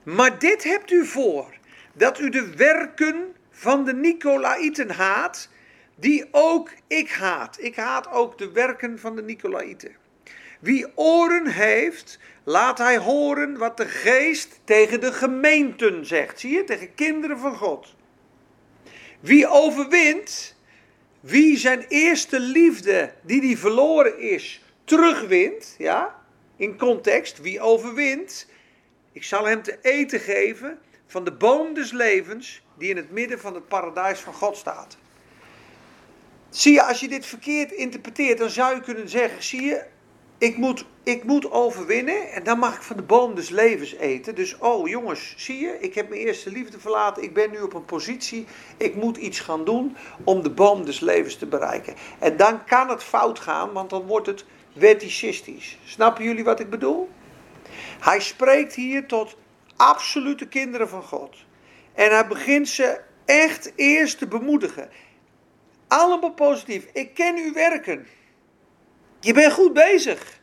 maar 0.03 0.39
dit 0.39 0.65
hebt 0.65 0.91
u 0.91 1.07
voor, 1.07 1.55
dat 1.93 2.19
u 2.19 2.29
de 2.29 2.57
werken 2.57 3.37
van 3.51 3.85
de 3.85 3.95
Nicolaïten 3.95 4.91
haat, 4.91 5.49
die 5.95 6.29
ook 6.31 6.71
ik 6.87 7.11
haat. 7.11 7.57
Ik 7.61 7.77
haat 7.77 8.11
ook 8.11 8.39
de 8.39 8.53
werken 8.53 8.99
van 8.99 9.17
de 9.17 9.23
Nicolaïten. 9.23 10.02
Wie 10.63 10.87
oren 10.95 11.47
heeft, 11.47 12.19
laat 12.45 12.79
hij 12.79 12.99
horen 12.99 13.59
wat 13.59 13.77
de 13.77 13.89
geest 13.89 14.61
tegen 14.65 15.01
de 15.01 15.13
gemeenten 15.13 16.07
zegt. 16.07 16.41
Zie 16.41 16.55
je, 16.55 16.65
tegen 16.65 16.95
kinderen 16.95 17.39
van 17.39 17.57
God. 17.57 17.95
Wie 19.21 19.49
overwint, 19.49 20.57
wie 21.21 21.57
zijn 21.57 21.85
eerste 21.89 22.41
liefde, 22.41 23.13
die 23.23 23.41
die 23.41 23.59
verloren 23.59 24.19
is, 24.19 24.65
terugwint, 24.85 25.75
ja, 25.79 26.23
in 26.57 26.79
context, 26.79 27.41
wie 27.41 27.61
overwint, 27.61 28.47
ik 29.13 29.25
zal 29.25 29.45
hem 29.45 29.63
te 29.63 29.79
eten 29.83 30.21
geven 30.21 30.79
van 31.07 31.25
de 31.25 31.33
boom 31.33 31.75
des 31.75 31.91
levens 31.93 32.63
die 32.79 32.91
in 32.91 32.97
het 32.97 33.11
midden 33.11 33.41
van 33.41 33.55
het 33.55 33.69
paradijs 33.69 34.21
van 34.21 34.35
God 34.35 34.57
staat. 34.57 34.97
Zie 36.51 36.73
je, 36.73 36.83
als 36.83 37.01
je 37.01 37.09
dit 37.09 37.27
verkeerd 37.27 37.73
interpreteert, 37.73 38.39
dan 38.39 38.51
zou 38.51 38.75
je 38.75 38.81
kunnen 38.81 39.09
zeggen: 39.09 39.43
zie 39.43 39.63
je, 39.63 39.85
ik 40.43 40.57
moet, 40.57 40.85
ik 41.03 41.25
moet 41.25 41.51
overwinnen 41.51 42.31
en 42.33 42.43
dan 42.43 42.59
mag 42.59 42.77
ik 42.77 42.83
van 42.83 42.97
de 42.97 43.03
boom 43.03 43.35
des 43.35 43.49
levens 43.49 43.95
eten. 43.95 44.35
Dus, 44.35 44.59
oh 44.59 44.89
jongens, 44.89 45.35
zie 45.37 45.59
je, 45.59 45.79
ik 45.81 45.95
heb 45.95 46.09
mijn 46.09 46.21
eerste 46.21 46.51
liefde 46.51 46.81
verlaten, 46.81 47.23
ik 47.23 47.35
ben 47.35 47.51
nu 47.51 47.61
op 47.61 47.75
een 47.75 47.85
positie, 47.85 48.47
ik 48.77 48.95
moet 48.95 49.17
iets 49.17 49.41
gaan 49.41 49.65
doen 49.65 49.97
om 50.25 50.43
de 50.43 50.51
boom 50.51 50.85
des 50.85 51.01
levens 51.01 51.37
te 51.37 51.47
bereiken. 51.47 51.95
En 52.19 52.37
dan 52.37 52.65
kan 52.65 52.89
het 52.89 53.03
fout 53.03 53.39
gaan, 53.39 53.73
want 53.73 53.91
dan 53.91 54.07
wordt 54.07 54.27
het 54.27 54.45
weticistisch. 54.73 55.79
Snappen 55.85 56.25
jullie 56.25 56.45
wat 56.45 56.61
ik 56.61 56.71
bedoel? 56.71 57.09
Hij 58.01 58.21
spreekt 58.21 58.75
hier 58.75 59.07
tot 59.07 59.37
absolute 59.77 60.49
kinderen 60.49 60.89
van 60.89 61.03
God. 61.03 61.37
En 61.95 62.11
hij 62.11 62.27
begint 62.27 62.69
ze 62.69 63.01
echt 63.25 63.73
eerst 63.77 64.19
te 64.19 64.27
bemoedigen. 64.27 64.89
Allemaal 65.89 66.33
positief. 66.33 66.87
Ik 66.93 67.15
ken 67.15 67.37
uw 67.37 67.53
werken. 67.53 68.07
Je 69.23 69.33
bent 69.33 69.53
goed 69.53 69.73
bezig. 69.73 70.41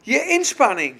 Je 0.00 0.24
inspanning. 0.24 0.96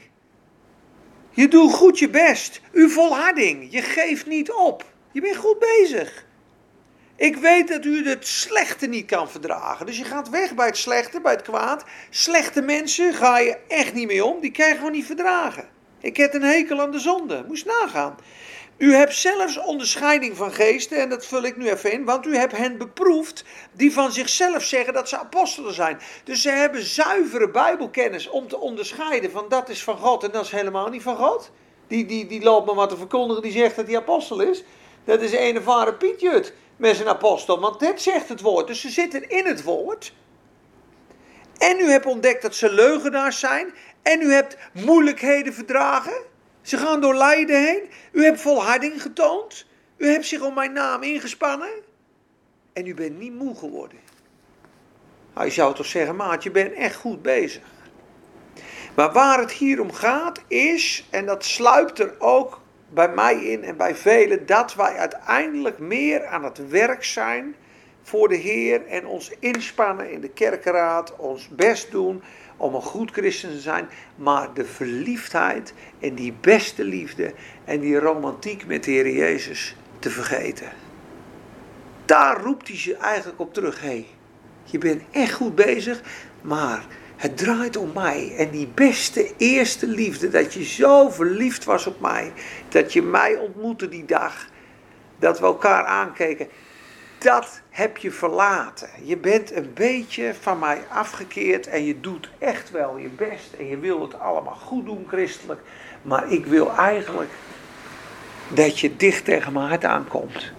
Je 1.31 1.49
doet 1.49 1.73
goed 1.73 1.99
je 1.99 2.09
best. 2.09 2.61
Uw 2.73 2.89
volharding. 2.89 3.73
Je 3.73 3.83
geeft 3.83 4.27
niet 4.27 4.53
op. 4.53 4.85
Je 5.13 5.21
bent 5.21 5.37
goed 5.37 5.59
bezig. 5.59 6.27
Ik 7.17 7.37
weet 7.37 7.69
dat 7.69 7.85
u 7.85 8.09
het 8.09 8.27
slechte 8.27 8.87
niet 8.87 9.07
kan 9.07 9.31
verdragen. 9.31 9.87
Dus 9.87 9.99
je 9.99 10.05
gaat 10.05 10.29
weg 10.29 10.55
bij 10.55 10.67
het 10.67 10.77
slechte, 10.77 11.21
bij 11.21 11.33
het 11.33 11.43
kwaad. 11.43 11.85
Slechte 12.11 12.63
mensen 12.63 13.15
ga 13.15 13.39
je 13.39 13.59
echt 13.69 13.95
niet 13.95 14.07
mee 14.07 14.25
om. 14.25 14.41
Die 14.41 14.57
je 14.57 14.63
gewoon 14.63 14.93
niet 14.93 15.07
verdragen. 15.07 15.69
Ik 16.01 16.17
heb 16.17 16.35
een 16.35 16.43
hekel 16.43 16.81
aan 16.81 16.91
de 16.91 16.99
zonde. 16.99 17.45
Moest 17.49 17.67
nagaan. 17.67 18.17
U 18.81 18.95
hebt 18.95 19.15
zelfs 19.15 19.59
onderscheiding 19.59 20.37
van 20.37 20.53
geesten, 20.53 20.99
en 20.99 21.09
dat 21.09 21.27
vul 21.27 21.43
ik 21.43 21.57
nu 21.57 21.71
even 21.71 21.93
in, 21.93 22.05
want 22.05 22.27
u 22.27 22.37
hebt 22.37 22.57
hen 22.57 22.79
beproefd 22.79 23.45
die 23.73 23.93
van 23.93 24.13
zichzelf 24.13 24.63
zeggen 24.63 24.93
dat 24.93 25.09
ze 25.09 25.19
apostelen 25.19 25.75
zijn. 25.75 26.01
Dus 26.25 26.43
ze 26.43 26.51
hebben 26.51 26.83
zuivere 26.83 27.51
Bijbelkennis 27.51 28.29
om 28.29 28.49
te 28.49 28.59
onderscheiden 28.59 29.31
van 29.31 29.49
dat 29.49 29.69
is 29.69 29.83
van 29.83 29.97
God 29.97 30.25
en 30.25 30.31
dat 30.31 30.45
is 30.45 30.51
helemaal 30.51 30.89
niet 30.89 31.03
van 31.03 31.17
God. 31.17 31.51
Die, 31.87 32.07
die, 32.07 32.27
die 32.27 32.43
loopt 32.43 32.67
maar 32.67 32.75
wat 32.75 32.89
te 32.89 32.97
verkondigen, 32.97 33.43
die 33.43 33.53
zegt 33.53 33.77
dat 33.77 33.87
hij 33.87 33.97
apostel 33.97 34.41
is. 34.41 34.65
Dat 35.05 35.21
is 35.21 35.33
een 35.33 35.55
ervaren 35.55 35.97
Pietjut 35.97 36.53
met 36.77 36.97
zijn 36.97 37.09
apostel, 37.09 37.61
want 37.61 37.81
dit 37.81 38.03
zegt 38.03 38.29
het 38.29 38.41
woord. 38.41 38.67
Dus 38.67 38.81
ze 38.81 38.91
zitten 38.91 39.29
in 39.29 39.47
het 39.47 39.63
woord. 39.63 40.13
En 41.59 41.79
u 41.81 41.91
hebt 41.91 42.07
ontdekt 42.07 42.43
dat 42.43 42.55
ze 42.55 42.73
leugenaars 42.73 43.39
zijn. 43.39 43.75
En 44.03 44.21
u 44.23 44.33
hebt 44.33 44.57
moeilijkheden 44.73 45.55
verdragen. 45.55 46.29
Ze 46.71 46.77
gaan 46.77 47.01
door 47.01 47.15
lijden 47.15 47.65
heen. 47.65 47.83
U 48.13 48.25
hebt 48.25 48.41
volharding 48.41 49.03
getoond. 49.03 49.67
U 49.97 50.07
hebt 50.07 50.27
zich 50.27 50.41
om 50.41 50.55
mijn 50.55 50.73
naam 50.73 51.03
ingespannen. 51.03 51.71
En 52.73 52.87
u 52.87 52.95
bent 52.95 53.19
niet 53.19 53.35
moe 53.35 53.57
geworden. 53.57 53.99
Nou, 55.35 55.51
zou 55.51 55.75
toch 55.75 55.87
zeggen, 55.87 56.17
maat, 56.17 56.43
je 56.43 56.51
bent 56.51 56.73
echt 56.73 56.95
goed 56.95 57.23
bezig. 57.23 57.63
Maar 58.95 59.13
waar 59.13 59.39
het 59.39 59.53
hier 59.53 59.81
om 59.81 59.93
gaat 59.93 60.43
is, 60.49 61.07
en 61.11 61.27
dat 61.27 61.45
sluipt 61.45 61.99
er 61.99 62.15
ook 62.19 62.61
bij 62.89 63.09
mij 63.09 63.45
in 63.45 63.65
en 63.65 63.77
bij 63.77 63.95
velen, 63.95 64.47
dat 64.47 64.75
wij 64.75 64.97
uiteindelijk 64.97 65.79
meer 65.79 66.27
aan 66.27 66.45
het 66.45 66.69
werk 66.69 67.05
zijn 67.05 67.55
voor 68.03 68.29
de 68.29 68.37
Heer 68.37 68.87
en 68.87 69.07
ons 69.07 69.33
inspannen 69.39 70.11
in 70.11 70.21
de 70.21 70.31
kerkenraad, 70.31 71.17
ons 71.17 71.49
best 71.49 71.91
doen 71.91 72.23
om 72.61 72.75
een 72.75 72.83
goed 72.83 73.11
christen 73.11 73.51
te 73.51 73.61
zijn, 73.61 73.89
maar 74.17 74.55
de 74.55 74.65
verliefdheid 74.65 75.75
en 76.01 76.15
die 76.15 76.35
beste 76.41 76.85
liefde 76.85 77.33
en 77.65 77.81
die 77.81 77.99
romantiek 77.99 78.67
met 78.67 78.85
de 78.85 78.91
Heer 78.91 79.11
Jezus 79.11 79.77
te 79.99 80.11
vergeten. 80.11 80.69
Daar 82.05 82.41
roept 82.41 82.69
hij 82.69 82.77
ze 82.77 82.97
eigenlijk 82.97 83.41
op 83.41 83.55
terug. 83.55 83.81
Hé, 83.81 84.07
je 84.65 84.79
bent 84.79 85.03
echt 85.11 85.33
goed 85.33 85.55
bezig, 85.55 86.01
maar 86.41 86.87
het 87.17 87.37
draait 87.37 87.77
om 87.77 87.91
mij. 87.95 88.35
En 88.37 88.51
die 88.51 88.69
beste 88.75 89.33
eerste 89.37 89.87
liefde, 89.87 90.29
dat 90.29 90.55
je 90.55 90.65
zo 90.65 91.09
verliefd 91.09 91.65
was 91.65 91.87
op 91.87 92.01
mij, 92.01 92.33
dat 92.69 92.93
je 92.93 93.03
mij 93.03 93.37
ontmoette 93.37 93.89
die 93.89 94.05
dag, 94.05 94.49
dat 95.19 95.39
we 95.39 95.47
elkaar 95.47 95.85
aankeken 95.85 96.49
dat 97.21 97.61
heb 97.71 97.97
je 97.97 98.11
verlaten. 98.11 98.89
Je 99.03 99.17
bent 99.17 99.53
een 99.53 99.71
beetje 99.75 100.35
van 100.41 100.59
mij 100.59 100.83
afgekeerd 100.89 101.67
en 101.67 101.85
je 101.85 102.01
doet 102.01 102.31
echt 102.39 102.71
wel 102.71 102.97
je 102.97 103.09
best 103.09 103.53
en 103.59 103.67
je 103.67 103.79
wil 103.79 104.03
het 104.03 104.19
allemaal 104.19 104.55
goed 104.55 104.85
doen 104.85 105.05
christelijk. 105.09 105.61
Maar 106.03 106.33
ik 106.33 106.47
wil 106.47 106.77
eigenlijk 106.77 107.31
dat 108.49 108.81
je 108.81 108.97
dicht 108.97 109.25
tegen 109.25 109.53
mijn 109.53 109.69
hart 109.69 109.85
aankomt. 109.85 110.53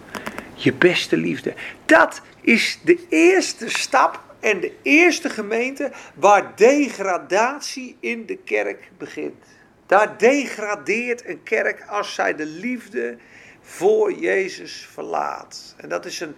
Je 0.54 0.74
beste 0.74 1.18
liefde. 1.18 1.54
Dat 1.86 2.22
is 2.42 2.80
de 2.84 3.06
eerste 3.10 3.70
stap 3.70 4.22
en 4.40 4.60
de 4.60 4.74
eerste 4.82 5.30
gemeente 5.30 5.92
waar 6.16 6.52
degradatie 6.56 7.98
in 8.00 8.26
de 8.26 8.38
kerk 8.38 8.92
begint. 8.98 9.46
Daar 9.86 10.18
degradeert 10.18 11.26
een 11.26 11.44
kerk 11.44 11.84
als 11.88 12.14
zij 12.14 12.36
de 12.36 12.46
liefde 12.46 13.18
voor 13.62 14.14
Jezus 14.14 14.88
verlaat. 14.94 15.76
En 15.78 15.90
dat 15.90 16.06
is 16.06 16.20
een 16.20 16.36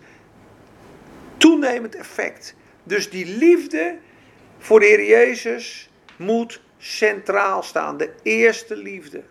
toenemend 1.38 1.96
effect. 1.96 2.56
Dus 2.84 3.10
die 3.10 3.38
liefde 3.38 3.98
voor 4.58 4.80
de 4.80 4.86
Heer 4.86 5.06
Jezus, 5.06 5.90
moet 6.16 6.62
centraal 6.78 7.64
staan. 7.64 7.98
De 7.98 8.14
eerste 8.24 8.76
liefde. 8.76 9.24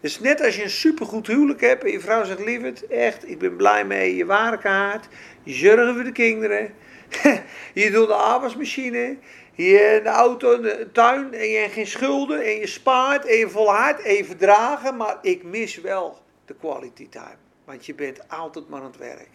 Dus 0.00 0.20
net 0.20 0.44
als 0.44 0.56
je 0.56 0.62
een 0.62 0.70
supergoed 0.70 1.26
huwelijk 1.26 1.60
hebt 1.60 1.84
en 1.84 1.90
je 1.90 2.00
vrouw 2.00 2.24
zegt, 2.24 2.44
lieverd, 2.44 2.86
echt, 2.86 3.28
ik 3.28 3.38
ben 3.38 3.56
blij 3.56 3.84
mee, 3.84 4.16
je 4.16 4.24
ware 4.24 4.58
kaart, 4.58 5.08
je 5.42 5.52
zorgt 5.52 5.94
voor 5.94 6.04
de 6.04 6.12
kinderen, 6.12 6.74
je 7.74 7.90
doet 7.90 8.06
de 8.06 8.14
afwasmachine, 8.14 9.16
je 9.54 10.00
de 10.02 10.08
auto, 10.08 10.60
de 10.60 10.88
tuin 10.92 11.34
en 11.34 11.48
je 11.48 11.58
hebt 11.58 11.72
geen 11.72 11.86
schulden 11.86 12.44
en 12.44 12.56
je 12.56 12.66
spaart 12.66 13.26
en 13.26 13.36
je 13.36 13.48
volhardt 13.48 14.02
en 14.02 14.14
je 14.14 14.24
verdragen, 14.24 14.96
maar 14.96 15.18
ik 15.22 15.42
mis 15.42 15.80
wel 15.80 16.18
de 16.44 16.54
quality 16.54 17.08
time, 17.08 17.36
want 17.64 17.86
je 17.86 17.94
bent 17.94 18.28
altijd 18.28 18.68
maar 18.68 18.80
aan 18.80 18.86
het 18.86 18.96
werk. 18.96 19.30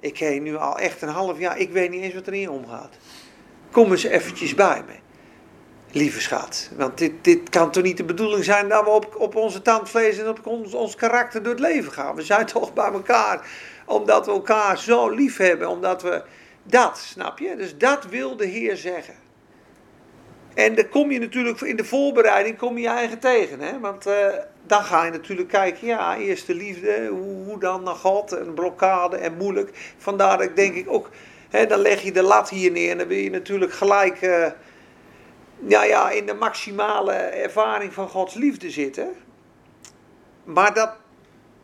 Ik 0.00 0.18
heb 0.18 0.40
nu 0.40 0.56
al 0.56 0.78
echt 0.78 1.02
een 1.02 1.08
half 1.08 1.38
jaar, 1.38 1.58
ik 1.58 1.70
weet 1.70 1.90
niet 1.90 2.02
eens 2.02 2.14
wat 2.14 2.26
er 2.26 2.34
in 2.34 2.50
omgaat. 2.50 2.96
Kom 3.70 3.90
eens 3.90 4.04
eventjes 4.04 4.54
bij 4.54 4.82
me 4.86 4.94
lieve 5.92 6.20
schat. 6.20 6.70
Want 6.76 6.98
dit, 6.98 7.12
dit 7.20 7.48
kan 7.48 7.70
toch 7.70 7.82
niet 7.82 7.96
de 7.96 8.04
bedoeling 8.04 8.44
zijn 8.44 8.68
dat 8.68 8.84
we 8.84 8.90
op, 8.90 9.14
op 9.18 9.36
onze 9.36 9.62
tandvlees 9.62 10.18
en 10.18 10.28
op 10.28 10.46
ons, 10.46 10.74
ons 10.74 10.94
karakter 10.94 11.42
door 11.42 11.52
het 11.52 11.62
leven 11.62 11.92
gaan. 11.92 12.14
We 12.14 12.22
zijn 12.22 12.46
toch 12.46 12.72
bij 12.72 12.92
elkaar 12.92 13.48
omdat 13.86 14.26
we 14.26 14.32
elkaar 14.32 14.78
zo 14.78 15.08
lief 15.08 15.36
hebben. 15.36 15.68
Omdat 15.68 16.02
we 16.02 16.22
dat, 16.62 16.98
snap 16.98 17.38
je? 17.38 17.56
Dus 17.56 17.78
dat 17.78 18.04
wil 18.04 18.36
de 18.36 18.46
Heer 18.46 18.76
zeggen. 18.76 19.14
En 20.54 20.74
dan 20.74 20.88
kom 20.88 21.10
je 21.10 21.18
natuurlijk 21.18 21.60
in 21.60 21.76
de 21.76 21.84
voorbereiding 21.84 22.58
kom 22.58 22.76
je, 22.76 22.82
je 22.82 22.88
eigen 22.88 23.18
tegen. 23.18 23.60
Hè? 23.60 23.78
Want 23.78 24.06
uh, 24.06 24.14
dan 24.70 24.84
ga 24.84 25.04
je 25.04 25.10
natuurlijk 25.10 25.48
kijken, 25.48 25.86
ja, 25.86 26.16
eerste 26.16 26.54
liefde, 26.54 27.06
hoe, 27.06 27.44
hoe 27.44 27.58
dan 27.58 27.82
naar 27.82 27.94
God, 27.94 28.32
en 28.32 28.54
blokkade 28.54 29.16
en 29.16 29.36
moeilijk. 29.36 29.94
Vandaar 29.98 30.38
dat 30.38 30.46
ik 30.46 30.56
denk 30.56 30.74
ik 30.74 30.90
ook, 30.90 31.10
hè, 31.48 31.66
dan 31.66 31.78
leg 31.78 32.02
je 32.02 32.12
de 32.12 32.22
lat 32.22 32.48
hier 32.48 32.70
neer 32.70 32.90
en 32.90 32.98
dan 32.98 33.06
wil 33.06 33.18
je 33.18 33.30
natuurlijk 33.30 33.72
gelijk... 33.72 34.18
Ja, 35.66 35.84
ja, 35.84 36.10
in 36.10 36.26
de 36.26 36.34
maximale 36.34 37.12
ervaring 37.12 37.92
van 37.92 38.08
Gods 38.08 38.34
liefde 38.34 38.70
zitten. 38.70 39.08
Maar 40.44 40.74
dat 40.74 40.90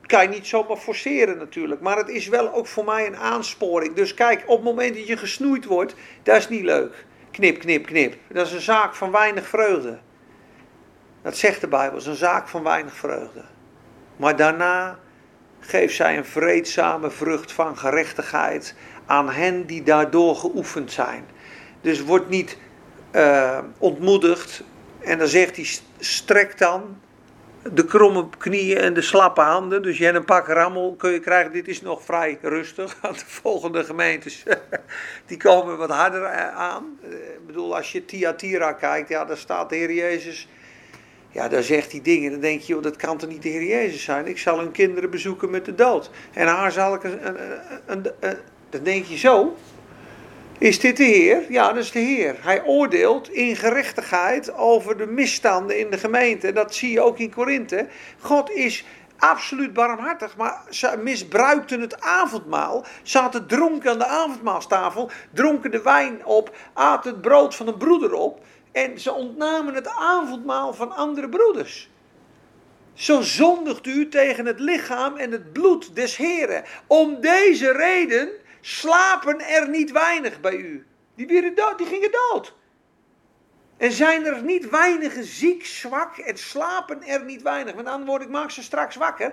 kan 0.02 0.22
je 0.22 0.28
niet 0.28 0.46
zomaar 0.46 0.76
forceren 0.76 1.38
natuurlijk. 1.38 1.80
Maar 1.80 1.96
het 1.96 2.08
is 2.08 2.28
wel 2.28 2.52
ook 2.52 2.66
voor 2.66 2.84
mij 2.84 3.06
een 3.06 3.16
aansporing. 3.16 3.94
Dus 3.94 4.14
kijk, 4.14 4.42
op 4.46 4.56
het 4.56 4.64
moment 4.64 4.94
dat 4.94 5.06
je 5.06 5.16
gesnoeid 5.16 5.64
wordt, 5.64 5.94
dat 6.22 6.36
is 6.36 6.48
niet 6.48 6.64
leuk. 6.64 7.04
Knip, 7.30 7.58
knip, 7.58 7.86
knip. 7.86 8.14
Dat 8.28 8.46
is 8.46 8.52
een 8.52 8.60
zaak 8.60 8.94
van 8.94 9.10
weinig 9.10 9.46
vreugde. 9.46 9.98
Dat 11.26 11.36
zegt 11.36 11.60
de 11.60 11.68
Bijbel, 11.68 11.98
is 11.98 12.06
een 12.06 12.16
zaak 12.16 12.48
van 12.48 12.62
weinig 12.62 12.94
vreugde. 12.94 13.42
Maar 14.16 14.36
daarna 14.36 14.98
geeft 15.60 15.94
zij 15.94 16.16
een 16.16 16.24
vreedzame 16.24 17.10
vrucht 17.10 17.52
van 17.52 17.78
gerechtigheid 17.78 18.74
aan 19.06 19.30
hen 19.30 19.66
die 19.66 19.82
daardoor 19.82 20.36
geoefend 20.36 20.92
zijn. 20.92 21.26
Dus 21.80 22.02
word 22.02 22.28
niet 22.28 22.58
uh, 23.12 23.58
ontmoedigt. 23.78 24.62
En 24.98 25.18
dan 25.18 25.26
zegt 25.26 25.56
hij, 25.56 25.66
strek 25.98 26.58
dan 26.58 27.00
de 27.72 27.84
kromme 27.84 28.28
knieën 28.38 28.78
en 28.78 28.94
de 28.94 29.02
slappe 29.02 29.40
handen. 29.40 29.82
Dus 29.82 29.98
je 29.98 30.04
hebt 30.04 30.16
een 30.16 30.24
pak 30.24 30.46
rammel 30.46 30.94
kun 30.98 31.10
je 31.10 31.20
krijgen. 31.20 31.52
Dit 31.52 31.68
is 31.68 31.82
nog 31.82 32.02
vrij 32.02 32.38
rustig. 32.42 32.96
De 33.00 33.14
volgende 33.14 33.84
gemeentes 33.84 34.42
die 35.26 35.36
komen 35.36 35.76
wat 35.76 35.90
harder 35.90 36.22
eh, 36.22 36.56
aan. 36.56 36.98
Eh, 37.02 37.10
ik 37.10 37.46
bedoel, 37.46 37.76
als 37.76 37.92
je 37.92 38.04
Tiatira 38.04 38.72
kijkt, 38.72 39.08
ja, 39.08 39.24
daar 39.24 39.36
staat 39.36 39.68
de 39.68 39.76
Heer 39.76 39.92
Jezus. 39.92 40.48
Ja, 41.36 41.48
daar 41.48 41.62
zegt 41.62 41.92
hij 41.92 42.00
dingen. 42.02 42.30
Dan 42.30 42.40
denk 42.40 42.60
je, 42.60 42.72
joh, 42.72 42.82
dat 42.82 42.96
kan 42.96 43.18
toch 43.18 43.28
niet 43.28 43.42
de 43.42 43.48
Heer 43.48 43.64
Jezus 43.64 44.02
zijn? 44.02 44.26
Ik 44.26 44.38
zal 44.38 44.58
hun 44.58 44.72
kinderen 44.72 45.10
bezoeken 45.10 45.50
met 45.50 45.64
de 45.64 45.74
dood. 45.74 46.10
En 46.32 46.46
haar 46.46 46.72
zal 46.72 46.94
ik 46.94 47.04
een, 47.04 47.26
een, 47.86 48.12
een, 48.20 48.36
dan 48.70 48.82
denk 48.82 49.04
je 49.04 49.16
zo. 49.16 49.56
Is 50.58 50.80
dit 50.80 50.96
de 50.96 51.04
Heer? 51.04 51.42
Ja, 51.48 51.72
dat 51.72 51.82
is 51.82 51.90
de 51.90 51.98
Heer. 51.98 52.36
Hij 52.40 52.64
oordeelt 52.64 53.30
in 53.30 53.56
gerechtigheid 53.56 54.54
over 54.54 54.96
de 54.96 55.06
misstanden 55.06 55.78
in 55.78 55.90
de 55.90 55.98
gemeente. 55.98 56.52
Dat 56.52 56.74
zie 56.74 56.90
je 56.90 57.00
ook 57.00 57.18
in 57.18 57.34
Korinthe. 57.34 57.86
God 58.18 58.50
is 58.50 58.84
absoluut 59.18 59.72
barmhartig, 59.72 60.36
maar 60.36 60.62
ze 60.70 61.00
misbruikten 61.02 61.80
het 61.80 62.00
avondmaal. 62.00 62.84
Zaten 63.02 63.46
dronken 63.46 63.90
aan 63.90 63.98
de 63.98 64.06
avondmaalstafel, 64.06 65.10
dronken 65.32 65.70
de 65.70 65.82
wijn 65.82 66.24
op, 66.24 66.56
aten 66.72 67.10
het 67.10 67.20
brood 67.20 67.54
van 67.54 67.68
een 67.68 67.76
broeder 67.76 68.12
op. 68.12 68.44
En 68.76 69.00
ze 69.00 69.12
ontnamen 69.12 69.74
het 69.74 69.88
avondmaal 69.88 70.74
van 70.74 70.92
andere 70.92 71.28
broeders. 71.28 71.90
Zo 72.94 73.20
zondigt 73.20 73.86
u 73.86 74.08
tegen 74.08 74.46
het 74.46 74.60
lichaam 74.60 75.16
en 75.16 75.30
het 75.30 75.52
bloed 75.52 75.94
des 75.94 76.16
Heren. 76.16 76.64
Om 76.86 77.20
deze 77.20 77.72
reden 77.72 78.30
slapen 78.60 79.40
er 79.40 79.68
niet 79.68 79.92
weinig 79.92 80.40
bij 80.40 80.56
u. 80.56 80.86
Die, 81.14 81.54
dood, 81.54 81.78
die 81.78 81.86
gingen 81.86 82.10
dood. 82.10 82.54
En 83.76 83.92
zijn 83.92 84.26
er 84.26 84.42
niet 84.42 84.70
weinigen 84.70 85.24
ziek, 85.24 85.66
zwak 85.66 86.16
en 86.16 86.38
slapen 86.38 87.02
er 87.02 87.24
niet 87.24 87.42
weinig. 87.42 87.74
Met 87.74 87.86
andere 87.86 88.10
woorden, 88.10 88.26
ik 88.26 88.32
maak 88.32 88.50
ze 88.50 88.62
straks 88.62 88.96
wakker. 88.96 89.32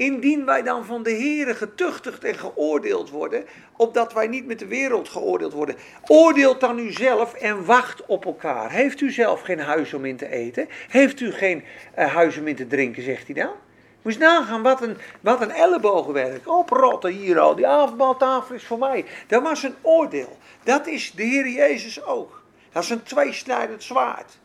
Indien 0.00 0.44
wij 0.44 0.62
dan 0.62 0.84
van 0.84 1.02
de 1.02 1.10
Heeren 1.10 1.56
getuchtigd 1.56 2.24
en 2.24 2.34
geoordeeld 2.34 3.10
worden, 3.10 3.44
opdat 3.76 4.12
wij 4.12 4.26
niet 4.26 4.46
met 4.46 4.58
de 4.58 4.66
wereld 4.66 5.08
geoordeeld 5.08 5.52
worden. 5.52 5.76
Oordeelt 6.06 6.60
dan 6.60 6.78
u 6.78 6.92
zelf 6.92 7.34
en 7.34 7.64
wacht 7.64 8.06
op 8.06 8.24
elkaar. 8.24 8.70
Heeft 8.70 9.00
u 9.00 9.10
zelf 9.10 9.40
geen 9.40 9.60
huis 9.60 9.94
om 9.94 10.04
in 10.04 10.16
te 10.16 10.28
eten? 10.28 10.68
Heeft 10.88 11.20
u 11.20 11.32
geen 11.32 11.64
uh, 11.98 12.14
huis 12.14 12.38
om 12.38 12.46
in 12.46 12.56
te 12.56 12.66
drinken, 12.66 13.02
zegt 13.02 13.26
hij 13.26 13.34
dan? 13.34 13.52
Moest 14.02 14.18
nagaan, 14.18 14.62
wat 14.62 14.82
een, 14.82 14.96
wat 15.20 15.40
een 15.40 15.50
ellebogenwerk. 15.50 16.48
Oprotten 16.48 17.12
hier 17.12 17.38
al, 17.38 17.54
die 17.54 17.66
avondmaaltafel 17.66 18.54
is 18.54 18.64
voor 18.64 18.78
mij. 18.78 19.04
Dat 19.26 19.42
was 19.42 19.62
een 19.62 19.74
oordeel. 19.82 20.38
Dat 20.62 20.86
is 20.86 21.12
de 21.12 21.22
Heer 21.22 21.48
Jezus 21.48 22.04
ook. 22.04 22.42
Dat 22.72 22.82
is 22.82 22.90
een 22.90 23.02
tweesnijdend 23.02 23.82
zwaard. 23.82 24.38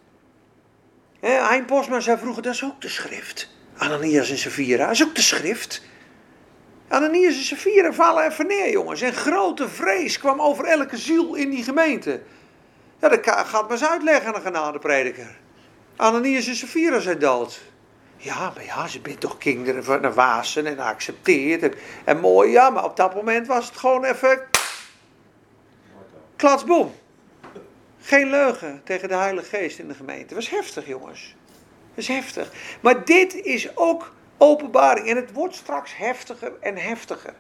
Hein 1.20 1.66
Bosman 1.66 2.02
zei 2.02 2.18
vroeger, 2.18 2.44
dat 2.44 2.54
is 2.54 2.64
ook 2.64 2.82
de 2.82 2.90
schrift. 2.90 3.54
Ananias 3.78 4.30
en 4.30 4.38
Safira, 4.38 4.90
ook 5.04 5.16
de 5.16 5.22
schrift. 5.22 5.82
Ananias 6.88 7.38
en 7.38 7.44
Safira 7.44 7.94
vallen 7.94 8.26
even 8.26 8.48
neer, 8.48 8.72
jongens. 8.72 9.02
En 9.02 9.14
grote 9.14 9.70
vrees 9.70 10.18
kwam 10.18 10.42
over 10.42 10.66
elke 10.66 10.98
ziel 10.98 11.36
in 11.36 11.50
die 11.50 11.64
gemeente. 11.64 12.22
Ja, 13.02 13.10
dat 13.10 13.20
gaat 13.24 13.62
maar 13.62 13.72
eens 13.72 13.86
uitleggen 13.86 14.28
aan 14.28 14.36
een 14.36 14.42
genadeprediker. 14.42 15.38
Ananias 15.96 16.48
en 16.48 16.56
Safira 16.56 17.00
zijn 17.00 17.20
dood. 17.20 17.62
Ja, 18.18 18.52
maar 18.56 18.66
ja, 18.66 18.88
ze 18.88 19.00
bent 19.00 19.20
toch 19.20 19.38
kinderen 19.38 19.84
van 19.84 20.04
een 20.04 20.14
wasen 20.14 20.66
en 20.66 20.80
accepteert. 20.80 21.62
En, 21.62 21.74
en 22.04 22.20
mooi, 22.20 22.52
ja, 22.52 22.70
maar 22.70 22.84
op 22.84 22.98
dat 22.98 23.16
moment 23.16 23.48
was 23.48 23.66
het 23.66 23.78
gewoon 23.78 24.04
even. 24.04 24.42
Klatsboom. 26.36 26.94
Geen 28.02 28.30
leugen 28.30 28.82
tegen 28.84 29.08
de 29.08 29.16
Heilige 29.16 29.58
Geest 29.58 29.80
in 29.80 29.88
de 29.88 29.94
gemeente. 29.94 30.26
Dat 30.26 30.36
was 30.44 30.50
heftig, 30.50 30.88
jongens. 30.88 31.36
Is 31.96 32.08
heftig. 32.08 32.52
Maar 32.82 33.06
dit 33.06 33.36
is 33.36 33.78
ook 33.78 34.12
openbaring. 34.38 35.08
En 35.08 35.16
het 35.16 35.34
wordt 35.34 35.56
straks 35.56 35.98
heftiger 35.98 36.54
en 36.60 36.78
heftiger. 36.78 37.34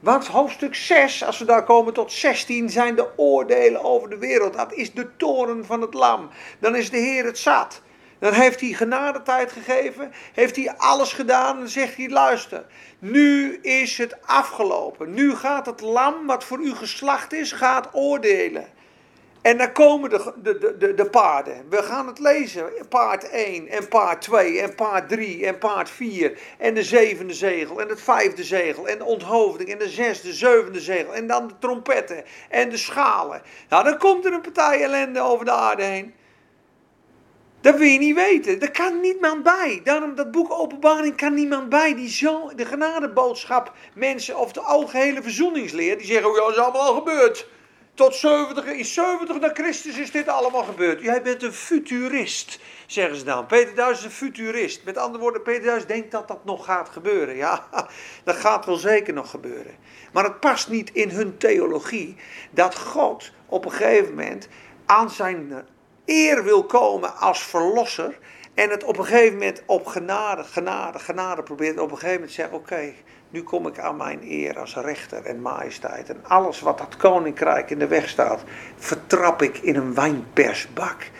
Want 0.00 0.26
hoofdstuk 0.26 0.74
6, 0.74 1.24
als 1.24 1.38
we 1.38 1.44
daar 1.44 1.64
komen 1.64 1.92
tot 1.92 2.12
16, 2.12 2.70
zijn 2.70 2.94
de 2.94 3.08
oordelen 3.16 3.84
over 3.84 4.10
de 4.10 4.18
wereld. 4.18 4.54
Dat 4.54 4.72
is 4.72 4.92
de 4.92 5.16
toren 5.16 5.64
van 5.64 5.80
het 5.80 5.94
lam. 5.94 6.30
Dan 6.58 6.76
is 6.76 6.90
de 6.90 6.96
Heer 6.96 7.24
het 7.24 7.38
zat. 7.38 7.82
Dan 8.18 8.32
heeft 8.32 8.60
hij 8.60 8.72
genadetijd 8.72 9.52
gegeven, 9.52 10.12
heeft 10.34 10.56
hij 10.56 10.74
alles 10.76 11.12
gedaan 11.12 11.60
en 11.60 11.68
zegt 11.68 11.96
hij: 11.96 12.08
luister, 12.08 12.64
nu 12.98 13.58
is 13.62 13.98
het 13.98 14.16
afgelopen. 14.26 15.14
Nu 15.14 15.34
gaat 15.34 15.66
het 15.66 15.80
lam 15.80 16.26
wat 16.26 16.44
voor 16.44 16.58
u 16.58 16.74
geslacht 16.74 17.32
is, 17.32 17.52
gaat 17.52 17.88
oordelen. 17.92 18.66
En 19.42 19.58
dan 19.58 19.72
komen 19.72 20.10
de, 20.10 20.32
de, 20.42 20.76
de, 20.78 20.94
de 20.94 21.10
paarden. 21.10 21.64
We 21.68 21.82
gaan 21.82 22.06
het 22.06 22.18
lezen. 22.18 22.72
Paard 22.88 23.30
1 23.30 23.68
en 23.68 23.88
paard 23.88 24.22
2 24.22 24.60
en 24.60 24.74
paard 24.74 25.08
3 25.08 25.46
en 25.46 25.58
paard 25.58 25.90
4. 25.90 26.38
En 26.58 26.74
de 26.74 26.82
zevende 26.82 27.34
zegel 27.34 27.80
en 27.80 27.88
het 27.88 28.02
vijfde 28.02 28.44
zegel. 28.44 28.88
En 28.88 28.98
de 28.98 29.04
onthoofding 29.04 29.70
en 29.70 29.78
de 29.78 29.88
zesde, 29.88 30.32
zevende 30.32 30.80
zegel. 30.80 31.14
En 31.14 31.26
dan 31.26 31.48
de 31.48 31.54
trompetten 31.58 32.24
en 32.48 32.68
de 32.68 32.76
schalen. 32.76 33.42
Nou, 33.68 33.84
dan 33.84 33.98
komt 33.98 34.24
er 34.24 34.32
een 34.32 34.40
partij 34.40 34.82
ellende 34.82 35.20
over 35.20 35.44
de 35.44 35.52
aarde 35.52 35.82
heen. 35.82 36.14
Dat 37.60 37.76
wil 37.76 37.88
je 37.88 37.98
niet 37.98 38.14
weten. 38.14 38.60
Er 38.60 38.70
kan 38.70 39.00
niemand 39.00 39.42
bij. 39.42 39.80
Daarom 39.84 40.14
dat 40.14 40.30
boek 40.30 40.50
Openbaring 40.52 41.16
kan 41.16 41.34
niemand 41.34 41.68
bij. 41.68 41.94
Die 41.94 42.08
zo, 42.08 42.50
de 42.56 42.64
genadeboodschap, 42.64 43.72
mensen, 43.94 44.38
of 44.38 44.52
de 44.52 44.60
algehele 44.60 45.22
verzoeningsleer, 45.22 45.98
die 45.98 46.06
zeggen, 46.06 46.30
oh 46.30 46.36
ja, 46.36 46.42
dat 46.42 46.50
is 46.50 46.58
allemaal 46.58 46.82
al 46.82 46.94
gebeurd. 46.94 47.48
Tot 47.98 48.14
70, 48.14 48.64
in 48.64 48.84
70 48.84 49.40
na 49.40 49.50
Christus 49.54 49.98
is 49.98 50.10
dit 50.10 50.28
allemaal 50.28 50.62
gebeurd. 50.62 51.00
Jij 51.00 51.22
bent 51.22 51.42
een 51.42 51.52
futurist, 51.52 52.60
zeggen 52.86 53.16
ze 53.16 53.24
dan. 53.24 53.46
Peter 53.46 53.74
Duis 53.74 53.98
is 53.98 54.04
een 54.04 54.10
futurist. 54.10 54.84
Met 54.84 54.96
andere 54.96 55.22
woorden, 55.22 55.42
Peter 55.42 55.62
Duis 55.62 55.86
denkt 55.86 56.10
dat 56.10 56.28
dat 56.28 56.44
nog 56.44 56.64
gaat 56.64 56.88
gebeuren. 56.88 57.36
Ja, 57.36 57.68
dat 58.24 58.36
gaat 58.36 58.66
wel 58.66 58.76
zeker 58.76 59.14
nog 59.14 59.30
gebeuren. 59.30 59.76
Maar 60.12 60.24
het 60.24 60.40
past 60.40 60.68
niet 60.68 60.90
in 60.92 61.10
hun 61.10 61.38
theologie 61.38 62.16
dat 62.50 62.78
God 62.78 63.32
op 63.46 63.64
een 63.64 63.72
gegeven 63.72 64.14
moment 64.14 64.48
aan 64.86 65.10
zijn 65.10 65.66
eer 66.04 66.44
wil 66.44 66.64
komen 66.64 67.16
als 67.16 67.42
verlosser. 67.42 68.18
En 68.54 68.70
het 68.70 68.84
op 68.84 68.98
een 68.98 69.04
gegeven 69.04 69.32
moment 69.32 69.62
op 69.66 69.86
genade, 69.86 70.44
genade, 70.44 70.98
genade 70.98 71.42
probeert. 71.42 71.78
Op 71.78 71.90
een 71.90 71.96
gegeven 71.96 72.14
moment 72.14 72.32
zeggen: 72.32 72.56
Oké, 72.56 72.92
nu 73.30 73.42
kom 73.42 73.66
ik 73.66 73.78
aan 73.78 73.96
mijn 73.96 74.20
eer 74.22 74.58
als 74.58 74.74
rechter 74.74 75.24
en 75.24 75.40
majesteit. 75.40 76.08
En 76.08 76.20
alles 76.22 76.60
wat 76.60 76.78
dat 76.78 76.96
koninkrijk 76.96 77.70
in 77.70 77.78
de 77.78 77.86
weg 77.86 78.08
staat, 78.08 78.42
vertrap 78.76 79.42
ik 79.42 79.58
in 79.58 79.76
een 79.76 79.94
wijnpersbak. 79.94 81.10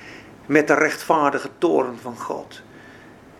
met 0.46 0.66
de 0.66 0.74
rechtvaardige 0.74 1.48
toren 1.58 1.98
van 1.98 2.16
God. 2.16 2.62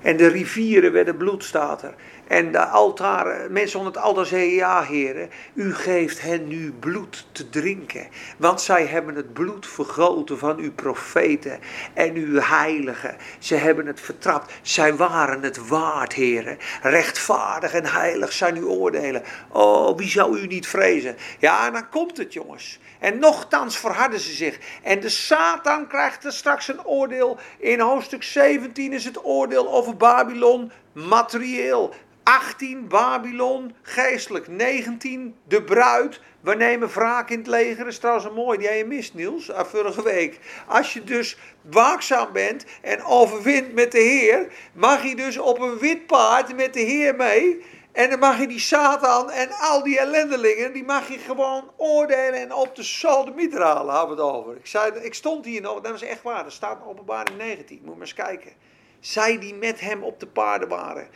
En 0.03 0.17
de 0.17 0.27
rivieren 0.27 0.93
werden 0.93 1.17
bloed, 1.17 1.45
staat 1.45 1.83
er. 1.83 1.95
En 2.29 2.53
de 2.53 2.67
altaren, 2.67 3.53
mensen 3.53 3.79
onder 3.79 3.95
het 3.95 4.03
altaar 4.03 4.27
zeggen, 4.27 4.51
ja 4.51 4.83
heren, 4.83 5.31
u 5.55 5.75
geeft 5.75 6.21
hen 6.21 6.49
nu 6.49 6.73
bloed 6.73 7.27
te 7.33 7.49
drinken. 7.49 8.09
Want 8.37 8.61
zij 8.61 8.87
hebben 8.87 9.15
het 9.15 9.33
bloed 9.33 9.67
vergoten 9.67 10.39
van 10.39 10.59
uw 10.59 10.73
profeten 10.73 11.59
en 11.95 12.15
uw 12.15 12.41
heiligen. 12.41 13.17
Ze 13.39 13.55
hebben 13.55 13.87
het 13.87 14.01
vertrapt. 14.01 14.53
Zij 14.63 14.95
waren 14.95 15.43
het 15.43 15.69
waard, 15.69 16.13
heren. 16.13 16.59
Rechtvaardig 16.83 17.73
en 17.73 17.87
heilig 17.87 18.33
zijn 18.33 18.57
uw 18.57 18.69
oordelen. 18.69 19.23
Oh, 19.49 19.97
wie 19.97 20.09
zou 20.09 20.39
u 20.39 20.47
niet 20.47 20.67
vrezen? 20.67 21.17
Ja, 21.39 21.67
en 21.67 21.73
dan 21.73 21.89
komt 21.89 22.17
het, 22.17 22.33
jongens. 22.33 22.79
En 22.99 23.19
nochtans 23.19 23.79
verharden 23.79 24.21
ze 24.21 24.33
zich. 24.33 24.59
En 24.83 25.01
de 25.01 25.09
Satan 25.09 25.87
krijgt 25.87 26.25
er 26.25 26.33
straks 26.33 26.69
een 26.69 26.85
oordeel. 26.85 27.39
In 27.59 27.81
hoofdstuk 27.81 28.23
17 28.23 28.93
is 28.93 29.05
het 29.05 29.25
oordeel 29.25 29.73
over 29.73 29.97
Babylon 29.97 30.73
materieel. 30.93 31.95
18 32.29 32.89
Babylon, 32.89 33.75
geestelijk. 33.83 34.49
19 34.49 35.37
de 35.45 35.63
bruid. 35.63 36.21
We 36.41 36.55
nemen 36.55 36.89
wraak 36.89 37.31
in 37.31 37.39
het 37.39 37.47
leger. 37.47 37.77
Dat 37.77 37.87
is 37.87 37.99
trouwens 37.99 38.27
een 38.27 38.35
mooi 38.35 38.59
die 38.59 38.67
jij 38.67 38.85
mist, 38.85 39.15
Niels, 39.15 39.49
uh, 39.49 39.61
vorige 39.65 40.03
week. 40.03 40.39
Als 40.67 40.93
je 40.93 41.05
dus 41.05 41.37
waakzaam 41.71 42.33
bent 42.33 42.65
en 42.83 43.03
overwint 43.03 43.73
met 43.75 43.93
de 43.93 43.99
Heer, 43.99 44.53
mag 44.73 45.05
je 45.05 45.17
dus 45.17 45.39
op 45.39 45.61
een 45.61 45.79
wit 45.79 46.07
paard 46.07 46.57
met 46.57 46.75
de 46.75 46.81
Heer 46.81 47.17
mee. 47.17 47.65
En 47.93 48.11
dan 48.11 48.19
mag 48.19 48.39
je 48.39 48.47
die 48.47 48.61
Satan 48.61 49.31
en 49.31 49.51
al 49.51 49.83
die 49.83 49.99
ellendelingen, 49.99 50.73
die 50.73 50.85
mag 50.85 51.09
je 51.09 51.19
gewoon 51.19 51.71
oordelen 51.77 52.41
en 52.41 52.55
op 52.55 52.77
de 52.77 52.83
sodomieter 52.83 53.63
halen, 53.63 53.95
hebben 53.95 54.17
we 54.17 54.23
het 54.23 54.33
over. 54.33 54.57
Ik, 54.57 54.67
zei, 54.67 54.93
ik 54.93 55.15
stond 55.15 55.45
hier 55.45 55.61
nog, 55.61 55.81
dat 55.81 55.95
is 55.95 56.03
echt 56.03 56.23
waar, 56.23 56.43
dat 56.43 56.53
staat 56.53 56.79
in 56.81 56.87
openbaring 56.87 57.39
19, 57.39 57.81
moet 57.83 57.93
maar 57.93 58.01
eens 58.01 58.15
kijken. 58.15 58.53
Zij 59.01 59.39
die 59.39 59.55
met 59.55 59.81
hem 59.81 60.03
op 60.03 60.21
de 60.21 60.27
paarden 60.27 60.69
waren 60.69 61.09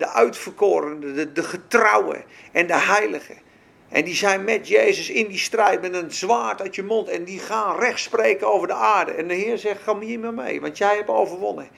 de 0.00 0.08
uitverkorenen, 0.08 1.14
de, 1.14 1.32
de 1.32 1.42
getrouwen 1.42 2.24
en 2.52 2.66
de 2.66 2.76
heiligen. 2.76 3.36
En 3.88 4.04
die 4.04 4.14
zijn 4.14 4.44
met 4.44 4.68
Jezus 4.68 5.10
in 5.10 5.26
die 5.26 5.38
strijd 5.38 5.80
met 5.80 5.94
een 5.94 6.10
zwaard 6.10 6.60
uit 6.60 6.74
je 6.74 6.82
mond. 6.82 7.08
En 7.08 7.24
die 7.24 7.38
gaan 7.38 7.78
recht 7.78 8.00
spreken 8.00 8.52
over 8.52 8.66
de 8.68 8.74
aarde. 8.74 9.12
En 9.12 9.28
de 9.28 9.34
Heer 9.34 9.58
zegt: 9.58 9.82
Ga 9.82 9.98
hier 9.98 10.18
maar 10.18 10.34
mee, 10.34 10.60
want 10.60 10.78
jij 10.78 10.96
hebt 10.96 11.08
overwonnen. 11.08 11.68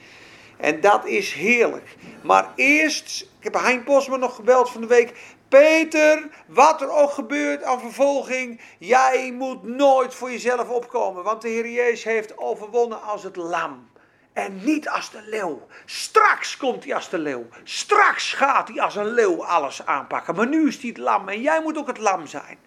En 0.57 0.81
dat 0.81 1.05
is 1.05 1.33
heerlijk. 1.33 1.95
Maar 2.21 2.51
eerst, 2.55 3.21
ik 3.39 3.43
heb 3.43 3.53
Hein 3.53 3.83
Posma 3.83 4.15
nog 4.15 4.35
gebeld 4.35 4.69
van 4.69 4.81
de 4.81 4.87
week. 4.87 5.13
Peter, 5.47 6.29
wat 6.47 6.81
er 6.81 6.91
ook 6.91 7.11
gebeurt 7.11 7.63
aan 7.63 7.79
vervolging, 7.79 8.61
jij 8.79 9.31
moet 9.37 9.63
nooit 9.63 10.15
voor 10.15 10.31
jezelf 10.31 10.69
opkomen. 10.69 11.23
Want 11.23 11.41
de 11.41 11.49
Heer 11.49 11.69
Jezus 11.69 12.03
heeft 12.03 12.37
overwonnen 12.37 13.01
als 13.01 13.23
het 13.23 13.35
lam. 13.35 13.87
En 14.33 14.63
niet 14.63 14.89
als 14.89 15.11
de 15.11 15.21
leeuw. 15.25 15.67
Straks 15.85 16.57
komt 16.57 16.83
hij 16.83 16.95
als 16.95 17.09
de 17.09 17.17
leeuw. 17.17 17.47
Straks 17.63 18.33
gaat 18.33 18.67
hij 18.67 18.81
als 18.81 18.95
een 18.95 19.13
leeuw 19.13 19.45
alles 19.45 19.85
aanpakken. 19.85 20.35
Maar 20.35 20.47
nu 20.47 20.67
is 20.67 20.77
hij 20.77 20.89
het 20.89 20.97
lam 20.97 21.29
en 21.29 21.41
jij 21.41 21.61
moet 21.61 21.77
ook 21.77 21.87
het 21.87 21.97
lam 21.97 22.27
zijn. 22.27 22.57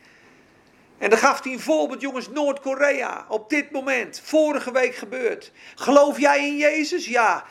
En 0.98 1.10
dan 1.10 1.18
gaf 1.18 1.42
hij 1.42 1.52
een 1.52 1.60
voorbeeld, 1.60 2.00
jongens, 2.00 2.28
Noord-Korea. 2.28 3.24
Op 3.28 3.50
dit 3.50 3.70
moment, 3.70 4.20
vorige 4.24 4.72
week 4.72 4.94
gebeurd. 4.94 5.52
Geloof 5.74 6.18
jij 6.18 6.46
in 6.46 6.56
Jezus? 6.56 7.06
Ja. 7.06 7.44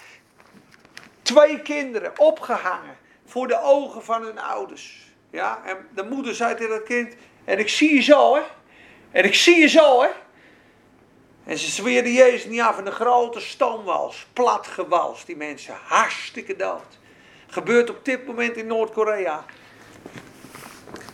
Twee 1.22 1.62
kinderen 1.62 2.20
opgehangen 2.20 2.98
voor 3.26 3.48
de 3.48 3.62
ogen 3.62 4.04
van 4.04 4.22
hun 4.22 4.40
ouders. 4.40 5.14
Ja, 5.30 5.62
en 5.66 5.78
de 5.94 6.04
moeder 6.04 6.36
zei 6.36 6.56
tegen 6.56 6.74
het 6.74 6.84
kind: 6.84 7.16
En 7.46 7.60
ik 7.60 7.70
zie 7.70 7.96
je 7.96 8.02
zo, 8.02 8.36
hè? 8.36 8.42
En 9.12 9.24
ik 9.24 9.36
zie 9.36 9.60
je 9.60 9.68
zo, 9.68 10.02
hè? 10.02 10.10
En 11.46 11.58
ze 11.58 11.72
zweerden 11.72 12.14
Jezus 12.14 12.46
niet 12.46 12.62
af 12.62 12.80
in 12.80 12.86
een 12.86 12.92
grote 12.92 13.40
stoomwals, 13.40 14.28
plat 14.34 14.68
gewals, 14.68 15.26
die 15.26 15.36
mensen, 15.36 15.76
hartstikke 15.84 16.56
dood. 16.56 17.00
Gebeurt 17.48 17.90
op 17.90 18.06
dit 18.06 18.26
moment 18.26 18.56
in 18.56 18.68
Noord-Korea. 18.68 19.46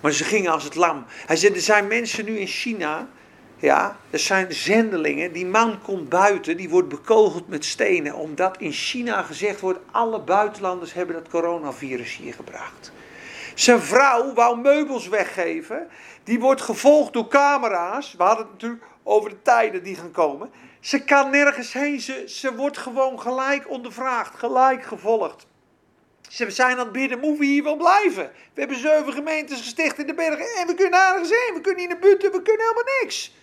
Maar 0.01 0.11
ze 0.11 0.23
gingen 0.23 0.51
als 0.51 0.63
het 0.63 0.75
lam. 0.75 1.05
Hij 1.07 1.35
zei, 1.35 1.53
er 1.53 1.61
zijn 1.61 1.87
mensen 1.87 2.25
nu 2.25 2.37
in 2.37 2.47
China, 2.47 3.09
ja, 3.57 3.97
er 4.09 4.19
zijn 4.19 4.53
zendelingen, 4.53 5.33
die 5.33 5.45
man 5.45 5.81
komt 5.81 6.09
buiten, 6.09 6.57
die 6.57 6.69
wordt 6.69 6.89
bekogeld 6.89 7.47
met 7.47 7.65
stenen, 7.65 8.15
omdat 8.15 8.57
in 8.57 8.71
China 8.71 9.21
gezegd 9.21 9.59
wordt, 9.59 9.79
alle 9.91 10.19
buitenlanders 10.19 10.93
hebben 10.93 11.15
dat 11.15 11.29
coronavirus 11.29 12.15
hier 12.17 12.33
gebracht. 12.33 12.91
Zijn 13.55 13.79
vrouw 13.81 14.33
wou 14.33 14.59
meubels 14.59 15.07
weggeven, 15.07 15.87
die 16.23 16.39
wordt 16.39 16.61
gevolgd 16.61 17.13
door 17.13 17.27
camera's, 17.27 18.15
we 18.17 18.23
hadden 18.23 18.43
het 18.45 18.53
natuurlijk 18.53 18.83
over 19.03 19.29
de 19.29 19.41
tijden 19.41 19.83
die 19.83 19.95
gaan 19.95 20.11
komen. 20.11 20.51
Ze 20.79 21.03
kan 21.03 21.29
nergens 21.29 21.73
heen. 21.73 22.01
Ze, 22.01 22.23
ze 22.27 22.55
wordt 22.55 22.77
gewoon 22.77 23.21
gelijk 23.21 23.69
ondervraagd, 23.69 24.35
gelijk 24.35 24.83
gevolgd. 24.83 25.47
Ze 26.29 26.49
zijn 26.49 26.71
aan 26.71 26.79
het 26.79 26.91
bidden, 26.91 27.19
moeten 27.19 27.39
we 27.39 27.45
hier 27.45 27.63
wel 27.63 27.77
blijven? 27.77 28.31
We 28.53 28.59
hebben 28.59 28.77
zeven 28.77 29.13
gemeentes 29.13 29.61
gesticht 29.61 29.99
in 29.99 30.07
de 30.07 30.13
bergen 30.13 30.45
en 30.57 30.67
we 30.67 30.73
kunnen 30.73 30.99
nergens 30.99 31.29
heen. 31.29 31.53
We 31.53 31.61
kunnen 31.61 31.83
in 31.83 31.89
de 31.89 31.97
butten, 31.97 32.31
we 32.31 32.41
kunnen 32.41 32.61
helemaal 32.61 32.99
niks. 33.01 33.35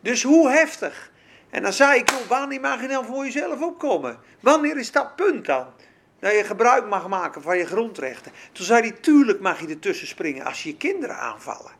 Dus 0.00 0.22
hoe 0.22 0.50
heftig. 0.50 1.12
En 1.50 1.62
dan 1.62 1.72
zei 1.72 1.98
ik, 2.00 2.10
wanneer 2.28 2.60
mag 2.60 2.80
je 2.80 2.88
dan 2.88 3.04
voor 3.04 3.24
jezelf 3.24 3.60
opkomen? 3.60 4.18
Wanneer 4.40 4.76
is 4.76 4.92
dat 4.92 5.16
punt 5.16 5.46
dan? 5.46 5.66
Dat 6.18 6.32
je 6.32 6.44
gebruik 6.44 6.86
mag 6.88 7.08
maken 7.08 7.42
van 7.42 7.58
je 7.58 7.66
grondrechten. 7.66 8.32
Toen 8.52 8.64
zei 8.64 8.80
hij, 8.80 8.90
tuurlijk 8.90 9.40
mag 9.40 9.60
je 9.60 9.66
ertussen 9.66 10.06
springen 10.06 10.44
als 10.44 10.62
je 10.62 10.68
je 10.68 10.76
kinderen 10.76 11.16
aanvallen. 11.16 11.73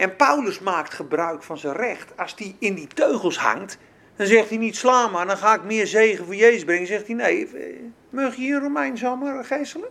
En 0.00 0.16
Paulus 0.16 0.58
maakt 0.58 0.94
gebruik 0.94 1.42
van 1.42 1.58
zijn 1.58 1.76
recht. 1.76 2.12
Als 2.16 2.34
hij 2.36 2.56
in 2.58 2.74
die 2.74 2.86
teugels 2.86 3.38
hangt, 3.38 3.78
dan 4.16 4.26
zegt 4.26 4.48
hij 4.48 4.58
niet 4.58 4.76
sla 4.76 5.08
maar, 5.08 5.26
dan 5.26 5.36
ga 5.36 5.54
ik 5.54 5.62
meer 5.62 5.86
zegen 5.86 6.24
voor 6.24 6.34
Jezus 6.34 6.64
brengen. 6.64 6.86
Zegt 6.86 7.06
hij 7.06 7.16
nee, 7.16 7.46
eh, 7.46 7.80
mag 8.10 8.36
je 8.36 8.52
een 8.52 8.60
Romein 8.60 8.98
zomaar 8.98 9.44
geestelen? 9.44 9.88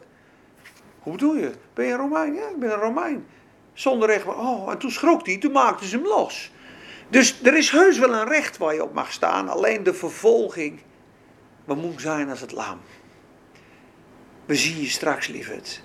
Hoe 0.99 1.11
bedoel 1.13 1.35
je? 1.35 1.51
Ben 1.73 1.85
je 1.85 1.91
een 1.91 1.97
Romein? 1.97 2.33
Ja, 2.33 2.47
ik 2.47 2.59
ben 2.59 2.71
een 2.71 2.79
Romein. 2.79 3.25
Zonder 3.73 4.07
recht. 4.07 4.25
Oh, 4.25 4.71
en 4.71 4.77
toen 4.77 4.91
schrok 4.91 5.25
hij, 5.25 5.37
toen 5.37 5.51
maakten 5.51 5.87
ze 5.87 5.95
hem 5.95 6.05
los. 6.05 6.51
Dus 7.09 7.43
er 7.43 7.57
is 7.57 7.69
heus 7.69 7.99
wel 7.99 8.13
een 8.13 8.27
recht 8.27 8.57
waar 8.57 8.73
je 8.73 8.83
op 8.83 8.93
mag 8.93 9.11
staan. 9.11 9.49
Alleen 9.49 9.83
de 9.83 9.93
vervolging, 9.93 10.79
we 11.65 11.75
moet 11.75 12.01
zijn 12.01 12.29
als 12.29 12.41
het 12.41 12.51
lam. 12.51 12.79
We 14.45 14.55
zien 14.55 14.81
je 14.81 14.89
straks, 14.89 15.27
lieverd. 15.27 15.81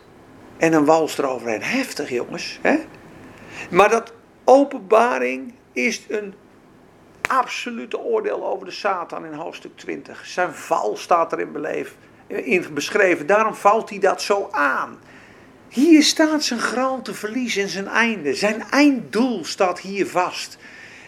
En 0.57 0.73
een 0.73 0.85
wals 0.85 1.19
eroverheen. 1.19 1.63
Heftig, 1.63 2.11
jongens. 2.11 2.59
Hè? 2.63 2.79
Maar 3.71 3.89
dat 3.91 4.13
openbaring 4.45 5.55
is 5.73 6.03
een 6.09 6.35
absolute 7.29 7.99
oordeel 7.99 8.47
over 8.47 8.67
de 8.67 8.73
Satan 8.73 9.25
in 9.25 9.33
hoofdstuk 9.33 9.77
20. 9.77 10.27
Zijn 10.27 10.55
val 10.55 10.97
staat 10.97 11.33
erin 11.33 11.87
in 12.27 12.67
beschreven. 12.75 13.27
Daarom 13.27 13.55
valt 13.55 13.91
hij 13.91 13.99
dat 13.99 14.23
zo 14.23 14.49
aan. 14.51 14.99
Hier 15.69 16.03
staat 16.03 16.45
zijn 16.45 16.61
grote 16.61 17.15
verlies 17.15 17.57
en 17.57 17.69
zijn 17.69 17.89
einde. 17.89 18.35
Zijn 18.35 18.63
einddoel 18.71 19.45
staat 19.45 19.81
hier 19.81 20.07
vast. 20.07 20.59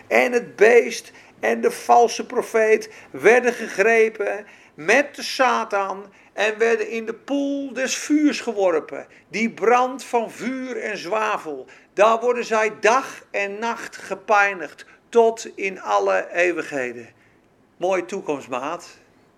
En 0.06 0.32
het 0.32 0.56
beest 0.56 1.12
en 1.40 1.60
de 1.60 1.70
valse 1.70 2.26
profeet 2.26 2.90
werden 3.10 3.52
gegrepen 3.52 4.46
met 4.74 5.14
de 5.14 5.22
Satan 5.22 6.12
en 6.32 6.58
werden 6.58 6.90
in 6.90 7.06
de 7.06 7.14
poel 7.14 7.72
des 7.72 7.96
vuurs 7.96 8.40
geworpen. 8.40 9.06
Die 9.28 9.50
brand 9.50 10.04
van 10.04 10.30
vuur 10.30 10.76
en 10.76 10.98
zwavel. 10.98 11.66
Daar 11.96 12.20
worden 12.20 12.44
zij 12.44 12.72
dag 12.80 13.22
en 13.30 13.58
nacht 13.58 13.96
gepijnigd 13.96 14.86
tot 15.08 15.48
in 15.54 15.80
alle 15.80 16.28
eeuwigheden. 16.32 17.08
Mooie 17.76 18.04
toekomstmaat. 18.04 18.88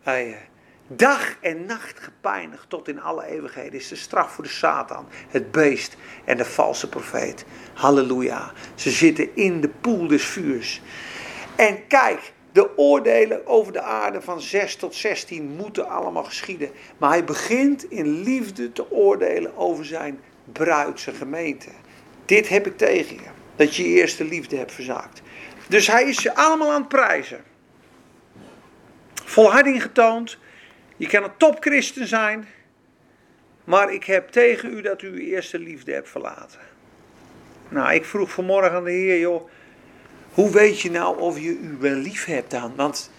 Hey, 0.03 0.49
dag 0.87 1.37
en 1.41 1.67
nacht 1.67 2.01
gepijnigd 2.01 2.69
tot 2.69 2.89
in 2.89 3.01
alle 3.01 3.27
eeuwigheden 3.27 3.73
is 3.73 3.89
de 3.89 3.97
straf 3.97 4.33
voor 4.33 4.45
de 4.45 4.51
Satan, 4.51 5.07
het 5.29 5.51
beest 5.51 5.97
en 6.25 6.37
de 6.37 6.45
valse 6.45 6.89
profeet. 6.89 7.45
Halleluja. 7.75 8.53
Ze 8.75 8.91
zitten 8.91 9.37
in 9.37 9.61
de 9.61 9.69
poel 9.69 10.07
des 10.07 10.25
vuurs. 10.25 10.81
En 11.57 11.87
kijk, 11.87 12.33
de 12.53 12.79
oordelen 12.79 13.47
over 13.47 13.73
de 13.73 13.83
aarde 13.83 14.23
van 14.23 14.41
6 14.41 14.77
tot 14.77 14.95
16 14.95 15.57
moeten 15.57 15.89
allemaal 15.89 16.25
geschieden. 16.25 16.71
Maar 16.97 17.11
hij 17.11 17.25
begint 17.25 17.91
in 17.91 18.23
liefde 18.23 18.73
te 18.73 18.91
oordelen 18.91 19.57
over 19.57 19.85
zijn 19.85 20.21
bruid, 20.53 21.01
zijn 21.01 21.17
gemeente. 21.17 21.71
Dit 22.29 22.49
heb 22.49 22.67
ik 22.67 22.77
tegen 22.77 23.15
je. 23.17 23.29
Dat 23.57 23.77
je 23.77 23.89
je 23.89 24.01
eerste 24.01 24.25
liefde 24.25 24.57
hebt 24.57 24.73
verzaakt. 24.73 25.23
Dus 25.69 25.87
hij 25.87 26.05
is 26.05 26.23
je 26.23 26.35
allemaal 26.35 26.73
aan 26.73 26.81
het 26.81 26.89
prijzen. 26.89 27.45
Volharding 29.25 29.83
getoond. 29.83 30.39
Je 30.97 31.07
kan 31.07 31.23
een 31.25 31.37
topchristen 31.37 32.07
zijn. 32.07 32.49
Maar 33.65 33.93
ik 33.93 34.05
heb 34.05 34.29
tegen 34.29 34.73
u 34.73 34.81
dat 34.83 35.03
u 35.03 35.09
uw 35.09 35.19
eerste 35.19 35.59
liefde 35.59 35.93
hebt 35.93 36.09
verlaten. 36.09 36.61
Nou, 37.69 37.95
ik 37.95 38.05
vroeg 38.05 38.31
vanmorgen 38.31 38.73
aan 38.73 38.85
de 38.85 38.91
Heer, 38.91 39.19
joh. 39.19 39.51
Hoe 40.33 40.51
weet 40.51 40.81
je 40.81 40.91
nou 40.91 41.19
of 41.19 41.41
je 41.41 41.59
u 41.59 41.77
wel 41.81 41.97
lief 41.97 42.25
hebt 42.25 42.51
dan? 42.51 42.73
Want 42.77 43.11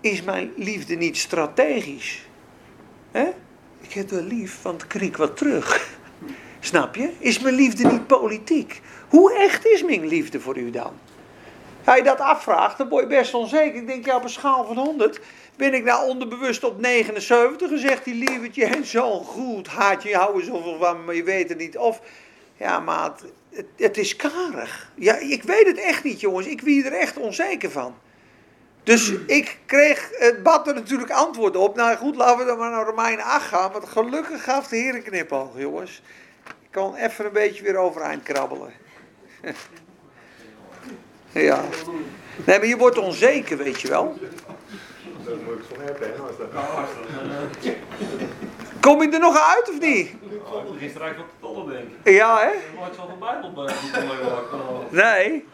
is 0.00 0.22
mijn 0.22 0.52
liefde 0.56 0.94
niet 0.94 1.16
strategisch? 1.16 2.26
He? 3.10 3.28
Ik 3.80 3.92
heb 3.92 4.10
wel 4.10 4.22
lief, 4.22 4.62
want 4.62 4.82
ik 4.82 4.88
kriek 4.88 5.16
wat 5.16 5.36
terug. 5.36 5.94
Snap 6.66 6.94
je? 6.94 7.10
Is 7.18 7.38
mijn 7.38 7.54
liefde 7.54 7.86
niet 7.86 8.06
politiek? 8.06 8.80
Hoe 9.08 9.34
echt 9.34 9.66
is 9.66 9.82
mijn 9.82 10.06
liefde 10.06 10.40
voor 10.40 10.56
u 10.56 10.70
dan? 10.70 10.92
Hij 11.84 12.02
dat 12.02 12.20
afvraagt, 12.20 12.78
dan 12.78 12.88
word 12.88 13.02
je 13.02 13.08
best 13.08 13.34
onzeker. 13.34 13.80
Ik 13.80 13.86
denk, 13.86 14.06
ja, 14.06 14.16
op 14.16 14.22
een 14.22 14.28
schaal 14.28 14.64
van 14.64 14.76
100 14.76 15.20
ben 15.56 15.74
ik 15.74 15.84
nou 15.84 16.08
onderbewust 16.08 16.64
op 16.64 16.80
79 16.80 17.70
en 17.70 17.78
zegt 17.78 18.04
hij, 18.04 18.14
lievertje, 18.14 18.64
en 18.64 18.86
zo 18.86 19.18
goed, 19.18 19.66
haatje, 19.66 20.08
je 20.08 20.16
houden 20.16 20.44
zoveel 20.44 20.78
van, 20.78 21.04
maar 21.04 21.14
je 21.14 21.22
weet 21.22 21.48
het 21.48 21.58
niet. 21.58 21.78
Of, 21.78 22.00
ja, 22.56 22.80
maar 22.80 23.12
het, 23.50 23.66
het, 23.76 23.96
is 23.96 24.16
karig. 24.16 24.92
Ja, 24.94 25.16
ik 25.16 25.42
weet 25.42 25.66
het 25.66 25.78
echt 25.78 26.04
niet, 26.04 26.20
jongens. 26.20 26.46
Ik 26.46 26.60
wie 26.60 26.84
er 26.84 26.92
echt 26.92 27.16
onzeker 27.16 27.70
van. 27.70 27.94
Dus 28.82 29.12
ik 29.26 29.58
kreeg 29.66 30.10
het 30.12 30.42
bad 30.42 30.68
er 30.68 30.74
natuurlijk 30.74 31.10
antwoord 31.10 31.56
op. 31.56 31.76
Nou 31.76 31.96
goed, 31.96 32.16
laten 32.16 32.38
we 32.38 32.44
dan 32.44 32.58
maar 32.58 32.70
naar 32.70 32.86
Romeinen 32.86 33.24
8 33.24 33.46
gaan. 33.46 33.72
Want 33.72 33.88
gelukkig 33.88 34.44
gaf 34.44 34.68
de 34.68 34.76
Heer 34.76 34.94
een 34.94 35.02
knipoog, 35.02 35.50
jongens. 35.56 36.02
Ik 36.76 36.82
kan 36.82 36.94
even 36.94 37.24
een 37.24 37.32
beetje 37.32 37.62
weer 37.62 37.76
overeind 37.76 38.22
krabbelen. 38.22 38.72
ja. 41.32 41.60
Nee, 42.44 42.58
maar 42.58 42.66
je 42.66 42.76
wordt 42.76 42.98
onzeker, 42.98 43.56
weet 43.56 43.80
je 43.80 43.88
wel. 43.88 44.18
Dat 45.24 45.34
moet 45.44 45.58
ik 45.58 45.64
van 45.68 45.76
hebben, 45.84 46.08
hè? 46.08 46.14
Kom 48.80 49.02
je 49.02 49.10
er 49.10 49.18
nog 49.18 49.54
uit 49.54 49.68
of 49.68 49.80
niet? 49.80 50.14
Gisteren 50.78 50.78
eigenlijk 50.78 51.18
op 51.18 51.28
de 51.28 51.34
tollen, 51.40 51.72
denk 51.72 51.84
ik. 52.02 52.12
Ja, 52.12 52.38
hè? 52.38 52.50
Nooit 52.78 52.96
van 52.96 53.06
de 53.06 53.12
Bijbel 53.20 53.52
bij 53.52 53.74
Nee. 54.90 55.44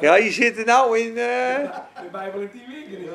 Ja, 0.00 0.14
je 0.14 0.30
zit 0.30 0.58
er 0.58 0.64
nou 0.64 0.98
in. 0.98 1.14
De 1.14 1.68
Bijbel 2.12 2.40
in 2.40 2.50
tien 2.50 2.66
weken 2.66 3.00
niet. 3.00 3.10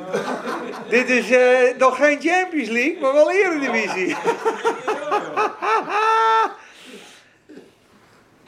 Dit 0.90 1.10
is 1.10 1.32
uh, 1.32 1.78
nog 1.78 1.96
geen 1.96 2.22
Champions 2.22 2.70
League, 2.70 3.02
maar 3.02 3.14
wel 3.14 3.32
Eredivisie. 3.32 4.16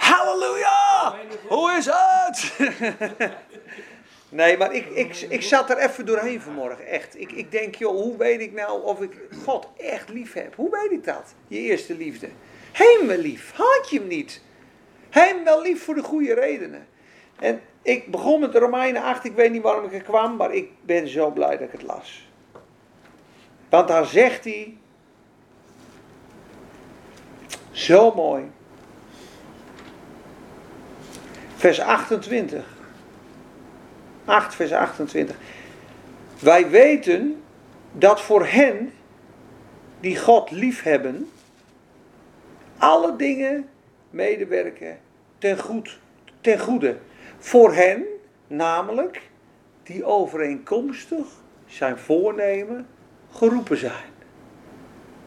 Halleluja! 0.10 1.16
Hoe 1.47 1.72
is 1.72 1.86
het? 1.91 2.53
Nee, 4.30 4.57
maar 4.57 4.74
ik, 4.74 4.86
ik, 4.86 5.16
ik 5.30 5.41
zat 5.41 5.70
er 5.70 5.78
even 5.78 6.05
doorheen 6.05 6.41
vanmorgen, 6.41 6.88
echt. 6.88 7.20
Ik, 7.20 7.32
ik 7.32 7.51
denk, 7.51 7.76
joh, 7.76 7.91
hoe 7.91 8.18
weet 8.18 8.41
ik 8.41 8.53
nou 8.53 8.84
of 8.84 9.01
ik 9.01 9.12
God 9.43 9.68
echt 9.78 10.10
lief 10.10 10.34
heb? 10.34 10.55
Hoe 10.55 10.70
weet 10.70 10.91
ik 10.91 11.03
dat? 11.03 11.34
Je 11.47 11.60
eerste 11.60 11.95
liefde. 11.95 12.30
Hem 12.72 13.07
wel 13.07 13.18
lief, 13.18 13.51
had 13.55 13.89
je 13.89 13.99
hem 13.99 14.07
niet. 14.07 14.41
Hem 15.10 15.43
wel 15.43 15.62
lief 15.62 15.84
voor 15.84 15.95
de 15.95 16.03
goede 16.03 16.34
redenen. 16.34 16.88
En 17.39 17.62
ik 17.82 18.12
begon 18.12 18.39
met 18.39 18.51
de 18.51 18.60
Romeinen 18.60 19.03
8, 19.03 19.26
ik 19.26 19.36
weet 19.36 19.51
niet 19.51 19.62
waarom 19.62 19.86
ik 19.86 19.93
er 19.93 20.01
kwam, 20.01 20.36
maar 20.36 20.53
ik 20.53 20.70
ben 20.82 21.07
zo 21.07 21.32
blij 21.32 21.57
dat 21.57 21.68
ik 21.68 21.72
het 21.72 21.84
las. 21.84 22.30
Want 23.70 23.88
daar 23.88 24.05
zegt 24.05 24.43
hij, 24.43 24.78
zo 27.72 28.14
mooi, 28.14 28.51
vers 31.60 31.80
28. 31.80 32.66
8, 34.26 34.55
vers 34.55 34.72
28. 34.72 35.36
Wij 36.39 36.70
weten 36.70 37.41
dat 37.91 38.22
voor 38.22 38.45
hen 38.45 38.93
die 39.99 40.18
God 40.18 40.51
liefhebben, 40.51 41.30
alle 42.78 43.16
dingen 43.16 43.70
medewerken 44.10 44.97
ten, 45.38 45.57
goed, 45.60 45.99
ten 46.41 46.60
goede. 46.60 46.97
Voor 47.38 47.74
hen, 47.74 48.05
namelijk, 48.47 49.22
die 49.84 50.05
overeenkomstig 50.05 51.26
zijn 51.68 51.97
voornemen 51.97 52.88
geroepen 53.32 53.78
zijn. 53.78 54.18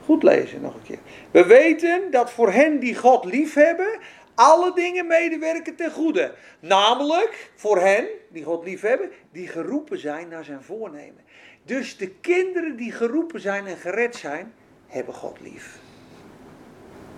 Goed 0.05 0.23
lezen 0.23 0.61
nog 0.61 0.75
een 0.75 0.83
keer. 0.83 0.99
We 1.31 1.47
weten 1.47 2.11
dat 2.11 2.31
voor 2.31 2.53
hen 2.53 2.79
die 2.79 2.97
God 2.97 3.25
liefhebben, 3.25 3.99
alle 4.43 4.73
dingen 4.75 5.07
medewerken 5.07 5.75
ten 5.75 5.91
goede. 5.91 6.35
Namelijk 6.61 7.51
voor 7.57 7.79
hen, 7.79 8.07
die 8.29 8.45
God 8.45 8.65
lief 8.65 8.81
hebben, 8.81 9.11
die 9.33 9.49
geroepen 9.49 9.99
zijn 9.99 10.29
naar 10.29 10.45
zijn 10.45 10.63
voornemen. 10.63 11.25
Dus 11.65 11.97
de 11.97 12.09
kinderen 12.09 12.77
die 12.77 12.93
geroepen 12.93 13.41
zijn 13.41 13.67
en 13.67 13.77
gered 13.77 14.17
zijn, 14.17 14.55
hebben 14.87 15.15
God 15.15 15.41
lief. 15.41 15.79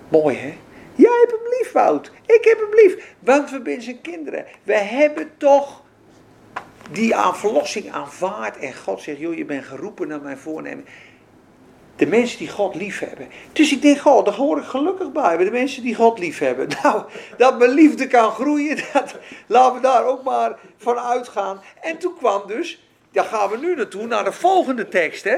Mooi 0.08 0.36
hè? 0.36 0.54
Jij 0.94 1.18
hebt 1.20 1.30
hem 1.30 1.58
lief, 1.58 1.72
Wout. 1.72 2.10
Ik 2.26 2.44
heb 2.44 2.58
hem 2.58 2.74
lief. 2.74 3.14
Want 3.18 3.50
we 3.50 3.60
zijn 3.64 3.82
zijn 3.82 4.00
kinderen. 4.00 4.44
We 4.62 4.76
hebben 4.76 5.30
toch 5.36 5.82
die 6.90 7.16
aan 7.16 7.36
verlossing 7.36 7.92
aanvaard. 7.92 8.56
En 8.56 8.74
God 8.74 9.00
zegt, 9.00 9.18
joh, 9.18 9.34
je 9.34 9.44
bent 9.44 9.64
geroepen 9.64 10.08
naar 10.08 10.20
mijn 10.20 10.38
voornemen. 10.38 10.84
De 11.96 12.06
mensen 12.06 12.38
die 12.38 12.48
God 12.48 12.74
lief 12.74 12.98
hebben. 12.98 13.28
Dus 13.52 13.72
ik 13.72 13.82
denk, 13.82 13.98
God, 13.98 14.24
daar 14.24 14.34
hoor 14.34 14.58
ik 14.58 14.64
gelukkig 14.64 15.12
bij. 15.12 15.36
Bij 15.36 15.44
de 15.44 15.50
mensen 15.50 15.82
die 15.82 15.94
God 15.94 16.18
lief 16.18 16.38
hebben. 16.38 16.68
Nou, 16.82 17.04
dat 17.36 17.58
mijn 17.58 17.70
liefde 17.70 18.06
kan 18.06 18.30
groeien, 18.30 18.76
dat, 18.92 19.14
laten 19.46 19.74
we 19.74 19.80
daar 19.80 20.06
ook 20.06 20.22
maar 20.22 20.58
van 20.76 20.98
uitgaan. 20.98 21.60
En 21.80 21.98
toen 21.98 22.14
kwam 22.16 22.42
dus, 22.46 22.88
daar 23.12 23.24
gaan 23.24 23.50
we 23.50 23.56
nu 23.56 23.74
naartoe, 23.74 24.06
naar 24.06 24.24
de 24.24 24.32
volgende 24.32 24.88
tekst. 24.88 25.24
Hè? 25.24 25.36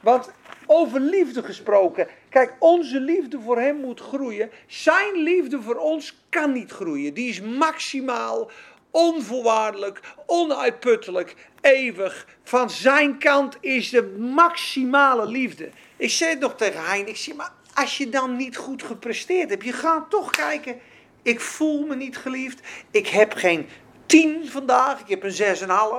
Want 0.00 0.30
over 0.66 1.00
liefde 1.00 1.42
gesproken. 1.42 2.06
Kijk, 2.28 2.56
onze 2.58 3.00
liefde 3.00 3.40
voor 3.40 3.58
hem 3.58 3.76
moet 3.76 4.00
groeien. 4.00 4.50
Zijn 4.66 5.14
liefde 5.14 5.62
voor 5.62 5.76
ons 5.76 6.16
kan 6.28 6.52
niet 6.52 6.70
groeien. 6.70 7.14
Die 7.14 7.28
is 7.28 7.40
maximaal 7.40 8.50
onvoorwaardelijk, 8.90 10.00
onuitputtelijk, 10.26 11.36
eeuwig. 11.60 12.26
Van 12.42 12.70
zijn 12.70 13.18
kant 13.18 13.56
is 13.60 13.90
de 13.90 14.16
maximale 14.18 15.26
liefde. 15.26 15.70
Ik 15.98 16.10
zei 16.10 16.30
het 16.30 16.40
nog 16.40 16.54
tegen 16.54 16.84
Hein, 16.84 17.08
ik 17.08 17.34
maar 17.36 17.52
als 17.74 17.98
je 17.98 18.08
dan 18.08 18.36
niet 18.36 18.56
goed 18.56 18.82
gepresteerd 18.82 19.50
hebt, 19.50 19.64
je 19.64 19.72
gaat 19.72 20.10
toch 20.10 20.30
kijken, 20.30 20.80
ik 21.22 21.40
voel 21.40 21.86
me 21.86 21.96
niet 21.96 22.16
geliefd, 22.16 22.60
ik 22.90 23.08
heb 23.08 23.34
geen 23.34 23.68
10 24.06 24.48
vandaag, 24.48 25.00
ik 25.00 25.08
heb 25.08 25.22
een 25.22 25.56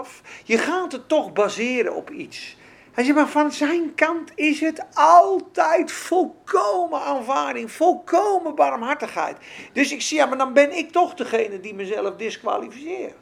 6,5. 0.07 0.21
Je 0.43 0.57
gaat 0.57 0.91
het 0.91 1.07
toch 1.07 1.33
baseren 1.33 1.95
op 1.95 2.09
iets. 2.09 2.57
Hij 2.91 3.03
zegt, 3.03 3.17
maar 3.17 3.27
van 3.27 3.51
zijn 3.51 3.95
kant 3.95 4.31
is 4.35 4.59
het 4.59 4.85
altijd 4.93 5.91
volkomen 5.91 7.01
aanvaarding, 7.01 7.71
volkomen 7.71 8.55
barmhartigheid. 8.55 9.37
Dus 9.73 9.91
ik 9.91 10.01
zie, 10.01 10.17
ja, 10.17 10.25
maar 10.25 10.37
dan 10.37 10.53
ben 10.53 10.77
ik 10.77 10.91
toch 10.91 11.13
degene 11.13 11.59
die 11.59 11.73
mezelf 11.73 12.15
disqualificeert. 12.15 13.13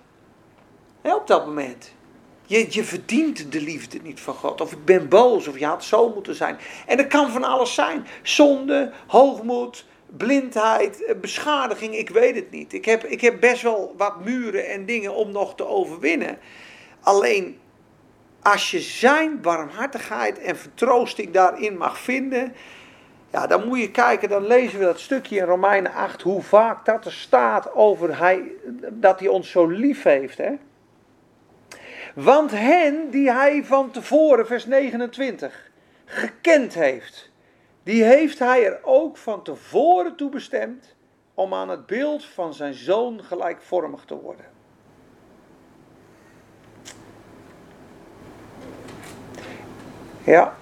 op 1.01 1.27
dat 1.27 1.45
moment. 1.45 1.95
Je, 2.47 2.65
je 2.69 2.83
verdient 2.83 3.51
de 3.51 3.61
liefde 3.61 3.99
niet 4.03 4.19
van 4.19 4.33
God. 4.33 4.61
Of 4.61 4.71
ik 4.71 4.85
ben 4.85 5.09
boos, 5.09 5.47
of 5.47 5.59
je 5.59 5.65
had 5.65 5.83
zo 5.83 6.13
moeten 6.13 6.35
zijn. 6.35 6.57
En 6.85 6.97
dat 6.97 7.07
kan 7.07 7.31
van 7.31 7.43
alles 7.43 7.73
zijn. 7.73 8.07
Zonde, 8.21 8.91
hoogmoed, 9.07 9.85
blindheid, 10.17 11.03
eh, 11.03 11.15
beschadiging, 11.15 11.95
ik 11.95 12.09
weet 12.09 12.35
het 12.35 12.51
niet. 12.51 12.73
Ik 12.73 12.85
heb, 12.85 13.03
ik 13.03 13.21
heb 13.21 13.39
best 13.39 13.61
wel 13.61 13.93
wat 13.97 14.23
muren 14.23 14.69
en 14.69 14.85
dingen 14.85 15.15
om 15.15 15.31
nog 15.31 15.55
te 15.55 15.67
overwinnen. 15.67 16.37
Alleen 17.01 17.59
als 18.41 18.71
je 18.71 18.79
zijn 18.79 19.41
barmhartigheid 19.41 20.39
en 20.39 20.57
vertroosting 20.57 21.31
daarin 21.31 21.77
mag 21.77 21.99
vinden, 21.99 22.53
ja, 23.31 23.47
dan 23.47 23.67
moet 23.67 23.79
je 23.79 23.91
kijken, 23.91 24.29
dan 24.29 24.47
lezen 24.47 24.79
we 24.79 24.85
dat 24.85 24.99
stukje 24.99 25.37
in 25.37 25.43
Romeinen 25.43 25.93
8, 25.93 26.21
hoe 26.21 26.41
vaak 26.41 26.85
dat 26.85 27.05
er 27.05 27.11
staat 27.11 27.73
over 27.73 28.17
hij, 28.17 28.51
dat 28.91 29.19
hij 29.19 29.27
ons 29.27 29.51
zo 29.51 29.67
lief 29.67 30.03
heeft. 30.03 30.37
Hè? 30.37 30.51
Want 32.17 32.51
hen 32.51 33.09
die 33.09 33.31
hij 33.31 33.63
van 33.65 33.91
tevoren, 33.91 34.47
vers 34.47 34.65
29, 34.65 35.71
gekend 36.05 36.73
heeft, 36.73 37.31
die 37.83 38.03
heeft 38.03 38.39
hij 38.39 38.65
er 38.65 38.79
ook 38.83 39.17
van 39.17 39.43
tevoren 39.43 40.15
toe 40.15 40.29
bestemd 40.29 40.95
om 41.33 41.53
aan 41.53 41.69
het 41.69 41.85
beeld 41.85 42.25
van 42.25 42.53
zijn 42.53 42.73
zoon 42.73 43.23
gelijkvormig 43.23 44.03
te 44.05 44.15
worden. 44.15 44.45
Ja, 50.23 50.55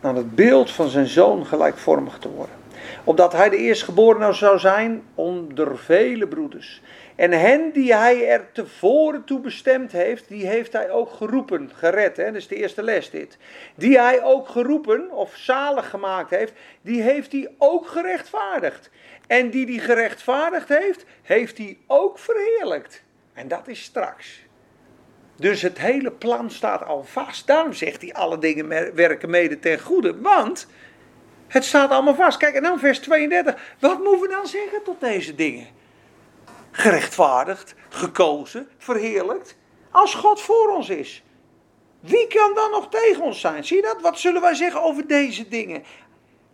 aan 0.00 0.16
het 0.16 0.34
beeld 0.34 0.70
van 0.70 0.88
zijn 0.88 1.06
zoon 1.06 1.46
gelijkvormig 1.46 2.18
te 2.18 2.30
worden. 2.30 2.54
Opdat 3.04 3.32
hij 3.32 3.48
de 3.48 3.56
eerstgeborene 3.56 4.32
zou 4.32 4.58
zijn 4.58 5.02
onder 5.14 5.78
vele 5.78 6.28
broeders. 6.28 6.82
En 7.20 7.32
hen 7.32 7.70
die 7.72 7.94
hij 7.94 8.28
er 8.28 8.52
tevoren 8.52 9.24
toe 9.24 9.40
bestemd 9.40 9.92
heeft, 9.92 10.28
die 10.28 10.46
heeft 10.46 10.72
hij 10.72 10.90
ook 10.90 11.10
geroepen, 11.10 11.70
gered. 11.74 12.16
Hè? 12.16 12.24
Dat 12.24 12.34
is 12.34 12.48
de 12.48 12.54
eerste 12.54 12.82
les 12.82 13.10
dit. 13.10 13.36
Die 13.74 13.98
hij 13.98 14.22
ook 14.22 14.48
geroepen 14.48 15.10
of 15.10 15.36
zalig 15.36 15.90
gemaakt 15.90 16.30
heeft, 16.30 16.52
die 16.82 17.02
heeft 17.02 17.32
hij 17.32 17.50
ook 17.58 17.86
gerechtvaardigd. 17.86 18.90
En 19.26 19.50
die 19.50 19.66
die 19.66 19.80
gerechtvaardigd 19.80 20.68
heeft, 20.68 21.04
heeft 21.22 21.58
hij 21.58 21.78
ook 21.86 22.18
verheerlijkt. 22.18 23.02
En 23.32 23.48
dat 23.48 23.68
is 23.68 23.82
straks. 23.82 24.40
Dus 25.36 25.62
het 25.62 25.78
hele 25.78 26.12
plan 26.12 26.50
staat 26.50 26.84
al 26.84 27.04
vast. 27.04 27.46
Daarom 27.46 27.72
zegt 27.72 28.02
hij 28.02 28.12
alle 28.12 28.38
dingen 28.38 28.94
werken 28.94 29.30
mede 29.30 29.58
ten 29.58 29.80
goede. 29.80 30.20
Want 30.20 30.66
het 31.48 31.64
staat 31.64 31.90
allemaal 31.90 32.14
vast. 32.14 32.38
Kijk, 32.38 32.54
en 32.54 32.62
dan 32.62 32.78
vers 32.78 32.98
32. 32.98 33.74
Wat 33.78 33.98
moeten 33.98 34.20
we 34.20 34.28
dan 34.28 34.46
zeggen 34.46 34.82
tot 34.82 35.00
deze 35.00 35.34
dingen? 35.34 35.78
Gerechtvaardigd, 36.70 37.74
gekozen, 37.88 38.68
verheerlijkt. 38.78 39.56
Als 39.90 40.14
God 40.14 40.40
voor 40.40 40.68
ons 40.68 40.88
is. 40.88 41.22
Wie 42.00 42.26
kan 42.26 42.54
dan 42.54 42.70
nog 42.70 42.88
tegen 42.88 43.22
ons 43.22 43.40
zijn? 43.40 43.64
Zie 43.64 43.76
je 43.76 43.82
dat? 43.82 44.00
Wat 44.00 44.18
zullen 44.18 44.40
wij 44.40 44.54
zeggen 44.54 44.82
over 44.82 45.06
deze 45.06 45.48
dingen? 45.48 45.84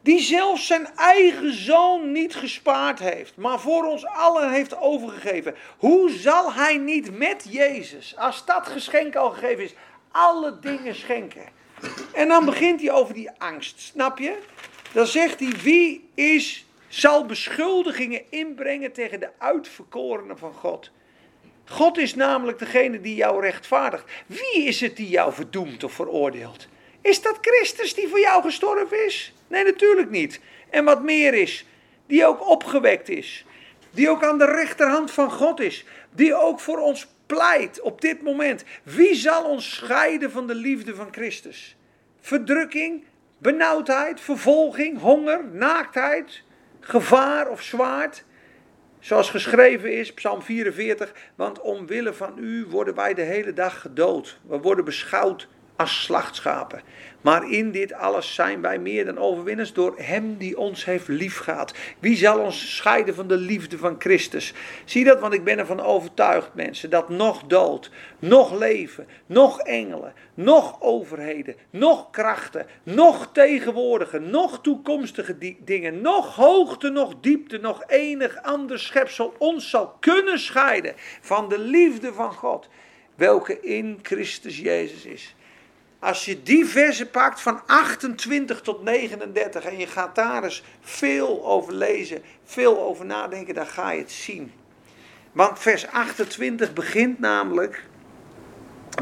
Die 0.02 0.20
zelfs 0.20 0.66
zijn 0.66 0.88
eigen 0.96 1.52
zoon 1.52 2.12
niet 2.12 2.34
gespaard 2.34 2.98
heeft, 2.98 3.36
maar 3.36 3.60
voor 3.60 3.84
ons 3.84 4.06
allen 4.06 4.52
heeft 4.52 4.78
overgegeven. 4.80 5.54
Hoe 5.78 6.10
zal 6.10 6.52
hij 6.52 6.76
niet 6.76 7.18
met 7.18 7.46
Jezus, 7.48 8.16
als 8.16 8.44
dat 8.44 8.66
geschenk 8.66 9.16
al 9.16 9.30
gegeven 9.30 9.64
is, 9.64 9.74
alle 10.10 10.58
dingen 10.58 10.94
schenken? 10.94 11.44
En 12.12 12.28
dan 12.28 12.44
begint 12.44 12.80
hij 12.80 12.92
over 12.92 13.14
die 13.14 13.30
angst, 13.38 13.80
snap 13.80 14.18
je? 14.18 14.38
Dan 14.92 15.06
zegt 15.06 15.40
hij, 15.40 15.52
wie 15.62 16.10
is, 16.14 16.65
zal 16.96 17.26
beschuldigingen 17.26 18.22
inbrengen 18.30 18.92
tegen 18.92 19.20
de 19.20 19.28
uitverkorenen 19.38 20.38
van 20.38 20.52
God? 20.52 20.90
God 21.64 21.98
is 21.98 22.14
namelijk 22.14 22.58
degene 22.58 23.00
die 23.00 23.14
jou 23.14 23.40
rechtvaardigt. 23.40 24.04
Wie 24.26 24.62
is 24.62 24.80
het 24.80 24.96
die 24.96 25.08
jou 25.08 25.32
verdoemt 25.32 25.84
of 25.84 25.92
veroordeelt? 25.92 26.68
Is 27.00 27.22
dat 27.22 27.38
Christus 27.40 27.94
die 27.94 28.08
voor 28.08 28.20
jou 28.20 28.42
gestorven 28.42 29.06
is? 29.06 29.32
Nee, 29.48 29.64
natuurlijk 29.64 30.10
niet. 30.10 30.40
En 30.70 30.84
wat 30.84 31.02
meer 31.02 31.34
is, 31.34 31.66
die 32.06 32.26
ook 32.26 32.48
opgewekt 32.48 33.08
is. 33.08 33.44
Die 33.90 34.10
ook 34.10 34.24
aan 34.24 34.38
de 34.38 34.50
rechterhand 34.50 35.10
van 35.10 35.30
God 35.30 35.60
is. 35.60 35.84
Die 36.10 36.34
ook 36.34 36.60
voor 36.60 36.78
ons 36.78 37.06
pleit 37.26 37.80
op 37.80 38.00
dit 38.00 38.22
moment. 38.22 38.64
Wie 38.82 39.14
zal 39.14 39.44
ons 39.44 39.74
scheiden 39.74 40.30
van 40.30 40.46
de 40.46 40.54
liefde 40.54 40.94
van 40.94 41.08
Christus? 41.10 41.76
Verdrukking, 42.20 43.04
benauwdheid, 43.38 44.20
vervolging, 44.20 45.00
honger, 45.00 45.44
naaktheid, 45.44 46.44
gevaar 46.88 47.48
of 47.48 47.62
zwaard. 47.62 48.24
Zoals 48.98 49.30
geschreven 49.30 49.98
is, 49.98 50.14
Psalm 50.14 50.42
44, 50.42 51.12
want 51.34 51.60
omwille 51.60 52.12
van 52.12 52.38
u 52.38 52.66
worden 52.66 52.94
wij 52.94 53.14
de 53.14 53.22
hele 53.22 53.52
dag 53.52 53.80
gedood. 53.80 54.38
We 54.48 54.58
worden 54.58 54.84
beschouwd 54.84 55.48
als 55.76 56.02
slachtschapen. 56.02 56.82
Maar 57.26 57.50
in 57.50 57.70
dit 57.70 57.92
alles 57.92 58.34
zijn 58.34 58.60
wij 58.60 58.78
meer 58.78 59.04
dan 59.04 59.18
overwinners 59.18 59.72
door 59.72 59.94
Hem 59.96 60.36
die 60.36 60.58
ons 60.58 60.84
heeft 60.84 61.08
liefgehad. 61.08 61.74
Wie 61.98 62.16
zal 62.16 62.38
ons 62.38 62.76
scheiden 62.76 63.14
van 63.14 63.28
de 63.28 63.36
liefde 63.36 63.78
van 63.78 63.96
Christus? 63.98 64.54
Zie 64.84 65.04
dat, 65.04 65.20
want 65.20 65.34
ik 65.34 65.44
ben 65.44 65.58
ervan 65.58 65.80
overtuigd, 65.80 66.54
mensen, 66.54 66.90
dat 66.90 67.08
nog 67.08 67.42
dood, 67.42 67.90
nog 68.18 68.58
leven, 68.58 69.06
nog 69.26 69.60
engelen, 69.60 70.14
nog 70.34 70.76
overheden, 70.80 71.56
nog 71.70 72.10
krachten, 72.10 72.66
nog 72.82 73.30
tegenwoordige, 73.32 74.18
nog 74.18 74.60
toekomstige 74.62 75.56
dingen, 75.64 76.00
nog 76.00 76.34
hoogte, 76.34 76.88
nog 76.88 77.14
diepte, 77.20 77.58
nog 77.58 77.82
enig 77.86 78.42
ander 78.42 78.78
schepsel 78.78 79.34
ons 79.38 79.70
zal 79.70 79.96
kunnen 80.00 80.38
scheiden 80.38 80.94
van 81.20 81.48
de 81.48 81.58
liefde 81.58 82.12
van 82.12 82.32
God, 82.32 82.68
welke 83.14 83.60
in 83.60 83.98
Christus 84.02 84.58
Jezus 84.58 85.04
is. 85.04 85.34
Als 85.98 86.24
je 86.24 86.42
die 86.42 86.66
versen 86.66 87.10
pakt 87.10 87.40
van 87.40 87.60
28 87.66 88.60
tot 88.60 88.82
39 88.82 89.64
en 89.64 89.78
je 89.78 89.86
gaat 89.86 90.14
daar 90.14 90.44
eens 90.44 90.62
veel 90.80 91.44
over 91.44 91.74
lezen, 91.74 92.22
veel 92.44 92.80
over 92.80 93.06
nadenken, 93.06 93.54
dan 93.54 93.66
ga 93.66 93.90
je 93.90 94.00
het 94.00 94.12
zien. 94.12 94.52
Want 95.32 95.58
vers 95.58 95.86
28 95.86 96.72
begint 96.72 97.18
namelijk, 97.18 97.84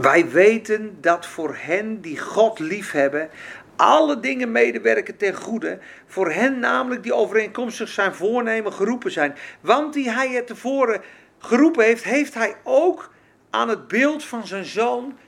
wij 0.01 0.31
weten 0.31 0.99
dat 1.01 1.27
voor 1.27 1.57
hen 1.59 2.01
die 2.01 2.19
God 2.19 2.59
liefhebben, 2.59 3.31
alle 3.77 4.21
dingen 4.21 4.53
medewerken 4.53 5.17
ten 5.17 5.35
goede. 5.35 5.79
Voor 6.07 6.31
hen 6.31 6.59
namelijk 6.59 7.03
die 7.03 7.15
overeenkomstig 7.15 7.89
zijn 7.89 8.15
voornemen 8.15 8.73
geroepen 8.73 9.11
zijn. 9.11 9.35
Want 9.61 9.93
die 9.93 10.11
hij 10.11 10.29
het 10.29 10.47
tevoren 10.47 11.03
geroepen 11.39 11.85
heeft, 11.85 12.05
heeft 12.05 12.35
hij 12.35 12.57
ook 12.63 13.11
aan 13.51 13.69
het 13.69 13.89
beeld 13.89 14.25
van 14.25 14.47
zijn 14.47 14.65
zoon 14.65 15.19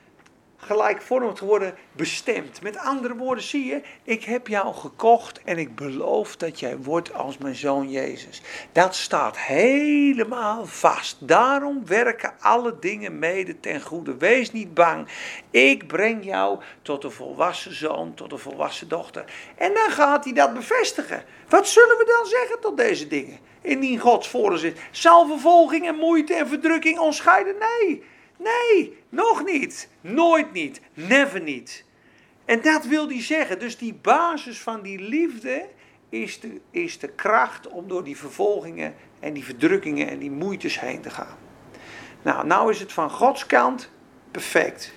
gelijkvormig 0.57 1.37
geworden 1.37 1.75
bestemd. 1.91 2.61
Met 2.61 2.77
andere 2.77 3.15
woorden, 3.15 3.43
zie 3.43 3.65
je, 3.65 3.81
ik 4.03 4.23
heb 4.23 4.47
jou 4.47 4.73
gekocht 4.75 5.41
en 5.43 5.57
ik 5.57 5.75
beloof 5.75 6.35
dat 6.35 6.59
jij 6.59 6.77
wordt 6.77 7.13
als 7.13 7.37
mijn 7.37 7.55
zoon 7.55 7.89
Jezus. 7.89 8.41
Dat 8.71 8.95
staat 8.95 9.37
helemaal 9.37 10.65
vast. 10.65 11.27
Daarom 11.27 11.85
werken 11.85 12.33
alle 12.39 12.79
dingen 12.79 13.19
mede 13.19 13.59
ten 13.59 13.81
goede. 13.81 14.17
Wees 14.17 14.51
niet 14.51 14.73
bang. 14.73 15.07
Ik 15.51 15.87
breng 15.87 16.25
jou 16.25 16.59
tot 16.81 17.03
een 17.03 17.11
volwassen 17.11 17.75
zoon, 17.75 18.13
tot 18.13 18.31
een 18.31 18.39
volwassen 18.39 18.87
dochter. 18.87 19.25
En 19.55 19.73
dan 19.73 19.91
gaat 19.91 20.23
hij 20.23 20.33
dat 20.33 20.53
bevestigen. 20.53 21.23
Wat 21.49 21.67
zullen 21.67 21.97
we 21.97 22.15
dan 22.17 22.25
zeggen 22.25 22.59
tot 22.59 22.77
deze 22.77 23.07
dingen? 23.07 23.39
Indien 23.61 23.99
Gods 23.99 24.29
voor 24.29 24.57
zit. 24.57 24.79
Zal 24.91 25.27
vervolging 25.27 25.87
en 25.87 25.95
moeite 25.95 26.33
en 26.33 26.47
verdrukking 26.47 26.99
ons 26.99 27.17
scheiden? 27.17 27.55
Nee. 27.59 28.03
Nee, 28.37 28.97
nog 29.09 29.45
niet. 29.45 29.89
Nooit 30.01 30.53
niet. 30.53 30.81
Never 30.93 31.41
niet. 31.41 31.85
En 32.45 32.61
dat 32.61 32.85
wil 32.85 33.07
hij 33.07 33.21
zeggen. 33.21 33.59
Dus 33.59 33.77
die 33.77 33.93
basis 33.93 34.59
van 34.59 34.81
die 34.81 34.99
liefde 34.99 35.65
is 36.09 36.39
de, 36.39 36.61
is 36.71 36.99
de 36.99 37.07
kracht 37.07 37.67
om 37.67 37.87
door 37.87 38.03
die 38.03 38.17
vervolgingen 38.17 38.95
en 39.19 39.33
die 39.33 39.43
verdrukkingen 39.43 40.07
en 40.07 40.19
die 40.19 40.31
moeites 40.31 40.79
heen 40.79 41.01
te 41.01 41.09
gaan. 41.09 41.37
Nou, 42.21 42.47
nou 42.47 42.71
is 42.71 42.79
het 42.79 42.93
van 42.93 43.09
Gods 43.09 43.45
kant 43.45 43.89
perfect. 44.31 44.93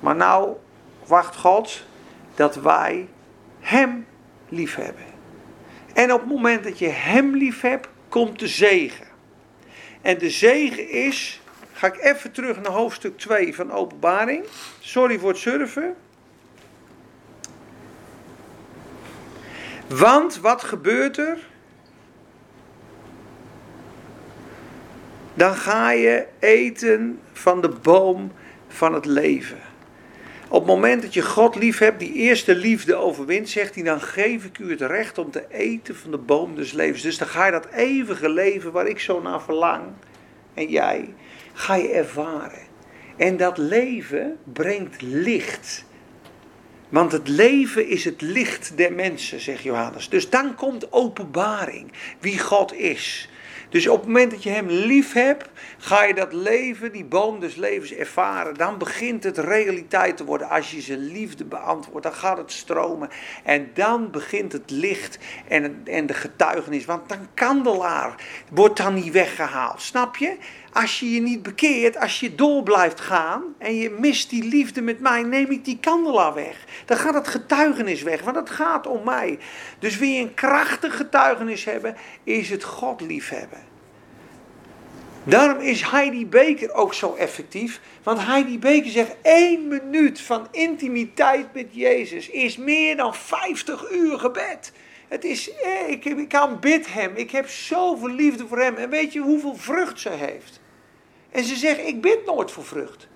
Maar 0.00 0.16
nou 0.16 0.56
wacht 1.06 1.36
God 1.36 1.84
dat 2.34 2.54
wij 2.56 3.08
Hem 3.60 4.06
lief 4.48 4.74
hebben. 4.74 5.04
En 5.92 6.12
op 6.12 6.20
het 6.20 6.28
moment 6.28 6.64
dat 6.64 6.78
je 6.78 6.88
Hem 6.88 7.36
lief 7.36 7.60
hebt, 7.60 7.88
komt 8.08 8.38
de 8.38 8.48
zegen. 8.48 9.06
En 10.00 10.18
de 10.18 10.30
zegen 10.30 10.90
is 10.90 11.39
Ga 11.80 11.86
ik 11.86 12.00
even 12.00 12.32
terug 12.32 12.60
naar 12.60 12.72
hoofdstuk 12.72 13.18
2 13.18 13.54
van 13.54 13.72
Openbaring. 13.72 14.44
Sorry 14.80 15.18
voor 15.18 15.28
het 15.28 15.38
surfen. 15.38 15.94
Want 19.88 20.40
wat 20.40 20.64
gebeurt 20.64 21.18
er? 21.18 21.38
Dan 25.34 25.54
ga 25.54 25.90
je 25.90 26.26
eten 26.38 27.20
van 27.32 27.60
de 27.60 27.68
boom 27.68 28.32
van 28.68 28.94
het 28.94 29.04
leven. 29.04 29.58
Op 30.48 30.58
het 30.58 30.74
moment 30.74 31.02
dat 31.02 31.14
je 31.14 31.22
God 31.22 31.54
lief 31.54 31.78
hebt, 31.78 32.00
die 32.00 32.12
eerste 32.12 32.54
liefde 32.54 32.94
overwint, 32.94 33.48
zegt 33.48 33.74
hij, 33.74 33.84
dan 33.84 34.00
geef 34.00 34.44
ik 34.44 34.58
u 34.58 34.70
het 34.70 34.80
recht 34.80 35.18
om 35.18 35.30
te 35.30 35.44
eten 35.48 35.96
van 35.96 36.10
de 36.10 36.18
boom 36.18 36.54
des 36.54 36.72
levens. 36.72 37.02
Dus 37.02 37.18
dan 37.18 37.28
ga 37.28 37.46
je 37.46 37.52
dat 37.52 37.66
eeuwige 37.66 38.28
leven 38.28 38.72
waar 38.72 38.86
ik 38.86 39.00
zo 39.00 39.20
naar 39.20 39.42
verlang, 39.42 39.82
en 40.54 40.68
jij, 40.68 41.14
ga 41.60 41.74
je 41.74 41.88
ervaren. 41.88 42.68
En 43.16 43.36
dat 43.36 43.58
leven 43.58 44.38
brengt 44.52 45.02
licht. 45.02 45.84
Want 46.88 47.12
het 47.12 47.28
leven 47.28 47.88
is 47.88 48.04
het 48.04 48.20
licht 48.20 48.76
der 48.76 48.92
mensen, 48.92 49.40
zegt 49.40 49.62
Johannes. 49.62 50.08
Dus 50.08 50.30
dan 50.30 50.54
komt 50.54 50.92
openbaring 50.92 51.92
wie 52.20 52.38
God 52.38 52.74
is. 52.74 53.28
Dus 53.68 53.88
op 53.88 53.96
het 53.96 54.06
moment 54.06 54.30
dat 54.30 54.42
je 54.42 54.50
Hem 54.50 54.68
lief 54.68 55.12
hebt, 55.12 55.48
ga 55.78 56.04
je 56.04 56.14
dat 56.14 56.32
leven, 56.32 56.92
die 56.92 57.04
boom 57.04 57.40
des 57.40 57.54
levens 57.54 57.92
ervaren. 57.92 58.54
Dan 58.54 58.78
begint 58.78 59.24
het 59.24 59.38
realiteit 59.38 60.16
te 60.16 60.24
worden. 60.24 60.48
Als 60.48 60.70
je 60.70 60.80
zijn 60.80 61.12
liefde 61.12 61.44
beantwoordt, 61.44 62.02
dan 62.02 62.14
gaat 62.14 62.36
het 62.36 62.52
stromen. 62.52 63.08
En 63.44 63.70
dan 63.74 64.10
begint 64.10 64.52
het 64.52 64.70
licht 64.70 65.18
en, 65.48 65.80
en 65.84 66.06
de 66.06 66.14
getuigenis. 66.14 66.84
Want 66.84 67.12
een 67.12 67.28
kandelaar 67.34 68.14
wordt 68.50 68.76
dan 68.76 68.94
niet 68.94 69.12
weggehaald. 69.12 69.80
Snap 69.80 70.16
je? 70.16 70.36
Als 70.72 71.00
je 71.00 71.10
je 71.10 71.20
niet 71.20 71.42
bekeert, 71.42 71.96
als 71.96 72.20
je 72.20 72.34
door 72.34 72.62
blijft 72.62 73.00
gaan 73.00 73.42
en 73.58 73.74
je 73.74 73.90
mist 73.90 74.30
die 74.30 74.44
liefde 74.44 74.80
met 74.80 75.00
mij, 75.00 75.22
neem 75.22 75.50
ik 75.50 75.64
die 75.64 75.78
kandelaar 75.80 76.34
weg. 76.34 76.64
Dan 76.84 76.96
gaat 76.96 77.14
het 77.14 77.28
getuigenis 77.28 78.02
weg, 78.02 78.22
want 78.22 78.36
het 78.36 78.50
gaat 78.50 78.86
om 78.86 79.04
mij. 79.04 79.38
Dus 79.78 79.98
wil 79.98 80.08
je 80.08 80.22
een 80.22 80.34
krachtig 80.34 80.96
getuigenis 80.96 81.64
hebben, 81.64 81.96
is 82.24 82.50
het 82.50 82.64
God 82.64 83.00
liefhebben. 83.00 83.69
Daarom 85.24 85.62
is 85.62 85.82
Heidi 85.82 86.26
Beker 86.26 86.72
ook 86.72 86.94
zo 86.94 87.14
effectief. 87.14 87.80
Want 88.02 88.24
Heidi 88.24 88.58
Beker 88.58 88.90
zegt: 88.90 89.16
één 89.22 89.68
minuut 89.68 90.20
van 90.20 90.48
intimiteit 90.50 91.54
met 91.54 91.66
Jezus 91.70 92.28
is 92.28 92.56
meer 92.56 92.96
dan 92.96 93.14
50 93.14 93.90
uur 93.90 94.18
gebed. 94.18 94.72
Het 95.08 95.24
is, 95.24 95.52
eh, 95.54 95.88
ik, 95.88 96.04
ik 96.04 96.34
aanbid 96.34 96.92
hem. 96.92 97.12
Ik 97.14 97.30
heb 97.30 97.48
zoveel 97.48 98.08
liefde 98.08 98.46
voor 98.46 98.58
hem. 98.58 98.76
En 98.76 98.90
weet 98.90 99.12
je 99.12 99.20
hoeveel 99.20 99.56
vrucht 99.56 100.00
ze 100.00 100.10
heeft? 100.10 100.60
En 101.30 101.44
ze 101.44 101.56
zegt, 101.56 101.86
ik 101.86 102.00
bid 102.00 102.26
nooit 102.26 102.50
voor 102.50 102.64
vrucht. 102.64 103.08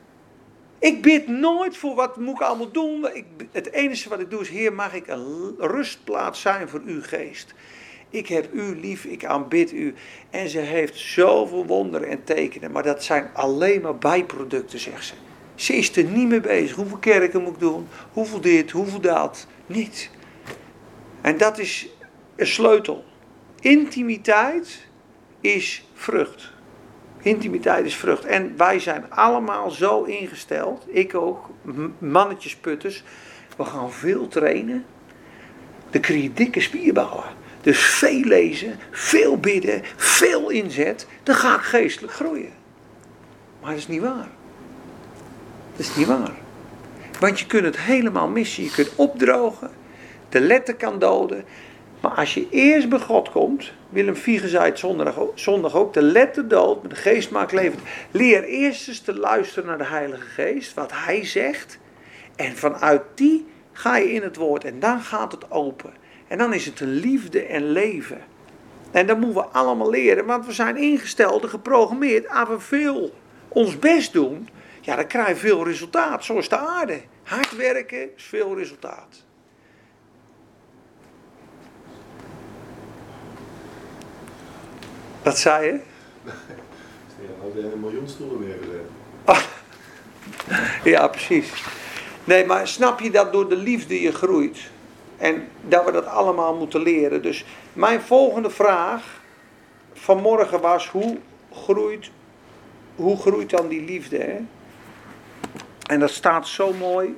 Ik 0.78 1.02
bid 1.02 1.28
nooit 1.28 1.76
voor 1.76 1.94
wat 1.94 2.16
moet 2.16 2.34
ik 2.34 2.40
allemaal 2.40 2.70
doen. 2.70 3.08
Ik, 3.12 3.24
het 3.52 3.72
enige 3.72 4.08
wat 4.08 4.20
ik 4.20 4.30
doe 4.30 4.40
is, 4.40 4.48
Heer, 4.48 4.72
mag 4.72 4.94
ik 4.94 5.06
een 5.06 5.54
rustplaats 5.58 6.40
zijn 6.40 6.68
voor 6.68 6.82
uw 6.84 7.02
geest. 7.02 7.54
Ik 8.14 8.28
heb 8.28 8.52
u 8.52 8.80
lief, 8.80 9.04
ik 9.04 9.24
aanbid 9.24 9.72
u. 9.72 9.94
En 10.30 10.48
ze 10.48 10.58
heeft 10.58 10.98
zoveel 10.98 11.66
wonderen 11.66 12.08
en 12.08 12.24
tekenen. 12.24 12.72
Maar 12.72 12.82
dat 12.82 13.04
zijn 13.04 13.30
alleen 13.32 13.80
maar 13.80 13.98
bijproducten, 13.98 14.78
zegt 14.78 15.04
ze. 15.04 15.14
Ze 15.54 15.76
is 15.76 15.96
er 15.96 16.04
niet 16.04 16.28
mee 16.28 16.40
bezig. 16.40 16.76
Hoeveel 16.76 16.98
kerken 16.98 17.42
moet 17.42 17.52
ik 17.52 17.58
doen? 17.58 17.88
Hoeveel 18.12 18.40
dit, 18.40 18.70
hoeveel 18.70 19.00
dat? 19.00 19.46
Niet. 19.66 20.10
En 21.20 21.38
dat 21.38 21.58
is 21.58 21.88
een 22.36 22.46
sleutel. 22.46 23.04
Intimiteit 23.60 24.86
is 25.40 25.88
vrucht. 25.94 26.52
Intimiteit 27.22 27.84
is 27.84 27.96
vrucht. 27.96 28.24
En 28.24 28.56
wij 28.56 28.78
zijn 28.78 29.10
allemaal 29.10 29.70
zo 29.70 30.02
ingesteld, 30.02 30.86
ik 30.88 31.14
ook, 31.14 31.50
mannetjesputters. 31.98 33.02
We 33.56 33.64
gaan 33.64 33.92
veel 33.92 34.28
trainen. 34.28 34.84
dan 35.90 36.00
krijg 36.00 36.22
je 36.22 36.32
dikke 36.32 36.60
spierballen. 36.60 37.42
Dus 37.64 37.78
veel 37.78 38.20
lezen, 38.20 38.78
veel 38.90 39.38
bidden, 39.38 39.82
veel 39.96 40.50
inzet, 40.50 41.06
dan 41.22 41.34
ga 41.34 41.54
ik 41.54 41.60
geestelijk 41.60 42.12
groeien. 42.12 42.52
Maar 43.60 43.70
dat 43.70 43.78
is 43.78 43.88
niet 43.88 44.00
waar. 44.00 44.28
Dat 45.76 45.86
is 45.86 45.96
niet 45.96 46.06
waar. 46.06 46.32
Want 47.20 47.38
je 47.40 47.46
kunt 47.46 47.64
het 47.64 47.78
helemaal 47.78 48.28
missen. 48.28 48.62
Je 48.62 48.70
kunt 48.70 48.92
opdrogen, 48.94 49.70
de 50.28 50.40
letter 50.40 50.74
kan 50.74 50.98
doden. 50.98 51.44
Maar 52.00 52.12
als 52.12 52.34
je 52.34 52.46
eerst 52.50 52.88
bij 52.88 52.98
God 52.98 53.30
komt, 53.30 53.72
Willem 53.88 54.16
Vieger 54.16 54.48
zei 54.48 54.64
het 54.64 54.78
zondag, 54.78 55.14
zondag 55.34 55.74
ook, 55.74 55.92
de 55.92 56.02
letter 56.02 56.48
dood, 56.48 56.82
met 56.82 56.90
de 56.90 56.96
geest 56.96 57.30
maakt 57.30 57.52
levend. 57.52 57.82
Leer 58.10 58.44
eerst 58.44 58.88
eens 58.88 59.00
te 59.00 59.14
luisteren 59.14 59.68
naar 59.68 59.78
de 59.78 59.84
Heilige 59.84 60.26
Geest, 60.26 60.74
wat 60.74 60.90
Hij 60.94 61.24
zegt. 61.24 61.78
En 62.36 62.56
vanuit 62.56 63.02
die 63.14 63.46
ga 63.72 63.96
je 63.96 64.12
in 64.12 64.22
het 64.22 64.36
woord 64.36 64.64
en 64.64 64.80
dan 64.80 65.00
gaat 65.00 65.32
het 65.32 65.50
open. 65.50 65.92
En 66.34 66.40
dan 66.40 66.54
is 66.54 66.66
het 66.66 66.80
een 66.80 66.94
liefde 66.94 67.42
en 67.42 67.70
leven. 67.70 68.20
En 68.90 69.06
dat 69.06 69.18
moeten 69.18 69.42
we 69.42 69.48
allemaal 69.48 69.90
leren, 69.90 70.26
want 70.26 70.46
we 70.46 70.52
zijn 70.52 70.76
ingesteld 70.76 71.42
en 71.42 71.48
geprogrammeerd. 71.48 72.28
Als 72.28 72.48
we 72.48 72.60
veel 72.60 73.14
ons 73.48 73.78
best 73.78 74.12
doen, 74.12 74.48
ja, 74.80 74.96
dan 74.96 75.06
krijg 75.06 75.28
je 75.28 75.36
veel 75.36 75.64
resultaat. 75.64 76.24
Zoals 76.24 76.48
de 76.48 76.56
aarde. 76.56 77.00
Hard 77.22 77.56
werken 77.56 78.16
is 78.16 78.22
veel 78.22 78.56
resultaat. 78.56 79.24
Wat 85.22 85.38
zei 85.38 85.66
je? 85.66 85.80
Ja, 86.24 87.72
een 87.72 87.80
miljoen 87.80 88.08
stoelen 88.08 88.40
neergezet. 88.40 88.86
Ah, 89.24 89.42
ja, 90.94 91.08
precies. 91.08 91.64
Nee, 92.24 92.46
maar 92.46 92.68
snap 92.68 93.00
je 93.00 93.10
dat 93.10 93.32
door 93.32 93.48
de 93.48 93.56
liefde 93.56 94.00
je 94.00 94.12
groeit? 94.12 94.72
En 95.24 95.48
dat 95.60 95.84
we 95.84 95.92
dat 95.92 96.06
allemaal 96.06 96.54
moeten 96.54 96.82
leren. 96.82 97.22
Dus 97.22 97.44
mijn 97.72 98.00
volgende 98.00 98.50
vraag 98.50 99.20
vanmorgen 99.92 100.60
was: 100.60 100.88
hoe 100.88 101.18
groeit, 101.52 102.10
hoe 102.94 103.16
groeit 103.16 103.50
dan 103.50 103.68
die 103.68 103.84
liefde? 103.84 104.18
Hè? 104.18 104.38
En 105.86 106.00
dat 106.00 106.10
staat 106.10 106.48
zo 106.48 106.72
mooi. 106.72 107.16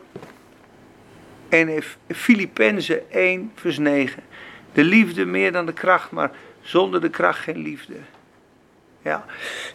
In 1.49 1.83
Filippenzen 2.09 3.11
1, 3.11 3.53
vers 3.55 3.79
9. 3.79 4.23
De 4.73 4.85
liefde 4.85 5.25
meer 5.25 5.53
dan 5.53 5.67
de 5.67 5.73
kracht, 5.73 6.11
maar 6.11 6.31
zonder 6.61 7.01
de 7.01 7.11
kracht 7.11 7.41
geen 7.41 7.59
liefde. 7.59 7.95
Ja, 9.03 9.25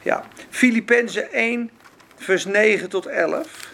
ja. 0.01 0.25
Filippenzen 0.49 1.31
1, 1.31 1.71
vers 2.15 2.45
9 2.45 2.89
tot 2.89 3.05
11. 3.05 3.70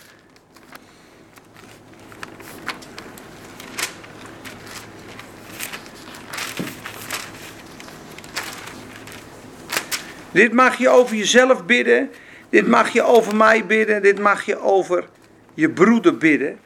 Dit 10.32 10.54
mag 10.54 10.78
je 10.78 10.90
over 10.90 11.16
jezelf 11.16 11.66
bidden. 11.66 12.12
Dit 12.50 12.68
mag 12.68 12.90
je 12.90 13.02
over 13.02 13.36
mij 13.36 13.66
bidden. 13.66 14.02
Dit 14.02 14.20
mag 14.20 14.46
je 14.46 14.60
over 14.60 15.08
je 15.54 15.70
broeder 15.70 16.18
bidden. 16.18 16.60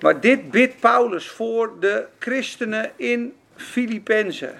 Maar 0.00 0.20
dit 0.20 0.50
bidt 0.50 0.80
Paulus 0.80 1.28
voor 1.28 1.80
de 1.80 2.06
christenen 2.18 2.90
in 2.96 3.34
Filippenzen. 3.56 4.54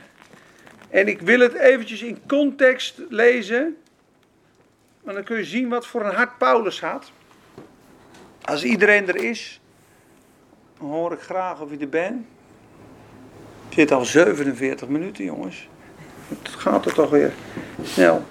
En 0.90 1.08
ik 1.08 1.20
wil 1.20 1.40
het 1.40 1.54
eventjes 1.54 2.02
in 2.02 2.18
context 2.26 3.00
lezen. 3.08 3.76
Want 5.00 5.16
dan 5.16 5.24
kun 5.24 5.36
je 5.36 5.44
zien 5.44 5.68
wat 5.68 5.86
voor 5.86 6.04
een 6.04 6.14
hart 6.14 6.38
Paulus 6.38 6.80
had. 6.80 7.12
Als 8.44 8.64
iedereen 8.64 9.08
er 9.08 9.16
is, 9.16 9.60
hoor 10.78 11.12
ik 11.12 11.20
graag 11.20 11.60
of 11.60 11.70
je 11.70 11.78
er 11.78 11.88
bent. 11.88 12.26
Het 13.64 13.74
zit 13.74 13.92
al 13.92 14.04
47 14.04 14.88
minuten, 14.88 15.24
jongens. 15.24 15.68
Het 16.28 16.48
gaat 16.48 16.86
er 16.86 16.94
toch 16.94 17.10
weer 17.10 17.32
snel. 17.82 18.24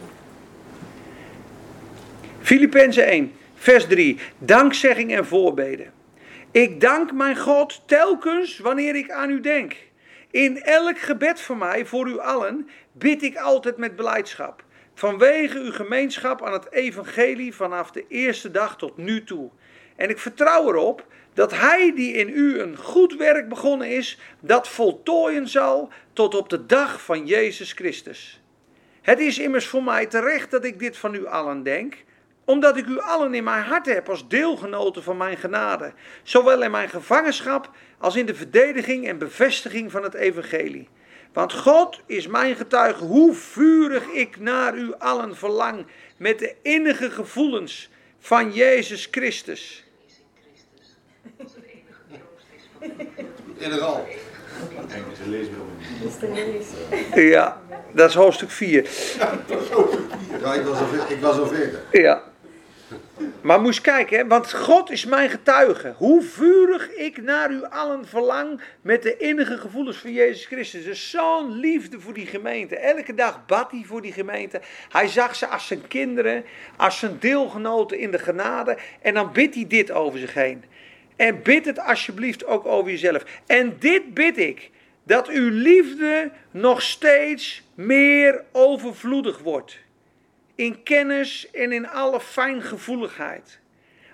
Filippenzen 2.41 3.05
1, 3.05 3.31
vers 3.55 3.87
3. 3.87 4.19
Dankzegging 4.37 5.15
en 5.15 5.25
voorbeden. 5.25 5.91
Ik 6.51 6.81
dank 6.81 7.11
mijn 7.13 7.37
God 7.37 7.81
telkens 7.85 8.59
wanneer 8.59 8.95
ik 8.95 9.11
aan 9.11 9.29
u 9.29 9.41
denk. 9.41 9.75
In 10.31 10.61
elk 10.61 10.99
gebed 10.99 11.41
van 11.41 11.57
mij 11.57 11.85
voor 11.85 12.07
u 12.07 12.19
allen 12.19 12.69
bid 12.91 13.23
ik 13.23 13.37
altijd 13.37 13.77
met 13.77 13.95
beleidschap. 13.95 14.63
Vanwege 14.93 15.59
uw 15.59 15.71
gemeenschap 15.71 16.43
aan 16.43 16.53
het 16.53 16.71
evangelie 16.71 17.55
vanaf 17.55 17.91
de 17.91 18.05
eerste 18.07 18.51
dag 18.51 18.77
tot 18.77 18.97
nu 18.97 19.23
toe. 19.23 19.49
En 19.95 20.09
ik 20.09 20.19
vertrouw 20.19 20.67
erop 20.67 21.05
dat 21.33 21.51
hij 21.51 21.93
die 21.95 22.13
in 22.13 22.29
u 22.29 22.59
een 22.59 22.77
goed 22.77 23.15
werk 23.15 23.49
begonnen 23.49 23.89
is, 23.89 24.19
dat 24.39 24.67
voltooien 24.67 25.47
zal 25.47 25.89
tot 26.17 26.35
op 26.35 26.49
de 26.49 26.65
dag 26.65 27.01
van 27.01 27.25
Jezus 27.25 27.71
Christus. 27.71 28.41
Het 29.01 29.19
is 29.19 29.39
immers 29.39 29.67
voor 29.67 29.83
mij 29.83 30.05
terecht 30.05 30.51
dat 30.51 30.65
ik 30.65 30.79
dit 30.79 30.97
van 30.97 31.13
u 31.13 31.25
allen 31.25 31.63
denk, 31.63 32.03
omdat 32.45 32.77
ik 32.77 32.85
u 32.85 32.99
allen 32.99 33.33
in 33.33 33.43
mijn 33.43 33.63
hart 33.63 33.85
heb 33.85 34.09
als 34.09 34.27
deelgenoten 34.27 35.03
van 35.03 35.17
mijn 35.17 35.37
genade, 35.37 35.93
zowel 36.23 36.63
in 36.63 36.71
mijn 36.71 36.89
gevangenschap 36.89 37.71
als 37.97 38.15
in 38.15 38.25
de 38.25 38.35
verdediging 38.35 39.07
en 39.07 39.17
bevestiging 39.17 39.91
van 39.91 40.03
het 40.03 40.13
evangelie. 40.13 40.89
Want 41.33 41.53
God 41.53 42.01
is 42.05 42.27
mijn 42.27 42.55
getuige 42.55 43.03
hoe 43.03 43.33
vurig 43.33 44.07
ik 44.07 44.39
naar 44.39 44.77
u 44.77 44.93
allen 44.97 45.35
verlang 45.35 45.85
met 46.17 46.39
de 46.39 46.55
innige 46.61 47.11
gevoelens 47.11 47.89
van 48.19 48.53
Jezus 48.53 49.07
Christus. 49.11 49.85
Inderdaad. 53.57 54.26
Ja, 57.15 57.61
dat 57.91 58.09
is 58.09 58.15
hoofdstuk 58.15 58.49
4. 58.49 58.89
Ja, 59.17 59.31
ik 60.53 60.63
was 60.63 60.79
al, 60.79 60.83
ik 61.09 61.21
was 61.21 61.39
al 61.39 61.47
verder. 61.47 61.81
Ja. 61.91 62.23
Maar 63.41 63.61
moest 63.61 63.81
kijken, 63.81 64.17
hè, 64.17 64.27
want 64.27 64.53
God 64.53 64.91
is 64.91 65.05
mijn 65.05 65.29
getuige. 65.29 65.93
Hoe 65.97 66.21
vurig 66.21 66.95
ik 66.95 67.21
naar 67.21 67.51
u 67.51 67.63
allen 67.63 68.05
verlang 68.05 68.61
met 68.81 69.03
de 69.03 69.17
innige 69.17 69.57
gevoelens 69.57 69.97
van 69.97 70.13
Jezus 70.13 70.45
Christus. 70.45 70.83
Dus 70.83 71.09
zo'n 71.09 71.51
liefde 71.51 71.99
voor 71.99 72.13
die 72.13 72.25
gemeente. 72.25 72.77
Elke 72.77 73.13
dag 73.13 73.45
bad 73.45 73.71
hij 73.71 73.83
voor 73.85 74.01
die 74.01 74.11
gemeente. 74.11 74.61
Hij 74.89 75.07
zag 75.07 75.35
ze 75.35 75.47
als 75.47 75.67
zijn 75.67 75.87
kinderen, 75.87 76.43
als 76.77 76.99
zijn 76.99 77.17
deelgenoten 77.19 77.99
in 77.99 78.11
de 78.11 78.19
genade. 78.19 78.77
En 79.01 79.13
dan 79.13 79.31
bidt 79.31 79.55
hij 79.55 79.67
dit 79.67 79.91
over 79.91 80.19
zich 80.19 80.33
heen. 80.33 80.63
En 81.17 81.41
bid 81.43 81.65
het 81.65 81.79
alsjeblieft 81.79 82.45
ook 82.45 82.65
over 82.65 82.91
jezelf. 82.91 83.23
En 83.45 83.75
dit 83.79 84.13
bid 84.13 84.37
ik, 84.37 84.69
dat 85.03 85.27
uw 85.27 85.49
liefde 85.49 86.31
nog 86.51 86.81
steeds 86.81 87.63
meer 87.73 88.43
overvloedig 88.51 89.39
wordt. 89.39 89.77
In 90.55 90.83
kennis 90.83 91.51
en 91.51 91.71
in 91.71 91.87
alle 91.87 92.19
fijngevoeligheid. 92.19 93.59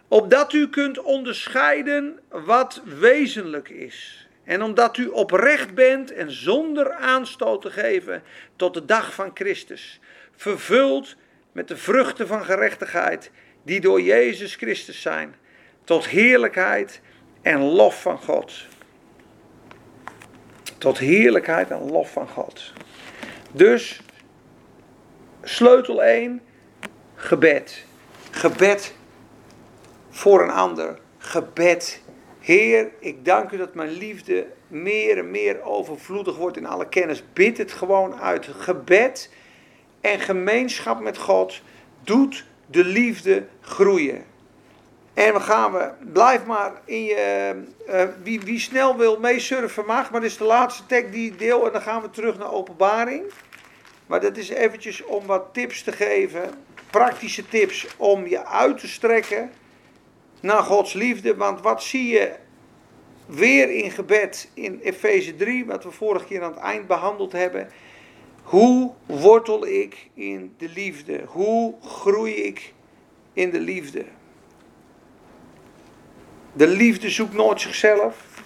Opdat 0.08 0.54
u 0.54 0.70
kunt 0.70 1.02
onderscheiden 1.02 2.20
wat 2.30 2.82
wezenlijk 3.00 3.70
is. 3.70 4.28
En 4.44 4.62
omdat 4.62 4.98
u 4.98 5.08
oprecht 5.08 5.74
bent 5.74 6.12
en 6.12 6.32
zonder 6.32 6.94
aanstoot 6.94 7.62
te 7.62 7.72
geven 7.72 8.24
tot 8.56 8.74
de 8.74 8.86
dag 8.86 9.14
van 9.14 9.32
Christus. 9.34 10.00
Vervuld 10.36 11.16
met 11.52 11.68
de 11.68 11.78
vruchten 11.78 12.28
van 12.28 12.46
gerechtigheid 12.46 13.32
die 13.64 13.82
door 13.82 14.02
Jezus 14.02 14.56
Christus 14.56 15.02
zijn 15.02 15.36
tot 15.84 16.08
heerlijkheid 16.08 17.02
en 17.42 17.62
lof 17.62 18.02
van 18.02 18.18
God. 18.18 18.66
Tot 20.78 20.98
heerlijkheid 20.98 21.72
en 21.72 21.92
lof 21.92 22.12
van 22.12 22.28
God. 22.28 22.74
Dus, 23.52 24.02
sleutel 25.42 26.04
1, 26.04 26.42
gebed. 27.16 27.86
Gebed 28.32 28.96
voor 30.10 30.44
een 30.44 30.52
ander. 30.52 31.00
Gebed. 31.18 32.02
Heer, 32.40 32.92
ik 33.00 33.26
dank 33.26 33.52
u 33.52 33.58
dat 33.58 33.74
mijn 33.74 33.92
liefde 33.92 34.48
meer 34.68 35.18
en 35.18 35.32
meer 35.32 35.62
overvloedig 35.62 36.38
wordt 36.38 36.58
in 36.58 36.66
alle 36.66 36.90
kennis. 36.90 37.24
Bid 37.34 37.58
het 37.58 37.72
gewoon 37.72 38.20
uit. 38.20 38.48
Gebed 38.48 39.30
en 40.02 40.20
gemeenschap 40.20 41.00
met 41.00 41.18
God 41.18 41.62
doet 42.04 42.46
de 42.66 42.86
liefde 42.86 43.46
groeien. 43.62 44.26
En 45.14 45.34
we 45.34 45.40
gaan 45.40 45.72
we, 45.72 45.92
blijf 46.14 46.46
maar 46.46 46.72
in 46.86 47.04
je, 47.04 47.54
uh, 47.90 48.04
wie, 48.24 48.40
wie 48.40 48.60
snel 48.60 48.98
wil 48.98 49.20
meesurfen 49.20 49.86
mag, 49.86 50.12
maar 50.12 50.22
dit 50.22 50.30
is 50.30 50.38
de 50.38 50.44
laatste 50.44 50.86
tekst 50.86 51.12
die 51.12 51.36
deel 51.36 51.66
en 51.66 51.72
dan 51.72 51.82
gaan 51.82 52.02
we 52.02 52.10
terug 52.10 52.38
naar 52.38 52.52
openbaring. 52.52 53.24
Maar 54.08 54.22
dat 54.22 54.38
is 54.38 54.50
eventjes 54.50 55.04
om 55.04 55.26
wat 55.26 55.54
tips 55.54 55.84
te 55.84 55.92
geven, 55.92 56.50
praktische 56.90 57.48
tips 57.48 57.88
om 57.98 58.28
je 58.28 58.46
uit 58.46 58.80
te 58.80 58.88
strekken 58.88 59.52
naar 60.40 60.64
Gods 60.64 60.94
liefde. 60.94 61.36
Want 61.36 61.62
wat 61.62 61.84
zie 61.84 62.08
je 62.08 62.32
weer 63.26 63.72
in 63.72 63.92
gebed 63.92 64.50
in 64.54 64.80
Efeze 64.84 65.36
3, 65.36 65.66
wat 65.66 65.84
we 65.84 65.92
vorige 65.92 66.26
keer 66.26 66.44
aan 66.44 66.52
het 66.52 66.60
eind 66.60 66.88
behandeld 66.88 67.32
hebben. 67.32 67.70
Hoe 68.44 68.92
wortel 69.06 69.68
ik 69.68 70.10
in 70.14 70.54
de 70.58 70.70
liefde? 70.70 71.24
Hoe 71.28 71.74
groei 71.82 72.34
ik 72.34 72.74
in 73.34 73.50
de 73.50 73.60
liefde? 73.60 74.06
De 76.56 76.68
liefde 76.68 77.10
zoekt 77.10 77.34
nooit 77.34 77.62
zichzelf. 77.62 78.42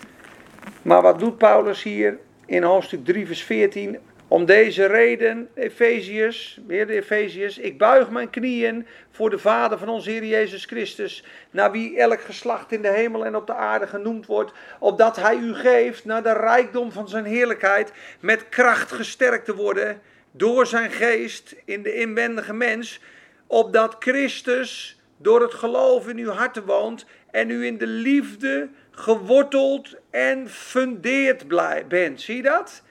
Maar 0.81 1.01
wat 1.01 1.19
doet 1.19 1.37
Paulus 1.37 1.83
hier 1.83 2.19
in 2.45 2.63
hoofdstuk 2.63 3.05
3, 3.05 3.25
vers 3.25 3.43
14? 3.43 3.99
Om 4.27 4.45
deze 4.45 4.85
reden, 4.85 5.49
Efeziërs, 5.53 6.59
weer 6.67 6.87
de 6.87 6.93
Efeziërs, 6.93 7.57
ik 7.57 7.77
buig 7.77 8.09
mijn 8.09 8.29
knieën 8.29 8.87
voor 9.11 9.29
de 9.29 9.39
Vader 9.39 9.77
van 9.77 9.89
onze 9.89 10.09
Heer 10.09 10.25
Jezus 10.25 10.65
Christus, 10.65 11.23
naar 11.51 11.71
wie 11.71 11.97
elk 11.97 12.21
geslacht 12.21 12.71
in 12.71 12.81
de 12.81 12.91
hemel 12.91 13.25
en 13.25 13.35
op 13.35 13.47
de 13.47 13.53
aarde 13.53 13.87
genoemd 13.87 14.25
wordt, 14.25 14.51
opdat 14.79 15.15
Hij 15.15 15.37
u 15.37 15.53
geeft 15.53 16.05
naar 16.05 16.23
de 16.23 16.33
rijkdom 16.33 16.91
van 16.91 17.09
zijn 17.09 17.25
heerlijkheid, 17.25 17.91
met 18.19 18.49
kracht 18.49 18.91
gesterkt 18.91 19.45
te 19.45 19.55
worden 19.55 20.01
door 20.31 20.67
zijn 20.67 20.91
geest 20.91 21.55
in 21.65 21.83
de 21.83 21.93
inwendige 21.93 22.53
mens, 22.53 23.01
opdat 23.47 23.95
Christus 23.99 24.99
door 25.17 25.41
het 25.41 25.53
geloof 25.53 26.07
in 26.07 26.17
uw 26.17 26.31
harten 26.31 26.65
woont 26.65 27.05
en 27.31 27.49
u 27.49 27.65
in 27.65 27.77
de 27.77 27.87
liefde 27.87 28.69
geworteld 28.91 29.95
en 30.09 30.49
fundeerd 30.49 31.47
bent. 31.87 32.21
Zie 32.21 32.35
je 32.35 32.41
dat? 32.41 32.83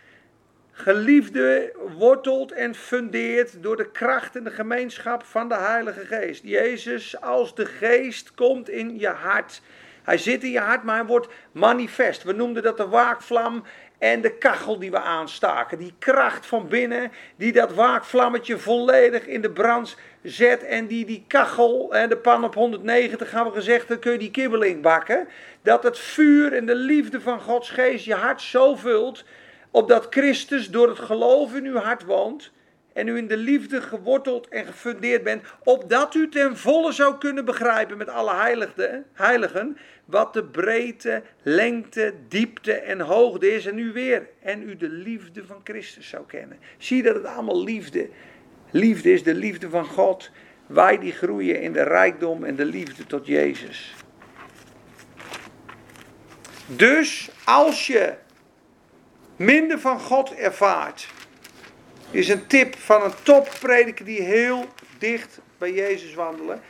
Geliefde 0.71 1.73
wortelt 1.99 2.53
en 2.53 2.75
fundeert 2.75 3.63
door 3.63 3.77
de 3.77 3.91
kracht 3.91 4.37
en 4.37 4.45
de 4.45 4.51
gemeenschap 4.51 5.23
van 5.25 5.49
de 5.49 5.55
Heilige 5.55 6.07
Geest. 6.07 6.43
Jezus 6.45 7.21
als 7.21 7.55
de 7.55 7.67
Geest 7.67 8.35
komt 8.35 8.69
in 8.69 8.99
je 8.99 9.09
hart. 9.09 9.63
Hij 10.03 10.19
zit 10.19 10.45
in 10.45 10.51
je 10.51 10.61
hart, 10.61 10.83
maar 10.83 10.97
hij 10.97 11.07
wordt 11.07 11.29
manifest. 11.53 12.23
We 12.23 12.33
noemden 12.33 12.63
dat 12.63 12.77
de 12.77 12.89
waakvlam 12.89 13.65
en 13.99 14.21
de 14.21 14.39
kachel 14.39 14.79
die 14.79 14.91
we 14.91 15.01
aanstaken. 15.01 15.79
Die 15.79 15.95
kracht 15.99 16.47
van 16.47 16.69
binnen, 16.69 17.13
die 17.37 17.53
dat 17.53 17.75
waakvlammetje 17.75 18.59
volledig 18.59 19.27
in 19.27 19.41
de 19.41 19.51
brand 19.51 19.97
zet. 20.27 20.65
En 20.65 20.87
die 20.87 21.05
die 21.05 21.25
kachel, 21.27 21.89
de 22.09 22.19
pan 22.23 22.45
op 22.45 22.55
190 22.55 23.31
hebben 23.31 23.53
we 23.53 23.59
gezegd, 23.59 23.89
dan 23.89 23.99
kun 23.99 24.13
je 24.13 24.19
die 24.19 24.31
kibbeling 24.31 24.83
bakken. 24.83 25.29
Dat 25.63 25.83
het 25.83 25.99
vuur 25.99 26.53
en 26.53 26.67
de 26.67 26.75
liefde 26.75 27.21
van 27.21 27.41
Gods 27.41 27.71
geest 27.71 28.05
je 28.05 28.15
hart 28.15 28.43
zo 28.43 28.75
vult, 28.75 29.25
opdat 29.71 30.07
Christus 30.11 30.71
door 30.71 30.89
het 30.89 30.99
geloof 30.99 31.55
in 31.55 31.65
uw 31.65 31.77
hart 31.77 32.05
woont. 32.05 32.53
En 32.93 33.09
u 33.09 33.17
in 33.17 33.27
de 33.27 33.37
liefde 33.37 33.81
geworteld 33.81 34.49
en 34.49 34.67
gefundeerd 34.67 35.23
bent, 35.23 35.43
opdat 35.65 36.15
u 36.15 36.29
ten 36.29 36.57
volle 36.57 36.93
zou 36.93 37.19
kunnen 37.19 37.45
begrijpen 37.45 37.97
met 37.97 38.09
alle 38.09 38.35
heiligden, 38.35 39.05
heiligen, 39.13 39.79
wat 40.05 40.33
de 40.33 40.45
breedte, 40.45 41.23
lengte, 41.43 42.15
diepte 42.29 42.73
en 42.73 43.01
hoogte 43.01 43.55
is. 43.55 43.67
En 43.67 43.79
u 43.79 43.93
weer, 43.93 44.29
en 44.43 44.63
u 44.63 44.77
de 44.77 44.89
liefde 44.89 45.45
van 45.45 45.61
Christus 45.65 46.09
zou 46.09 46.27
kennen. 46.27 46.59
Zie 46.79 47.03
dat 47.03 47.15
het 47.15 47.25
allemaal 47.25 47.65
liefde, 47.65 48.09
liefde 48.71 49.13
is 49.13 49.23
de 49.23 49.35
liefde 49.35 49.71
van 49.71 49.85
God. 49.85 50.31
Wij 50.67 50.99
die 50.99 51.13
groeien 51.13 51.61
in 51.61 51.73
de 51.73 51.83
rijkdom 51.83 52.45
en 52.45 52.57
de 52.57 52.65
liefde 52.65 53.07
tot 53.07 53.27
Jezus. 53.27 53.95
Dus 56.67 57.31
als 57.45 57.87
je 57.87 58.15
minder 59.37 59.81
van 59.81 60.01
God 60.01 60.35
ervaart, 60.35 61.09
is 62.11 62.29
een 62.29 62.47
tip 62.47 62.77
van 62.77 63.03
een 63.03 63.15
topprediker 63.23 64.05
die 64.05 64.23
heel 64.23 64.65
dicht 64.99 65.41
bij 65.59 65.73
Jezus 65.73 66.15
wandelen. 66.15 66.61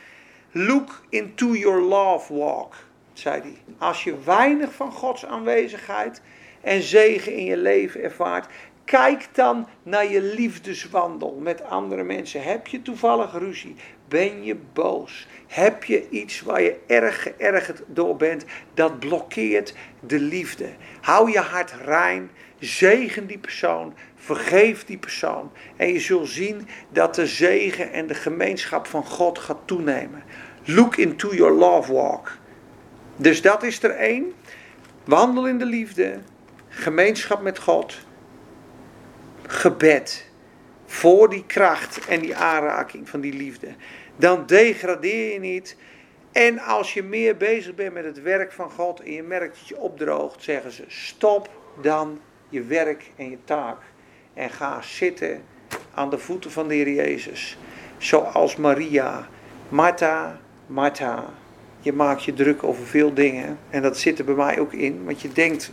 Look 0.51 1.01
into 1.09 1.55
your 1.55 1.81
love 1.81 2.33
walk, 2.33 2.75
zei 3.13 3.41
hij. 3.41 3.57
Als 3.77 4.03
je 4.03 4.23
weinig 4.23 4.73
van 4.73 4.91
Gods 4.91 5.25
aanwezigheid 5.25 6.21
en 6.61 6.81
zegen 6.81 7.33
in 7.33 7.43
je 7.43 7.57
leven 7.57 8.01
ervaart, 8.01 8.51
kijk 8.87 9.27
dan 9.31 9.67
naar 9.83 10.11
je 10.11 10.21
liefdeswandel 10.21 11.39
met 11.41 11.63
andere 11.63 12.03
mensen. 12.03 12.43
Heb 12.43 12.67
je 12.67 12.81
toevallig 12.81 13.31
ruzie? 13.31 13.75
Ben 14.07 14.43
je 14.43 14.55
boos? 14.73 15.27
Heb 15.47 15.83
je 15.83 16.09
iets 16.09 16.41
waar 16.41 16.61
je 16.61 16.79
erg 16.87 17.21
geërgerd 17.21 17.81
door 17.87 18.15
bent? 18.15 18.45
Dat 18.73 18.99
blokkeert 18.99 19.73
de 19.99 20.19
liefde. 20.19 20.69
Hou 21.01 21.31
je 21.31 21.39
hart 21.39 21.73
rein. 21.85 22.29
Zegen 22.59 23.27
die 23.27 23.37
persoon. 23.37 23.93
Vergeef 24.15 24.85
die 24.85 24.97
persoon. 24.97 25.51
En 25.75 25.93
je 25.93 25.99
zult 25.99 26.29
zien 26.29 26.67
dat 26.89 27.15
de 27.15 27.27
zegen 27.27 27.91
en 27.91 28.07
de 28.07 28.15
gemeenschap 28.15 28.85
van 28.87 29.05
God 29.05 29.39
gaat 29.39 29.61
toenemen. 29.65 30.23
Look 30.65 30.97
into 30.97 31.35
your 31.35 31.53
love 31.53 31.93
walk. 31.93 32.37
Dus 33.15 33.41
dat 33.41 33.63
is 33.63 33.83
er 33.83 33.91
één. 33.91 34.33
Wandel 35.03 35.47
in 35.47 35.57
de 35.57 35.65
liefde. 35.65 36.19
Gemeenschap 36.69 37.41
met 37.41 37.59
God. 37.59 38.05
Gebed. 39.47 40.25
Voor 40.85 41.29
die 41.29 41.43
kracht 41.45 42.07
en 42.07 42.19
die 42.19 42.35
aanraking 42.35 43.09
van 43.09 43.19
die 43.19 43.33
liefde. 43.33 43.67
Dan 44.15 44.45
degradeer 44.45 45.33
je 45.33 45.39
niet. 45.39 45.75
En 46.31 46.59
als 46.59 46.93
je 46.93 47.03
meer 47.03 47.37
bezig 47.37 47.75
bent 47.75 47.93
met 47.93 48.05
het 48.05 48.21
werk 48.21 48.51
van 48.51 48.69
God 48.71 48.99
en 48.99 49.11
je 49.11 49.23
merkt 49.23 49.57
dat 49.59 49.67
je 49.67 49.77
opdroogt, 49.77 50.43
zeggen 50.43 50.71
ze: 50.71 50.83
stop 50.87 51.49
dan 51.81 52.19
je 52.49 52.63
werk 52.63 53.11
en 53.15 53.29
je 53.29 53.37
taak. 53.43 53.77
En 54.33 54.49
ga 54.49 54.81
zitten 54.81 55.43
aan 55.93 56.09
de 56.09 56.17
voeten 56.17 56.51
van 56.51 56.67
de 56.67 56.73
Heer 56.73 56.89
Jezus. 56.91 57.57
Zoals 57.97 58.55
Maria. 58.55 59.27
Martha, 59.69 60.39
Martha. 60.67 61.33
Je 61.79 61.93
maakt 61.93 62.23
je 62.23 62.33
druk 62.33 62.63
over 62.63 62.85
veel 62.85 63.13
dingen. 63.13 63.59
En 63.69 63.81
dat 63.81 63.97
zit 63.97 64.19
er 64.19 64.25
bij 64.25 64.35
mij 64.35 64.59
ook 64.59 64.73
in. 64.73 65.05
Want 65.05 65.21
je 65.21 65.31
denkt, 65.31 65.71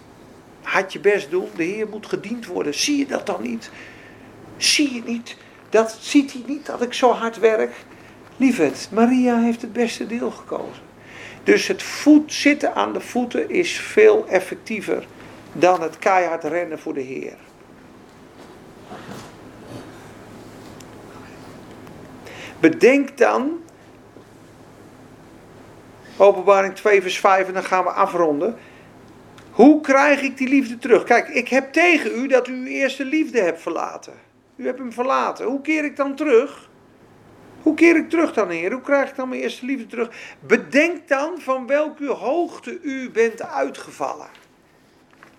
had 0.65 0.93
je 0.93 1.01
best 1.01 1.31
doen. 1.31 1.49
De 1.57 1.63
Heer 1.63 1.89
moet 1.89 2.07
gediend 2.07 2.47
worden. 2.47 2.75
Zie 2.75 2.99
je 2.99 3.07
dat 3.07 3.27
dan 3.27 3.43
niet? 3.43 3.71
Zie 4.57 4.95
je 4.95 5.03
niet? 5.05 5.37
Dat 5.69 5.99
ziet 6.01 6.33
hij 6.33 6.43
niet 6.47 6.67
dat 6.67 6.83
ik 6.83 6.93
zo 6.93 7.13
hard 7.13 7.39
werk. 7.39 7.73
Lieverd, 8.37 8.89
Maria 8.93 9.39
heeft 9.39 9.61
het 9.61 9.73
beste 9.73 10.07
deel 10.07 10.31
gekozen. 10.31 10.83
Dus 11.43 11.67
het 11.67 11.83
voet 11.83 12.33
zitten 12.33 12.75
aan 12.75 12.93
de 12.93 13.01
voeten 13.01 13.51
is 13.51 13.77
veel 13.77 14.27
effectiever 14.29 15.07
dan 15.53 15.83
het 15.83 15.99
keihard 15.99 16.45
rennen 16.45 16.79
voor 16.79 16.95
de 16.95 17.01
Heer. 17.01 17.37
Bedenk 22.61 23.17
dan, 23.19 23.61
openbaring 26.17 26.75
2 26.75 27.03
vers 27.03 27.19
5 27.19 27.47
en 27.47 27.53
dan 27.53 27.65
gaan 27.65 27.85
we 27.85 27.91
afronden. 27.91 28.57
Hoe 29.55 29.81
krijg 29.81 30.23
ik 30.23 30.37
die 30.37 30.49
liefde 30.49 30.79
terug? 30.79 31.05
Kijk, 31.05 31.29
ik 31.29 31.49
heb 31.49 31.73
tegen 31.73 32.19
u 32.19 32.27
dat 32.27 32.49
u 32.49 32.53
uw 32.53 32.67
eerste 32.67 33.05
liefde 33.05 33.41
hebt 33.41 33.61
verlaten. 33.61 34.13
U 34.57 34.67
hebt 34.67 34.79
hem 34.79 34.93
verlaten. 34.93 35.47
Hoe 35.47 35.61
keer 35.61 35.85
ik 35.85 35.97
dan 35.97 36.15
terug? 36.15 36.69
Hoe 37.63 37.75
keer 37.75 37.97
ik 37.97 38.11
terug 38.11 38.33
dan, 38.33 38.49
Heer? 38.49 38.73
Hoe 38.73 38.81
krijg 38.81 39.11
ik 39.11 39.17
dan 39.17 39.29
mijn 39.29 39.41
eerste 39.41 39.67
liefde 39.67 39.87
terug? 39.87 40.37
Bedenk 40.41 41.09
dan 41.09 41.41
van 41.41 41.67
welke 41.67 42.07
hoogte 42.07 42.81
u 42.83 43.11
bent 43.11 43.43
uitgevallen. 43.43 44.29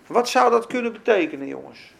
Wat 0.07 0.29
zou 0.29 0.51
dat 0.51 0.67
kunnen 0.67 0.93
betekenen, 0.93 1.47
jongens? 1.47 1.94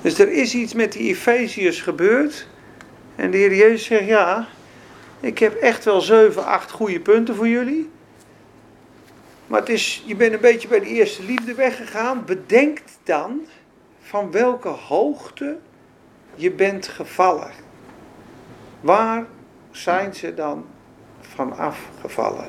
Dus 0.00 0.18
er 0.18 0.32
is 0.32 0.54
iets 0.54 0.74
met 0.74 0.92
die 0.92 1.08
Efeziërs 1.08 1.80
gebeurd. 1.80 2.46
En 3.16 3.30
de 3.30 3.36
Heer 3.36 3.54
Jezus 3.54 3.84
zegt: 3.84 4.06
Ja, 4.06 4.48
ik 5.20 5.38
heb 5.38 5.54
echt 5.54 5.84
wel 5.84 6.00
7, 6.00 6.44
8 6.44 6.70
goede 6.70 7.00
punten 7.00 7.34
voor 7.34 7.48
jullie. 7.48 7.90
Maar 9.46 9.60
het 9.60 9.68
is, 9.68 10.02
je 10.06 10.16
bent 10.16 10.32
een 10.32 10.40
beetje 10.40 10.68
bij 10.68 10.80
de 10.80 10.86
eerste 10.86 11.22
liefde 11.22 11.54
weggegaan. 11.54 12.24
Bedenk 12.24 12.82
dan 13.02 13.40
van 14.02 14.30
welke 14.30 14.68
hoogte 14.68 15.56
je 16.34 16.50
bent 16.50 16.88
gevallen. 16.88 17.50
Waar 18.80 19.26
zijn 19.70 20.14
ze 20.14 20.34
dan 20.34 20.66
vanaf 21.20 21.88
gevallen? 22.00 22.48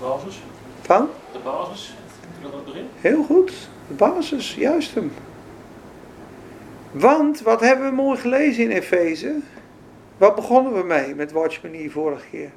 Basis. 0.00 0.42
Van? 0.80 1.08
De 1.32 1.38
basis. 1.38 1.94
Heel 3.00 3.24
goed. 3.24 3.70
De 3.88 3.94
basis, 3.94 4.54
juist 4.54 4.94
hem. 4.94 5.12
Want, 6.92 7.40
wat 7.40 7.60
hebben 7.60 7.88
we 7.88 7.94
mooi 7.94 8.18
gelezen 8.18 8.64
in 8.64 8.70
Efeze? 8.70 9.36
Wat 10.16 10.34
begonnen 10.34 10.72
we 10.72 10.82
mee 10.82 11.14
met 11.14 11.32
Watchman 11.32 11.72
hier 11.72 11.90
vorige 11.90 12.28
keer? 12.30 12.50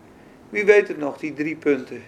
Wie 0.50 0.66
weet 0.66 0.88
het 0.88 0.98
nog, 0.98 1.18
die 1.18 1.34
drie 1.34 1.56
punten? 1.56 2.04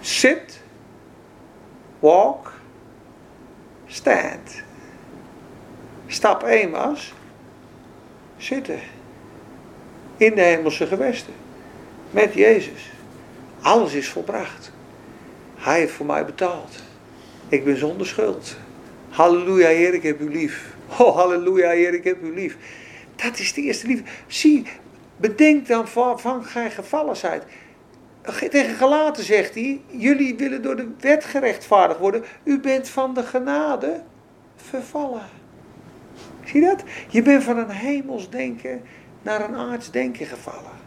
Sit, 0.00 0.62
walk, 1.98 2.52
stand. 3.86 4.62
Stap 6.06 6.42
1 6.42 6.70
was 6.70 7.12
zitten 8.36 8.80
in 10.16 10.34
de 10.34 10.40
hemelse 10.40 10.86
gewesten 10.86 11.34
met 12.10 12.34
Jezus. 12.34 12.90
Alles 13.62 13.92
is 13.92 14.08
volbracht. 14.08 14.72
Hij 15.54 15.78
heeft 15.78 15.92
voor 15.92 16.06
mij 16.06 16.24
betaald. 16.24 16.82
Ik 17.48 17.64
ben 17.64 17.76
zonder 17.76 18.06
schuld. 18.06 18.56
Halleluja, 19.08 19.68
Heer, 19.68 19.94
ik 19.94 20.02
heb 20.02 20.20
u 20.20 20.30
lief. 20.30 20.74
Oh, 20.98 21.16
halleluja, 21.16 21.70
Heer, 21.70 21.94
ik 21.94 22.04
heb 22.04 22.22
u 22.22 22.34
lief. 22.34 22.56
Dat 23.16 23.38
is 23.38 23.52
de 23.52 23.62
eerste 23.62 23.86
liefde. 23.86 24.04
Zie, 24.26 24.66
bedenk 25.16 25.66
dan 25.66 25.88
van, 25.88 26.20
van 26.20 26.44
gij 26.44 26.70
gevallen 26.70 27.16
zijt. 27.16 27.44
tegen 28.50 28.74
Galaten 28.74 29.24
zegt 29.24 29.54
hij, 29.54 29.80
jullie 29.86 30.36
willen 30.36 30.62
door 30.62 30.76
de 30.76 30.88
wet 31.00 31.24
gerechtvaardigd 31.24 32.00
worden. 32.00 32.24
U 32.44 32.60
bent 32.60 32.88
van 32.88 33.14
de 33.14 33.22
genade 33.22 34.02
vervallen. 34.56 35.26
Zie 36.44 36.60
dat? 36.60 36.82
Je 37.08 37.22
bent 37.22 37.42
van 37.42 37.58
een 37.58 37.70
hemels 37.70 38.30
denken 38.30 38.82
naar 39.22 39.48
een 39.48 39.56
aards 39.56 39.90
denken 39.90 40.26
gevallen. 40.26 40.80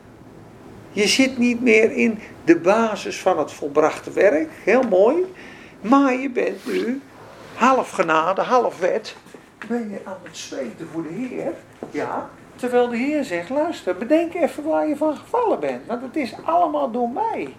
Je 0.91 1.07
zit 1.07 1.37
niet 1.37 1.61
meer 1.61 1.91
in 1.91 2.19
de 2.43 2.55
basis 2.55 3.19
van 3.19 3.37
het 3.37 3.51
volbrachte 3.51 4.11
werk, 4.11 4.49
heel 4.63 4.83
mooi. 4.83 5.33
Maar 5.81 6.13
je 6.13 6.29
bent 6.29 6.65
nu 6.65 7.01
half 7.55 7.89
genade, 7.91 8.41
half 8.41 8.79
wet. 8.79 9.15
Ben 9.67 9.89
je 9.89 9.99
aan 10.03 10.17
het 10.23 10.37
zweten 10.37 10.87
voor 10.91 11.03
de 11.03 11.13
Heer. 11.13 11.53
Ja, 11.91 12.29
terwijl 12.55 12.87
de 12.87 12.97
Heer 12.97 13.23
zegt, 13.23 13.49
luister, 13.49 13.97
bedenk 13.97 14.33
even 14.33 14.63
waar 14.63 14.87
je 14.87 14.95
van 14.95 15.17
gevallen 15.17 15.59
bent. 15.59 15.85
Want 15.85 16.01
het 16.01 16.15
is 16.15 16.33
allemaal 16.43 16.91
door 16.91 17.09
mij 17.09 17.53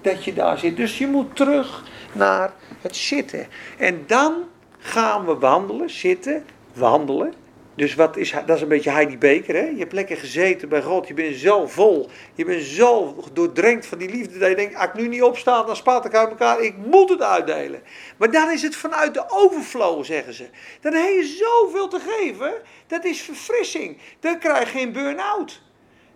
dat 0.00 0.24
je 0.24 0.32
daar 0.32 0.58
zit. 0.58 0.76
Dus 0.76 0.98
je 0.98 1.06
moet 1.06 1.36
terug 1.36 1.84
naar 2.12 2.52
het 2.80 2.96
zitten. 2.96 3.46
En 3.78 4.02
dan 4.06 4.34
gaan 4.78 5.24
we 5.26 5.34
wandelen, 5.34 5.90
zitten, 5.90 6.44
wandelen. 6.74 7.34
Dus 7.74 7.94
wat 7.94 8.16
is, 8.16 8.34
dat 8.46 8.56
is 8.56 8.62
een 8.62 8.68
beetje 8.68 8.90
Heidi 8.90 9.18
Beker. 9.18 9.54
Hè? 9.54 9.64
Je 9.64 9.78
hebt 9.78 9.92
lekker 9.92 10.16
gezeten 10.16 10.68
bij 10.68 10.82
God. 10.82 11.08
Je 11.08 11.14
bent 11.14 11.36
zo 11.36 11.66
vol. 11.66 12.08
Je 12.34 12.44
bent 12.44 12.62
zo 12.62 13.16
doordrenkt 13.32 13.86
van 13.86 13.98
die 13.98 14.10
liefde. 14.10 14.38
Dat 14.38 14.48
je 14.48 14.56
denkt, 14.56 14.74
als 14.74 14.84
ik 14.84 14.94
nu 14.94 15.08
niet 15.08 15.22
opsta, 15.22 15.62
dan 15.62 15.76
spat 15.76 16.04
ik 16.04 16.14
uit 16.14 16.28
elkaar. 16.28 16.60
Ik 16.60 16.76
moet 16.76 17.08
het 17.08 17.22
uitdelen. 17.22 17.82
Maar 18.16 18.30
dan 18.30 18.50
is 18.50 18.62
het 18.62 18.76
vanuit 18.76 19.14
de 19.14 19.24
overflow, 19.28 20.04
zeggen 20.04 20.34
ze. 20.34 20.46
Dan 20.80 20.92
heb 20.92 21.08
je 21.08 21.36
zoveel 21.38 21.88
te 21.88 22.00
geven. 22.06 22.52
Dat 22.86 23.04
is 23.04 23.20
verfrissing. 23.20 23.98
Dan 24.20 24.38
krijg 24.38 24.72
je 24.72 24.78
geen 24.78 24.92
burn-out. 24.92 25.62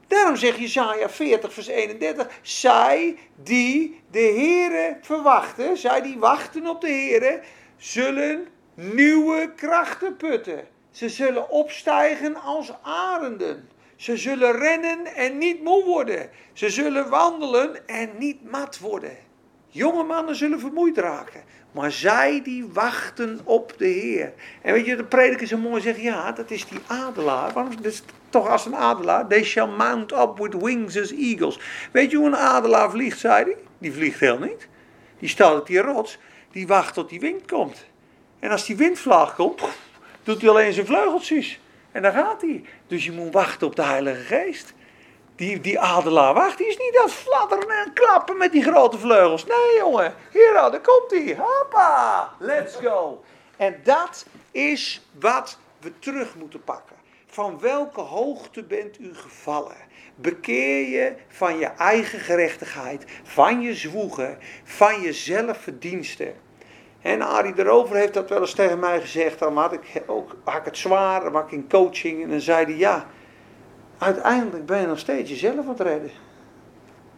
Daarom 0.07 0.37
zegt 0.37 0.59
Jezaja 0.59 1.09
40 1.09 1.53
vers 1.53 1.67
31. 1.67 2.29
Zij 2.43 3.17
die 3.43 4.01
de 4.11 4.19
Here 4.19 4.97
verwachten. 5.01 5.77
Zij 5.77 6.03
die 6.03 6.19
wachten 6.19 6.67
op 6.67 6.81
de 6.81 6.91
Here. 6.91 7.41
Zullen 7.77 8.49
nieuwe 8.75 9.53
krachten 9.57 10.17
putten. 10.17 10.75
Ze 10.97 11.09
zullen 11.09 11.51
opstijgen 11.51 12.37
als 12.37 12.73
arenden. 12.83 13.69
Ze 13.97 14.17
zullen 14.17 14.53
rennen 14.59 15.07
en 15.07 15.39
niet 15.39 15.63
moe 15.63 15.85
worden. 15.85 16.31
Ze 16.53 16.71
zullen 16.71 17.09
wandelen 17.09 17.89
en 17.89 18.11
niet 18.19 18.51
mat 18.51 18.79
worden. 18.79 19.17
Jonge 19.69 20.03
mannen 20.03 20.37
zullen 20.37 20.61
vermoeid 20.61 20.99
raken. 20.99 21.43
Maar 21.73 21.93
zij 21.93 22.43
die 22.43 22.67
wachten 22.73 23.41
op 23.45 23.75
de 23.79 23.87
Heer. 23.87 24.33
En 24.63 24.73
weet 24.73 24.87
je, 24.87 24.97
de 24.97 25.05
prediker 25.05 25.47
zo 25.47 25.57
mooi 25.57 25.81
zegt, 25.83 26.01
ja, 26.01 26.33
dat 26.33 26.51
is 26.51 26.69
die 26.69 26.81
adelaar. 26.87 27.53
Waarom 27.53 27.77
dat 27.77 27.93
is 27.93 28.03
toch 28.29 28.49
als 28.49 28.67
een 28.67 28.77
adelaar? 28.77 29.27
They 29.27 29.45
shall 29.45 29.69
mount 29.69 30.13
up 30.13 30.39
with 30.39 30.63
wings 30.63 30.99
as 30.99 31.13
eagles. 31.13 31.61
Weet 31.93 32.11
je 32.11 32.17
hoe 32.17 32.27
een 32.27 32.37
adelaar 32.37 32.91
vliegt, 32.91 33.19
zei 33.19 33.45
hij? 33.45 33.57
Die 33.79 33.93
vliegt 33.93 34.21
heel 34.21 34.39
niet. 34.39 34.69
Die 35.19 35.29
staat 35.29 35.61
op 35.61 35.67
die 35.67 35.79
rots, 35.79 36.19
die 36.51 36.67
wacht 36.67 36.95
tot 36.95 37.09
die 37.09 37.21
wind 37.21 37.47
komt. 37.51 37.87
En 38.39 38.51
als 38.51 38.67
die 38.67 38.77
windvlaag 38.77 39.35
komt, 39.35 39.63
doet 40.27 40.41
hij 40.41 40.51
alleen 40.51 40.72
zijn 40.72 40.87
vleugeltjes. 40.87 41.61
En 41.93 42.03
dan 42.03 42.12
gaat 42.12 42.41
hij. 42.41 42.64
Dus 42.87 43.05
je 43.05 43.12
moet 43.12 43.33
wachten 43.33 43.66
op 43.66 43.77
de 43.77 43.83
Heilige 43.83 44.22
Geest. 44.22 44.74
Die, 45.37 45.61
die 45.61 45.81
adelaar 45.81 46.35
wacht, 46.35 46.59
die 46.59 46.66
is 46.66 46.77
niet 46.77 46.99
aan 46.99 47.05
het 47.05 47.14
fladderen 47.14 47.85
en 47.85 47.93
klappen 47.93 48.37
met 48.37 48.53
die 48.53 48.62
grote 48.62 48.99
vleugels. 48.99 49.45
Nee, 49.45 49.77
jongen. 49.79 50.14
Hier, 50.33 50.53
nou, 50.55 50.70
daar 50.70 50.81
komt 50.81 51.11
hij. 51.11 51.37
Hoppa, 51.39 52.31
let's 52.39 52.77
go. 52.77 53.24
En 53.57 53.81
dat 53.85 54.27
is 54.51 55.07
wat 55.18 55.59
we 55.81 55.99
terug 55.99 56.35
moeten 56.35 56.64
pakken. 56.64 56.97
Van 57.27 57.61
welke 57.61 58.01
hoogte 58.01 58.62
bent 58.62 58.99
u 58.99 59.14
gevallen? 59.14 59.77
Bekeer 60.14 60.89
je 60.89 61.14
van 61.29 61.59
je 61.59 61.66
eigen 61.66 62.20
gerechtigheid, 62.20 63.05
van 63.22 63.61
je 63.61 63.74
zwoegen, 63.74 64.39
van 64.64 65.01
je 65.01 65.12
zelfverdiensten. 65.12 66.35
En 67.07 67.23
Arie 67.23 67.53
erover 67.57 67.97
heeft 67.97 68.15
dat 68.15 68.29
wel 68.29 68.41
eens 68.41 68.55
tegen 68.55 68.79
mij 68.79 69.01
gezegd. 69.01 69.39
Dan 69.39 69.57
had 69.57 69.73
ik, 69.73 70.03
ook, 70.07 70.37
had 70.45 70.57
ik 70.57 70.65
het 70.65 70.77
zwaar, 70.77 71.33
dan 71.33 71.43
ik 71.43 71.53
in 71.53 71.69
coaching. 71.69 72.23
En 72.23 72.29
dan 72.31 72.41
zei 72.41 72.65
hij, 72.65 72.77
ja, 72.77 73.07
uiteindelijk 73.99 74.67
ben 74.67 74.81
je 74.81 74.87
nog 74.87 74.99
steeds 74.99 75.31
jezelf 75.31 75.59
aan 75.59 75.69
het 75.69 75.81
redden. 75.81 76.11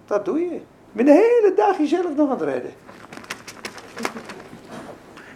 Dat 0.07 0.25
doe 0.25 0.39
je. 0.39 0.51
Je 0.53 0.61
bent 0.93 1.09
de 1.09 1.15
hele 1.15 1.53
dag 1.57 1.79
jezelf 1.79 2.15
nog 2.17 2.31
aan 2.31 2.39
het 2.39 2.49
redden. 2.49 2.73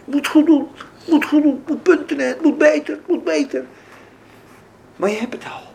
Moet 0.05 0.27
goed 0.27 0.45
doen, 0.45 0.67
moet 1.07 1.25
goed 1.25 1.43
doen, 1.43 1.63
moet 1.67 1.83
punten 1.83 2.17
net, 2.17 2.41
moet 2.41 2.57
beter, 2.57 2.99
moet 3.07 3.23
beter. 3.23 3.65
Maar 4.95 5.09
je 5.09 5.17
hebt 5.17 5.33
het 5.33 5.45
al. 5.45 5.67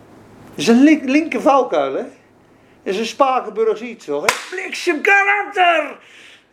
Het 0.51 0.59
is 0.59 0.69
een 0.69 0.83
link, 0.83 1.05
linker 1.05 1.41
valkuil, 1.41 1.95
hè. 1.95 2.05
Is 2.83 2.99
een 2.99 3.07
Spakenburgs 3.07 3.81
iets, 3.81 4.07
hoor. 4.07 4.25
Bliksem 4.51 5.01
karakter! 5.01 5.99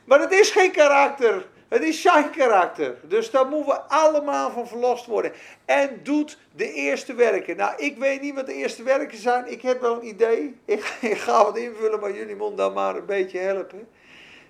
Maar 0.03 0.19
het 0.19 0.31
is 0.31 0.51
geen 0.51 0.71
karakter. 0.71 1.45
Het 1.67 1.83
is 1.83 2.01
zijn 2.01 2.29
karakter. 2.29 2.95
Dus 3.03 3.31
daar 3.31 3.47
moeten 3.47 3.73
we 3.73 3.81
allemaal 3.81 4.51
van 4.51 4.67
verlost 4.67 5.05
worden. 5.05 5.31
En 5.65 5.99
doet 6.03 6.37
de 6.55 6.73
eerste 6.73 7.13
werken. 7.13 7.57
Nou, 7.57 7.73
ik 7.77 7.97
weet 7.97 8.21
niet 8.21 8.35
wat 8.35 8.45
de 8.45 8.53
eerste 8.53 8.83
werken 8.83 9.17
zijn. 9.17 9.51
Ik 9.51 9.61
heb 9.61 9.81
wel 9.81 9.95
een 9.95 10.07
idee. 10.07 10.55
Ik, 10.65 10.83
ga 11.01 11.43
wat 11.43 11.57
invullen, 11.57 11.99
maar 11.99 12.15
jullie 12.15 12.35
moeten 12.35 12.57
dan 12.57 12.73
maar 12.73 12.95
een 12.95 13.05
beetje 13.05 13.39
helpen. 13.39 13.87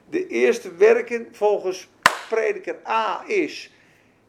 De 0.10 0.28
eerste 0.28 0.76
werken 0.76 1.28
volgens 1.32 1.90
prediker 2.30 2.76
A 2.88 3.24
is 3.28 3.72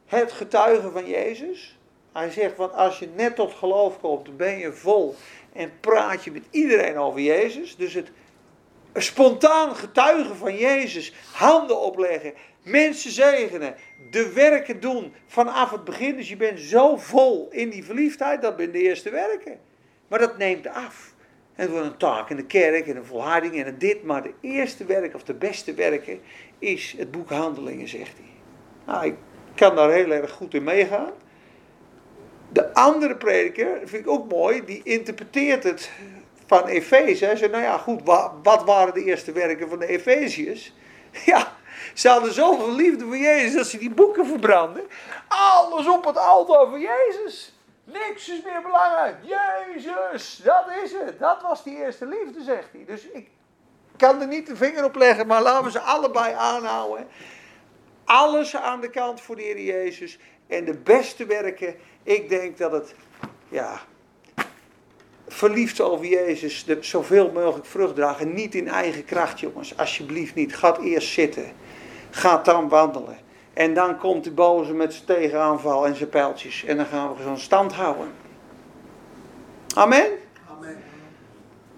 het 0.06 0.32
getuigen 0.32 0.92
van 0.92 1.06
Jezus. 1.06 1.78
Hij 2.12 2.30
zegt, 2.30 2.56
want 2.56 2.72
als 2.72 2.98
je 2.98 3.08
net 3.14 3.36
tot 3.36 3.54
geloof 3.54 4.00
komt, 4.00 4.36
ben 4.36 4.58
je 4.58 4.72
vol 4.72 5.14
en 5.52 5.72
praat 5.80 6.24
je 6.24 6.30
met 6.30 6.44
iedereen 6.50 6.98
over 6.98 7.20
Jezus. 7.20 7.76
Dus 7.76 7.94
het 7.94 8.10
spontaan 8.94 9.76
getuigen 9.76 10.36
van 10.36 10.56
Jezus, 10.56 11.12
handen 11.32 11.80
opleggen, 11.80 12.34
mensen 12.66 13.10
zegenen, 13.10 13.74
de 14.10 14.32
werken 14.32 14.80
doen 14.80 15.12
vanaf 15.26 15.70
het 15.70 15.84
begin. 15.84 16.16
Dus 16.16 16.28
je 16.28 16.36
bent 16.36 16.60
zo 16.60 16.96
vol 16.96 17.48
in 17.50 17.70
die 17.70 17.84
verliefdheid, 17.84 18.42
dat 18.42 18.56
ben 18.56 18.72
de 18.72 18.82
eerste 18.82 19.10
werken. 19.10 19.58
Maar 20.08 20.18
dat 20.18 20.38
neemt 20.38 20.66
af. 20.66 21.14
En 21.54 21.62
het 21.62 21.70
wordt 21.70 21.86
een 21.86 21.96
taak 21.96 22.30
in 22.30 22.36
de 22.36 22.46
kerk 22.46 22.86
en 22.86 22.96
een 22.96 23.04
volharding 23.04 23.54
en 23.54 23.66
een 23.66 23.78
dit. 23.78 24.02
Maar 24.02 24.22
de 24.22 24.32
eerste 24.40 24.84
werk 24.84 25.14
of 25.14 25.22
de 25.22 25.34
beste 25.34 25.74
werken 25.74 26.20
is 26.58 26.94
het 26.98 27.10
boek 27.10 27.30
Handelingen, 27.30 27.88
zegt 27.88 28.12
hij. 28.16 28.30
Nou, 28.86 29.06
ik 29.06 29.14
kan 29.54 29.76
daar 29.76 29.90
heel 29.90 30.10
erg 30.10 30.30
goed 30.30 30.54
in 30.54 30.64
meegaan. 30.64 31.12
De 32.52 32.74
andere 32.74 33.16
prediker, 33.16 33.78
vind 33.84 34.04
ik 34.04 34.10
ook 34.10 34.30
mooi, 34.30 34.64
die 34.64 34.80
interpreteert 34.84 35.62
het 35.62 35.90
van 36.46 36.66
Efeze. 36.66 37.24
Hij 37.24 37.36
zegt, 37.36 37.52
nou 37.52 37.62
ja, 37.62 37.78
goed, 37.78 38.00
wat 38.42 38.64
waren 38.64 38.94
de 38.94 39.04
eerste 39.04 39.32
werken 39.32 39.68
van 39.68 39.78
de 39.78 39.86
Efeziërs? 39.86 40.74
Ja, 41.24 41.56
ze 41.96 42.08
hadden 42.08 42.32
zoveel 42.32 42.72
liefde 42.72 43.04
voor 43.04 43.16
Jezus 43.16 43.54
dat 43.54 43.66
ze 43.66 43.78
die 43.78 43.90
boeken 43.90 44.26
verbranden. 44.26 44.82
Alles 45.28 45.86
op 45.86 46.04
het 46.04 46.18
altaar 46.18 46.66
van 46.66 46.80
Jezus. 46.80 47.54
Niks 47.84 48.28
is 48.28 48.42
meer 48.42 48.62
belangrijk. 48.62 49.16
Jezus, 49.22 50.40
dat 50.44 50.64
is 50.84 50.92
het. 50.92 51.18
Dat 51.18 51.42
was 51.42 51.64
die 51.64 51.76
eerste 51.76 52.06
liefde, 52.06 52.42
zegt 52.42 52.68
hij. 52.72 52.84
Dus 52.86 53.06
ik 53.06 53.28
kan 53.96 54.20
er 54.20 54.26
niet 54.26 54.46
de 54.46 54.56
vinger 54.56 54.84
op 54.84 54.94
leggen, 54.94 55.26
maar 55.26 55.42
laten 55.42 55.64
we 55.64 55.70
ze 55.70 55.80
allebei 55.80 56.34
aanhouden. 56.34 57.08
Alles 58.04 58.56
aan 58.56 58.80
de 58.80 58.90
kant 58.90 59.20
voor 59.20 59.36
de 59.36 59.64
Jezus. 59.64 60.18
En 60.46 60.64
de 60.64 60.74
beste 60.74 61.26
werken, 61.26 61.74
ik 62.02 62.28
denk 62.28 62.58
dat 62.58 62.72
het, 62.72 62.94
ja, 63.48 63.80
verliefd 65.28 65.80
over 65.80 66.06
Jezus, 66.06 66.64
de, 66.64 66.78
zoveel 66.80 67.32
mogelijk 67.32 67.66
vrucht 67.66 67.94
dragen. 67.94 68.34
Niet 68.34 68.54
in 68.54 68.68
eigen 68.68 69.04
kracht, 69.04 69.40
jongens. 69.40 69.76
Alsjeblieft 69.76 70.34
niet. 70.34 70.56
Ga 70.56 70.78
eerst 70.78 71.12
zitten. 71.12 71.52
Ga 72.16 72.36
dan 72.36 72.68
wandelen. 72.68 73.18
En 73.52 73.74
dan 73.74 73.98
komt 73.98 74.24
de 74.24 74.30
boze 74.30 74.74
met 74.74 74.92
zijn 74.92 75.04
tegenaanval 75.06 75.86
en 75.86 75.96
zijn 75.96 76.08
pijltjes. 76.08 76.64
En 76.64 76.76
dan 76.76 76.86
gaan 76.86 77.14
we 77.16 77.22
zo'n 77.22 77.38
stand 77.38 77.72
houden. 77.72 78.08
Amen? 79.74 80.06
Amen. 80.50 80.76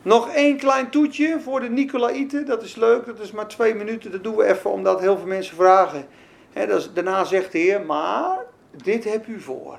Nog 0.02 0.28
één 0.28 0.56
klein 0.56 0.90
toetje 0.90 1.40
voor 1.40 1.60
de 1.60 1.68
Nicolaïten. 1.68 2.46
Dat 2.46 2.62
is 2.62 2.74
leuk. 2.74 3.06
Dat 3.06 3.18
is 3.18 3.30
maar 3.30 3.48
twee 3.48 3.74
minuten. 3.74 4.10
Dat 4.10 4.24
doen 4.24 4.36
we 4.36 4.44
even 4.44 4.70
omdat 4.70 5.00
heel 5.00 5.16
veel 5.16 5.26
mensen 5.26 5.56
vragen. 5.56 6.06
dat 6.52 6.90
daarna 6.94 7.24
zegt 7.24 7.52
de 7.52 7.58
Heer, 7.58 7.80
maar 7.82 8.38
dit 8.82 9.04
heb 9.04 9.26
u 9.26 9.40
voor. 9.40 9.78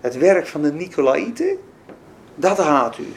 Het 0.00 0.18
werk 0.18 0.46
van 0.46 0.62
de 0.62 0.72
Nicolaïten, 0.72 1.58
dat 2.34 2.58
haat 2.58 2.98
u. 2.98 3.12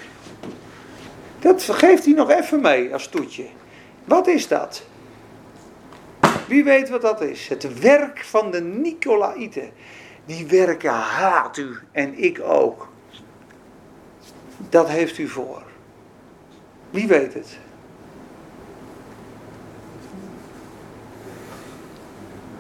Dat 1.40 1.64
geeft 1.64 2.06
hij 2.06 2.14
nog 2.14 2.30
even 2.30 2.62
mee 2.62 2.94
als 2.94 3.08
toetje. 3.08 3.46
Wat 4.04 4.28
is 4.28 4.48
dat? 4.48 4.90
Wie 6.52 6.64
weet 6.64 6.90
wat 6.90 7.02
dat 7.02 7.22
is? 7.22 7.48
Het 7.48 7.80
werk 7.80 8.24
van 8.26 8.52
de 8.52 8.62
Nicolaïten. 8.62 9.72
Die 10.26 10.48
werken 10.48 10.92
haat 10.92 11.58
u 11.58 11.78
en 11.92 12.24
ik 12.24 12.42
ook. 12.42 12.90
Dat 14.70 14.90
heeft 14.90 15.18
u 15.18 15.28
voor. 15.28 15.62
Wie 16.90 17.08
weet 17.08 17.34
het? 17.34 17.58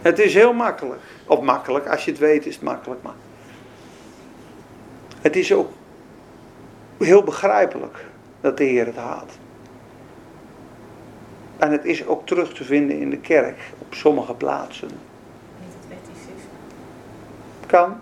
Het 0.01 0.19
is 0.19 0.33
heel 0.33 0.53
makkelijk. 0.53 1.01
Of 1.25 1.41
makkelijk, 1.41 1.87
als 1.87 2.05
je 2.05 2.11
het 2.11 2.19
weet 2.19 2.45
is 2.45 2.55
het 2.55 2.63
makkelijk. 2.63 3.01
Maar 3.01 3.15
het 5.21 5.35
is 5.35 5.53
ook 5.53 5.71
heel 6.97 7.23
begrijpelijk 7.23 8.05
dat 8.41 8.57
de 8.57 8.63
Heer 8.63 8.85
het 8.85 8.95
haat. 8.95 9.31
En 11.57 11.71
het 11.71 11.85
is 11.85 12.05
ook 12.05 12.27
terug 12.27 12.53
te 12.53 12.63
vinden 12.63 12.99
in 12.99 13.09
de 13.09 13.19
kerk 13.19 13.59
op 13.91 13.97
sommige 13.97 14.33
plaatsen. 14.33 14.87
Niet 14.87 15.73
het 15.79 15.87
wetticisme. 15.87 16.49
Kan. 17.65 18.01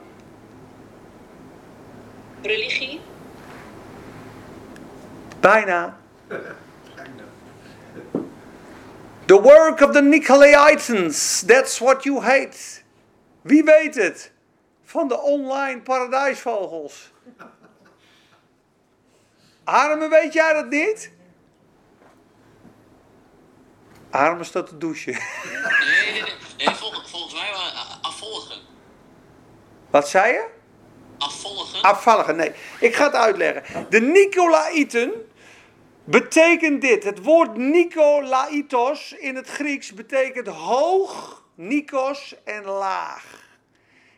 Religie? 2.41 3.01
Bijna. 5.39 5.97
The 9.25 9.41
work 9.41 9.81
of 9.81 9.91
the 9.91 10.01
Nicolaitans, 10.01 11.43
that's 11.45 11.79
what 11.79 12.03
you 12.03 12.21
hate. 12.21 12.81
Wie 13.41 13.63
weet 13.63 13.95
het? 13.95 14.31
Van 14.83 15.07
de 15.07 15.21
online 15.21 15.81
paradijsvogels. 15.81 17.11
Arme, 19.63 20.09
weet 20.09 20.33
jij 20.33 20.53
dat 20.53 20.69
niet? 20.69 21.11
Arme 24.10 24.43
staat 24.43 24.68
te 24.68 24.78
douchen. 24.78 25.14
Nee, 25.80 26.12
nee, 26.12 26.22
nee. 26.22 26.34
nee 26.57 26.76
vol- 26.76 27.01
volgens 27.05 27.34
mij 27.34 27.51
waren 27.51 27.78
a- 27.78 27.97
afvolgen. 28.01 28.57
Wat 29.89 30.10
zei 30.10 30.34
je? 30.34 30.47
Afvolgen? 31.18 31.82
Afvallige, 31.82 32.34
nee. 32.34 32.51
Ik 32.80 32.95
ga 32.95 33.03
het 33.03 33.14
uitleggen. 33.14 33.86
De 33.89 34.01
Nicolaïten 34.01 35.12
betekent 36.03 36.82
dit. 36.82 37.03
Het 37.03 37.24
woord 37.24 37.57
Nicolaitos 37.57 39.12
in 39.14 39.36
het 39.36 39.49
Grieks 39.49 39.93
betekent 39.93 40.47
hoog, 40.47 41.43
Nikos 41.55 42.36
en 42.43 42.64
laag. 42.66 43.26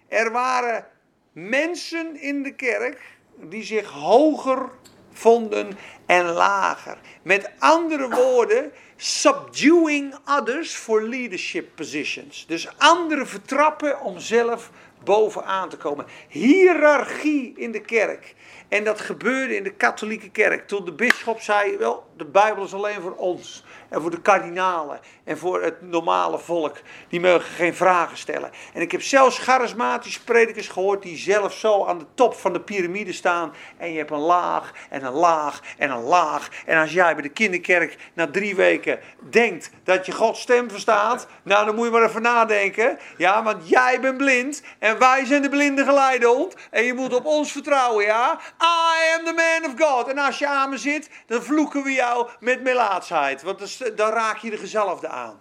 Er 0.08 0.32
waren 0.32 0.86
mensen 1.32 2.22
in 2.22 2.44
de 2.44 2.56
kerk 2.56 3.02
die 3.36 3.64
zich 3.64 3.90
hoger 3.90 4.70
vonden 5.14 5.78
en 6.06 6.26
lager. 6.26 6.98
Met 7.22 7.50
andere 7.60 8.10
woorden, 8.10 8.72
subduing 9.04 10.14
others 10.26 10.76
for 10.76 11.02
leadership 11.04 11.76
positions. 11.76 12.46
Dus 12.48 12.68
anderen 12.78 13.28
vertrappen 13.28 14.02
om 14.02 14.20
zelf 14.20 14.72
bovenaan 15.04 15.70
te 15.70 15.78
komen. 15.78 16.06
Hiërarchie 16.28 17.54
in 17.56 17.72
de 17.72 17.82
kerk. 17.82 18.36
En 18.68 18.84
dat 18.84 19.02
gebeurde 19.02 19.56
in 19.56 19.64
de 19.64 19.74
katholieke 19.74 20.30
kerk. 20.30 20.68
Toen 20.68 20.86
de 20.86 20.92
bisschop 20.92 21.40
zei, 21.40 21.78
wel, 21.78 22.06
de 22.18 22.26
Bijbel 22.26 22.64
is 22.64 22.74
alleen 22.74 23.02
voor 23.02 23.16
ons. 23.16 23.64
En 23.92 24.02
voor 24.02 24.12
de 24.12 24.22
kardinalen. 24.22 25.00
En 25.24 25.38
voor 25.38 25.62
het 25.62 25.82
normale 25.82 26.40
volk. 26.40 26.76
Die 27.10 27.20
mogen 27.20 27.42
geen 27.50 27.76
vragen 27.76 28.18
stellen. 28.18 28.52
En 28.74 28.82
ik 28.82 28.92
heb 28.92 29.02
zelfs 29.02 29.38
charismatische 29.40 30.24
predikers 30.24 30.68
gehoord 30.68 31.02
die 31.02 31.18
zelf 31.18 31.54
zo 31.54 31.86
aan 31.86 31.98
de 31.98 32.06
top 32.16 32.34
van 32.34 32.54
de 32.54 32.60
piramide 32.62 33.14
staan. 33.14 33.54
En 33.78 33.92
je 33.92 33.98
hebt 33.98 34.12
een 34.12 34.18
laag 34.18 34.72
en 34.90 35.04
een 35.04 35.14
laag 35.14 35.60
en 35.78 35.90
een 35.92 36.04
laag. 36.04 36.50
En 36.66 36.80
als 36.80 36.92
jij 36.94 37.14
bij 37.14 37.22
de 37.24 37.30
kinderkerk 37.30 37.98
na 38.14 38.28
drie 38.28 38.56
weken 38.56 39.00
denkt 39.30 39.70
dat 39.84 40.06
je 40.06 40.12
Gods 40.12 40.42
stem 40.42 40.70
verstaat. 40.70 41.28
Nou, 41.44 41.66
dan 41.66 41.76
moet 41.76 41.86
je 41.86 41.92
maar 41.92 42.04
even 42.04 42.22
nadenken. 42.22 43.00
Ja, 43.18 43.44
want 43.44 43.70
jij 43.70 44.00
bent 44.02 44.18
blind. 44.18 44.62
En 44.80 45.00
wij 45.00 45.26
zijn 45.26 45.42
de 45.42 45.50
blinde 45.50 45.84
geleidehond. 45.84 46.56
En 46.70 46.84
je 46.84 46.94
moet 46.94 47.14
op 47.14 47.26
ons 47.26 47.52
vertrouwen, 47.52 48.06
ja. 48.06 48.40
I 48.62 49.20
am 49.20 49.26
the 49.26 49.34
man 49.62 49.72
of 49.72 49.88
God. 49.88 50.08
En 50.08 50.18
als 50.18 50.40
je 50.40 50.48
aan 50.48 50.70
me 50.70 50.78
zit, 50.78 51.10
dan 51.28 51.42
vloeken 51.44 51.84
we 51.84 51.92
jou 51.92 52.28
met 52.40 52.62
melaatsheid. 52.62 53.42
Want 53.42 53.60
dan 53.60 53.68
s- 53.68 53.81
dan 53.96 54.12
raak 54.12 54.38
je 54.38 54.50
de 54.50 54.58
gezalfde 54.58 55.08
aan. 55.08 55.38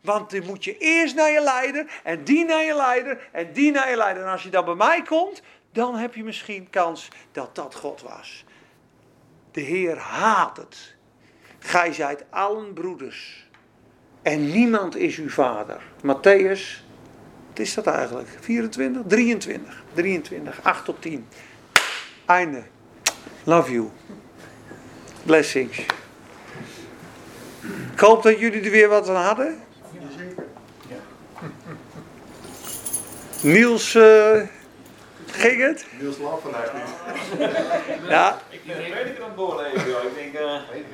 Want 0.00 0.30
dan 0.30 0.44
moet 0.44 0.64
je 0.64 0.78
eerst 0.78 1.14
naar 1.14 1.30
je 1.30 1.40
leider, 1.40 2.00
en 2.02 2.24
die 2.24 2.44
naar 2.44 2.64
je 2.64 2.74
leider, 2.74 3.28
en 3.32 3.52
die 3.52 3.72
naar 3.72 3.90
je 3.90 3.96
leider. 3.96 4.22
En 4.22 4.30
als 4.30 4.42
je 4.42 4.50
dan 4.50 4.64
bij 4.64 4.74
mij 4.74 5.02
komt, 5.02 5.42
dan 5.72 5.94
heb 5.96 6.14
je 6.14 6.24
misschien 6.24 6.70
kans 6.70 7.08
dat 7.32 7.54
dat 7.54 7.74
God 7.74 8.02
was. 8.02 8.44
De 9.50 9.60
Heer 9.60 9.98
haat 9.98 10.56
het. 10.56 10.94
Gij 11.58 11.92
zijt 11.92 12.24
allen 12.30 12.72
broeders. 12.72 13.48
En 14.22 14.50
niemand 14.50 14.96
is 14.96 15.16
uw 15.16 15.28
vader. 15.28 15.82
Matthäus, 15.98 16.84
wat 17.48 17.58
is 17.58 17.74
dat 17.74 17.86
eigenlijk? 17.86 18.28
24? 18.40 19.02
23. 19.06 19.84
23, 19.92 20.60
8 20.62 20.84
tot 20.84 21.02
10. 21.02 21.28
Einde. 22.26 22.62
Love 23.44 23.72
you. 23.72 23.90
Blessings. 25.22 25.86
Ik 27.92 28.00
hoop 28.00 28.22
dat 28.22 28.38
jullie 28.38 28.62
er 28.64 28.70
weer 28.70 28.88
wat 28.88 29.08
aan 29.08 29.24
hadden. 29.24 29.60
Niels, 33.40 33.94
eh, 33.94 34.40
ging 35.30 35.60
het? 35.62 35.86
Niels 36.00 36.16
slaapt 36.16 36.42
vandaag 36.42 36.72
niet. 36.72 37.48
Ja, 38.08 38.38
Ik 38.50 38.60
ben 38.66 38.84
een 38.84 38.90
prediker 38.90 39.22
aan 39.22 39.28
het 39.28 39.36
doorleven, 39.36 39.90
joh. 39.90 40.02
Ik 40.04 40.14
denk, 40.32 40.34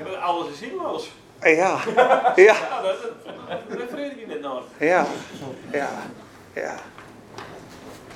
eh, 0.06 0.22
alles 0.24 0.50
is 0.52 0.58
zinloos. 0.58 1.12
ja, 1.42 1.48
ja, 1.96 2.32
Ja, 2.36 2.54
dat, 2.82 3.02
dat, 3.02 3.24
dat 3.68 3.78
refereer 3.78 4.06
ik 4.10 4.26
net 4.26 4.40
nog. 4.40 4.62
ja, 4.78 5.06
ja, 5.72 5.88
ja. 6.54 6.74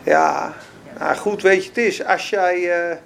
Ja, 0.02 0.54
nou 0.98 1.16
goed, 1.16 1.42
weet 1.42 1.62
je, 1.62 1.68
het 1.68 1.78
is 1.78 2.04
als 2.04 2.30
jij, 2.30 2.70
eh, 2.90 2.96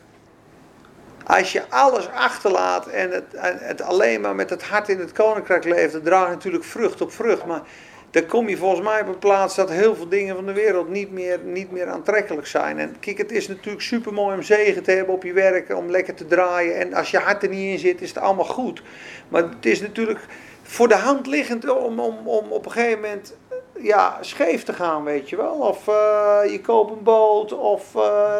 als 1.26 1.52
je 1.52 1.62
alles 1.68 2.08
achterlaat 2.08 2.86
en 2.86 3.10
het, 3.10 3.24
het 3.60 3.82
alleen 3.82 4.20
maar 4.20 4.34
met 4.34 4.50
het 4.50 4.62
hart 4.62 4.88
in 4.88 4.98
het 4.98 5.12
koninkrijk 5.12 5.64
leeft, 5.64 5.92
dan 5.92 6.02
draagt 6.02 6.30
natuurlijk 6.30 6.64
vrucht 6.64 7.00
op 7.00 7.12
vrucht. 7.12 7.44
Maar 7.46 7.62
dan 8.10 8.26
kom 8.26 8.48
je 8.48 8.56
volgens 8.56 8.86
mij 8.88 9.00
op 9.00 9.08
een 9.08 9.18
plaats 9.18 9.54
dat 9.54 9.70
heel 9.70 9.94
veel 9.94 10.08
dingen 10.08 10.34
van 10.34 10.46
de 10.46 10.52
wereld 10.52 10.88
niet 10.88 11.12
meer, 11.12 11.38
niet 11.44 11.72
meer 11.72 11.88
aantrekkelijk 11.88 12.46
zijn. 12.46 12.78
En 12.78 12.96
kijk, 13.00 13.18
het 13.18 13.32
is 13.32 13.48
natuurlijk 13.48 13.82
super 13.82 14.12
mooi 14.12 14.36
om 14.36 14.42
zegen 14.42 14.82
te 14.82 14.90
hebben 14.90 15.14
op 15.14 15.22
je 15.22 15.32
werk, 15.32 15.76
om 15.76 15.90
lekker 15.90 16.14
te 16.14 16.26
draaien. 16.26 16.76
En 16.76 16.94
als 16.94 17.10
je 17.10 17.18
hart 17.18 17.42
er 17.42 17.48
niet 17.48 17.72
in 17.72 17.78
zit, 17.78 18.00
is 18.00 18.08
het 18.08 18.18
allemaal 18.18 18.44
goed. 18.44 18.82
Maar 19.28 19.42
het 19.42 19.66
is 19.66 19.80
natuurlijk 19.80 20.20
voor 20.62 20.88
de 20.88 20.96
hand 20.96 21.26
liggend 21.26 21.68
om, 21.68 22.00
om, 22.00 22.28
om 22.28 22.52
op 22.52 22.64
een 22.64 22.72
gegeven 22.72 23.00
moment 23.00 23.34
ja, 23.82 24.18
scheef 24.20 24.62
te 24.62 24.72
gaan, 24.72 25.04
weet 25.04 25.28
je 25.28 25.36
wel. 25.36 25.54
Of 25.54 25.88
eh, 25.88 26.40
je 26.50 26.60
koopt 26.60 26.92
een 26.92 27.02
boot, 27.02 27.52
of 27.52 27.94
eh, 27.94 28.36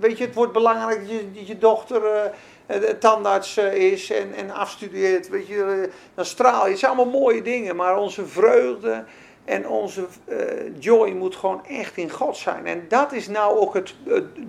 weet 0.00 0.18
je, 0.18 0.24
het 0.24 0.34
wordt 0.34 0.52
belangrijk 0.52 1.00
dat 1.00 1.10
je, 1.10 1.46
je 1.46 1.58
dochter 1.58 2.32
de 2.66 2.96
tandarts 2.98 3.56
is 3.56 4.10
en, 4.10 4.34
en 4.34 4.50
afstudeert, 4.50 5.28
weet 5.28 5.46
je, 5.46 5.90
dan 6.14 6.24
straal 6.24 6.64
je. 6.64 6.70
Het 6.70 6.78
zijn 6.78 6.92
allemaal 6.92 7.20
mooie 7.20 7.42
dingen, 7.42 7.76
maar 7.76 7.96
onze 7.96 8.26
vreugde 8.26 9.04
en 9.44 9.68
onze 9.68 10.06
joy 10.78 11.10
moet 11.10 11.36
gewoon 11.36 11.66
echt 11.66 11.96
in 11.96 12.10
God 12.10 12.36
zijn. 12.36 12.66
En 12.66 12.84
dat 12.88 13.12
is 13.12 13.28
nou 13.28 13.58
ook 13.58 13.74
het, 13.74 13.94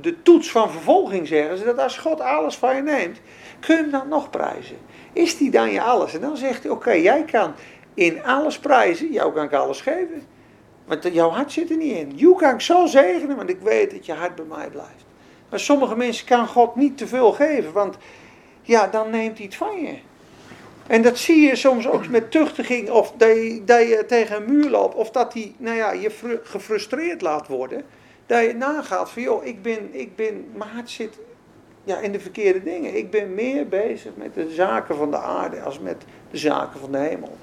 de 0.02 0.22
toets 0.22 0.52
van 0.52 0.72
vervolging, 0.72 1.28
zeggen 1.28 1.58
ze, 1.58 1.64
dat 1.64 1.78
als 1.78 1.98
God 1.98 2.22
alles 2.22 2.56
van 2.56 2.76
je 2.76 2.82
neemt, 2.82 3.20
kun 3.60 3.86
je 3.86 3.90
dan 3.90 4.08
nog 4.08 4.30
prijzen. 4.30 4.78
Is 5.14 5.38
die 5.38 5.52
dan 5.52 5.72
je 5.72 5.82
alles? 5.82 6.14
En 6.14 6.22
dan 6.22 6.38
zegt 6.38 6.64
hij, 6.64 6.72
oké, 6.72 6.92
jij 6.92 7.24
kan 7.24 7.54
in 7.96 8.24
alles 8.24 8.60
prijzen, 8.60 9.12
jou 9.12 9.34
kan 9.34 9.44
ik 9.44 9.54
alles 9.54 9.82
geven. 9.82 10.24
Want 10.86 11.14
jouw 11.14 11.30
hart 11.30 11.52
zit 11.52 11.70
er 11.70 11.78
niet 11.78 11.98
in. 11.98 12.12
Jou 12.16 12.36
kan 12.36 12.54
ik 12.54 12.62
zo 12.62 12.86
zegenen, 12.86 13.36
want 13.36 13.50
ik 13.50 13.60
weet 13.60 13.92
dat 13.92 14.06
je 14.06 14.14
hart 14.14 14.36
bij 14.36 14.46
mij 14.46 14.70
blijft. 14.70 15.06
Maar 15.50 15.60
sommige 15.60 15.96
mensen 15.96 16.26
kan 16.26 16.48
God 16.48 16.76
niet 16.76 16.98
te 16.98 17.08
veel 17.08 17.32
geven, 17.32 17.74
want 17.74 17.98
ja, 18.62 18.88
dan 18.88 19.10
neemt 19.10 19.38
hij 19.38 19.46
het 19.46 19.56
van 19.56 19.82
je. 19.82 19.94
En 20.88 21.02
dat 21.02 21.18
zie 21.18 21.42
je 21.42 21.56
soms 21.56 21.88
ook 21.88 22.08
met 22.08 22.32
tuchtiging, 22.32 22.90
of 22.90 23.14
dat 23.18 23.30
je, 23.30 23.62
dat 23.66 23.88
je 23.88 24.04
tegen 24.08 24.36
een 24.36 24.46
muur 24.46 24.70
loopt, 24.70 24.96
of 24.96 25.12
dat 25.12 25.34
hij 25.34 25.56
nou 25.58 25.76
ja, 25.76 25.92
je 25.92 26.12
fru- 26.12 26.40
gefrustreerd 26.44 27.22
laat 27.22 27.48
worden. 27.48 27.84
Dat 28.26 28.44
je 28.44 28.54
nagaat 28.54 29.10
van, 29.10 29.22
joh, 29.22 29.46
ik 29.46 29.62
ben, 29.62 29.90
ik 29.92 30.16
ben, 30.16 30.46
mijn 30.54 30.70
hart 30.70 30.90
zit 30.90 31.18
ja, 31.84 31.98
in 31.98 32.12
de 32.12 32.20
verkeerde 32.20 32.64
dingen. 32.64 32.98
Ik 32.98 33.10
ben 33.10 33.34
meer 33.34 33.68
bezig 33.68 34.12
met 34.16 34.34
de 34.34 34.50
zaken 34.50 34.96
van 34.96 35.12
de 35.12 35.18
aarde 35.18 35.62
als 35.62 35.80
met 35.80 36.04
de 36.32 36.38
zaken 36.38 36.80
van 36.80 36.92
de 36.92 36.98
hemel. 36.98 37.38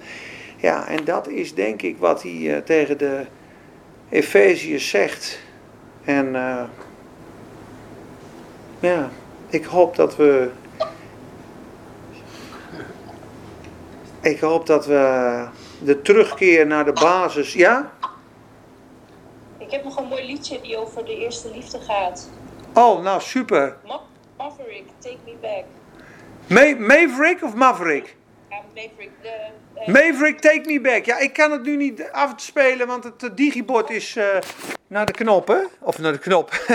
Ja, 0.63 0.87
en 0.89 1.05
dat 1.05 1.29
is 1.29 1.55
denk 1.55 1.83
ik 1.83 1.99
wat 1.99 2.23
hij 2.23 2.55
eh, 2.57 2.63
tegen 2.63 2.99
de 2.99 3.27
Efeziërs 4.09 4.89
zegt. 4.89 5.39
En 6.05 6.35
eh, 6.37 6.63
ja, 8.81 9.11
ik 9.49 9.65
hoop 9.65 9.97
dat 9.97 10.17
we. 10.17 10.51
Ik 14.21 14.41
hoop 14.41 14.67
dat 14.67 14.87
we 14.87 15.45
de 15.85 16.03
terugkeer 16.03 16.67
naar 16.67 16.85
de 16.85 16.93
basis. 16.93 17.53
Ja? 17.53 17.93
Ik 19.59 19.71
heb 19.71 19.85
nog 19.85 19.97
een 19.97 20.07
mooi 20.09 20.27
liedje 20.27 20.61
die 20.61 20.77
over 20.77 21.05
de 21.05 21.17
eerste 21.17 21.51
liefde 21.51 21.81
gaat. 21.81 22.31
Oh, 22.75 23.03
nou 23.03 23.21
super. 23.21 23.77
Ma- 23.87 24.01
Maverick, 24.39 24.85
Take 24.99 25.17
Me 25.25 25.35
Back. 25.41 25.65
Ma- 26.47 26.87
Maverick 26.87 27.43
of 27.43 27.55
Maverick? 27.55 28.17
Maverick, 28.75 29.11
de... 29.23 29.31
de- 29.75 29.91
Maverick, 29.91 30.39
take 30.41 30.61
me 30.65 30.81
back. 30.81 31.05
Ja, 31.05 31.19
ik 31.19 31.33
kan 31.33 31.51
het 31.53 31.63
nu 31.63 31.77
niet 31.77 32.09
afspelen, 32.11 32.87
want 32.87 33.05
het 33.05 33.23
eh, 33.23 33.31
digibord 33.35 33.91
is 33.91 34.17
eh, 34.17 34.25
naar 34.87 35.07
de 35.07 35.13
knop, 35.13 35.49
hè? 35.49 35.59
Of 35.81 35.99
naar 35.99 36.13
de 36.13 36.19
knop, 36.19 36.51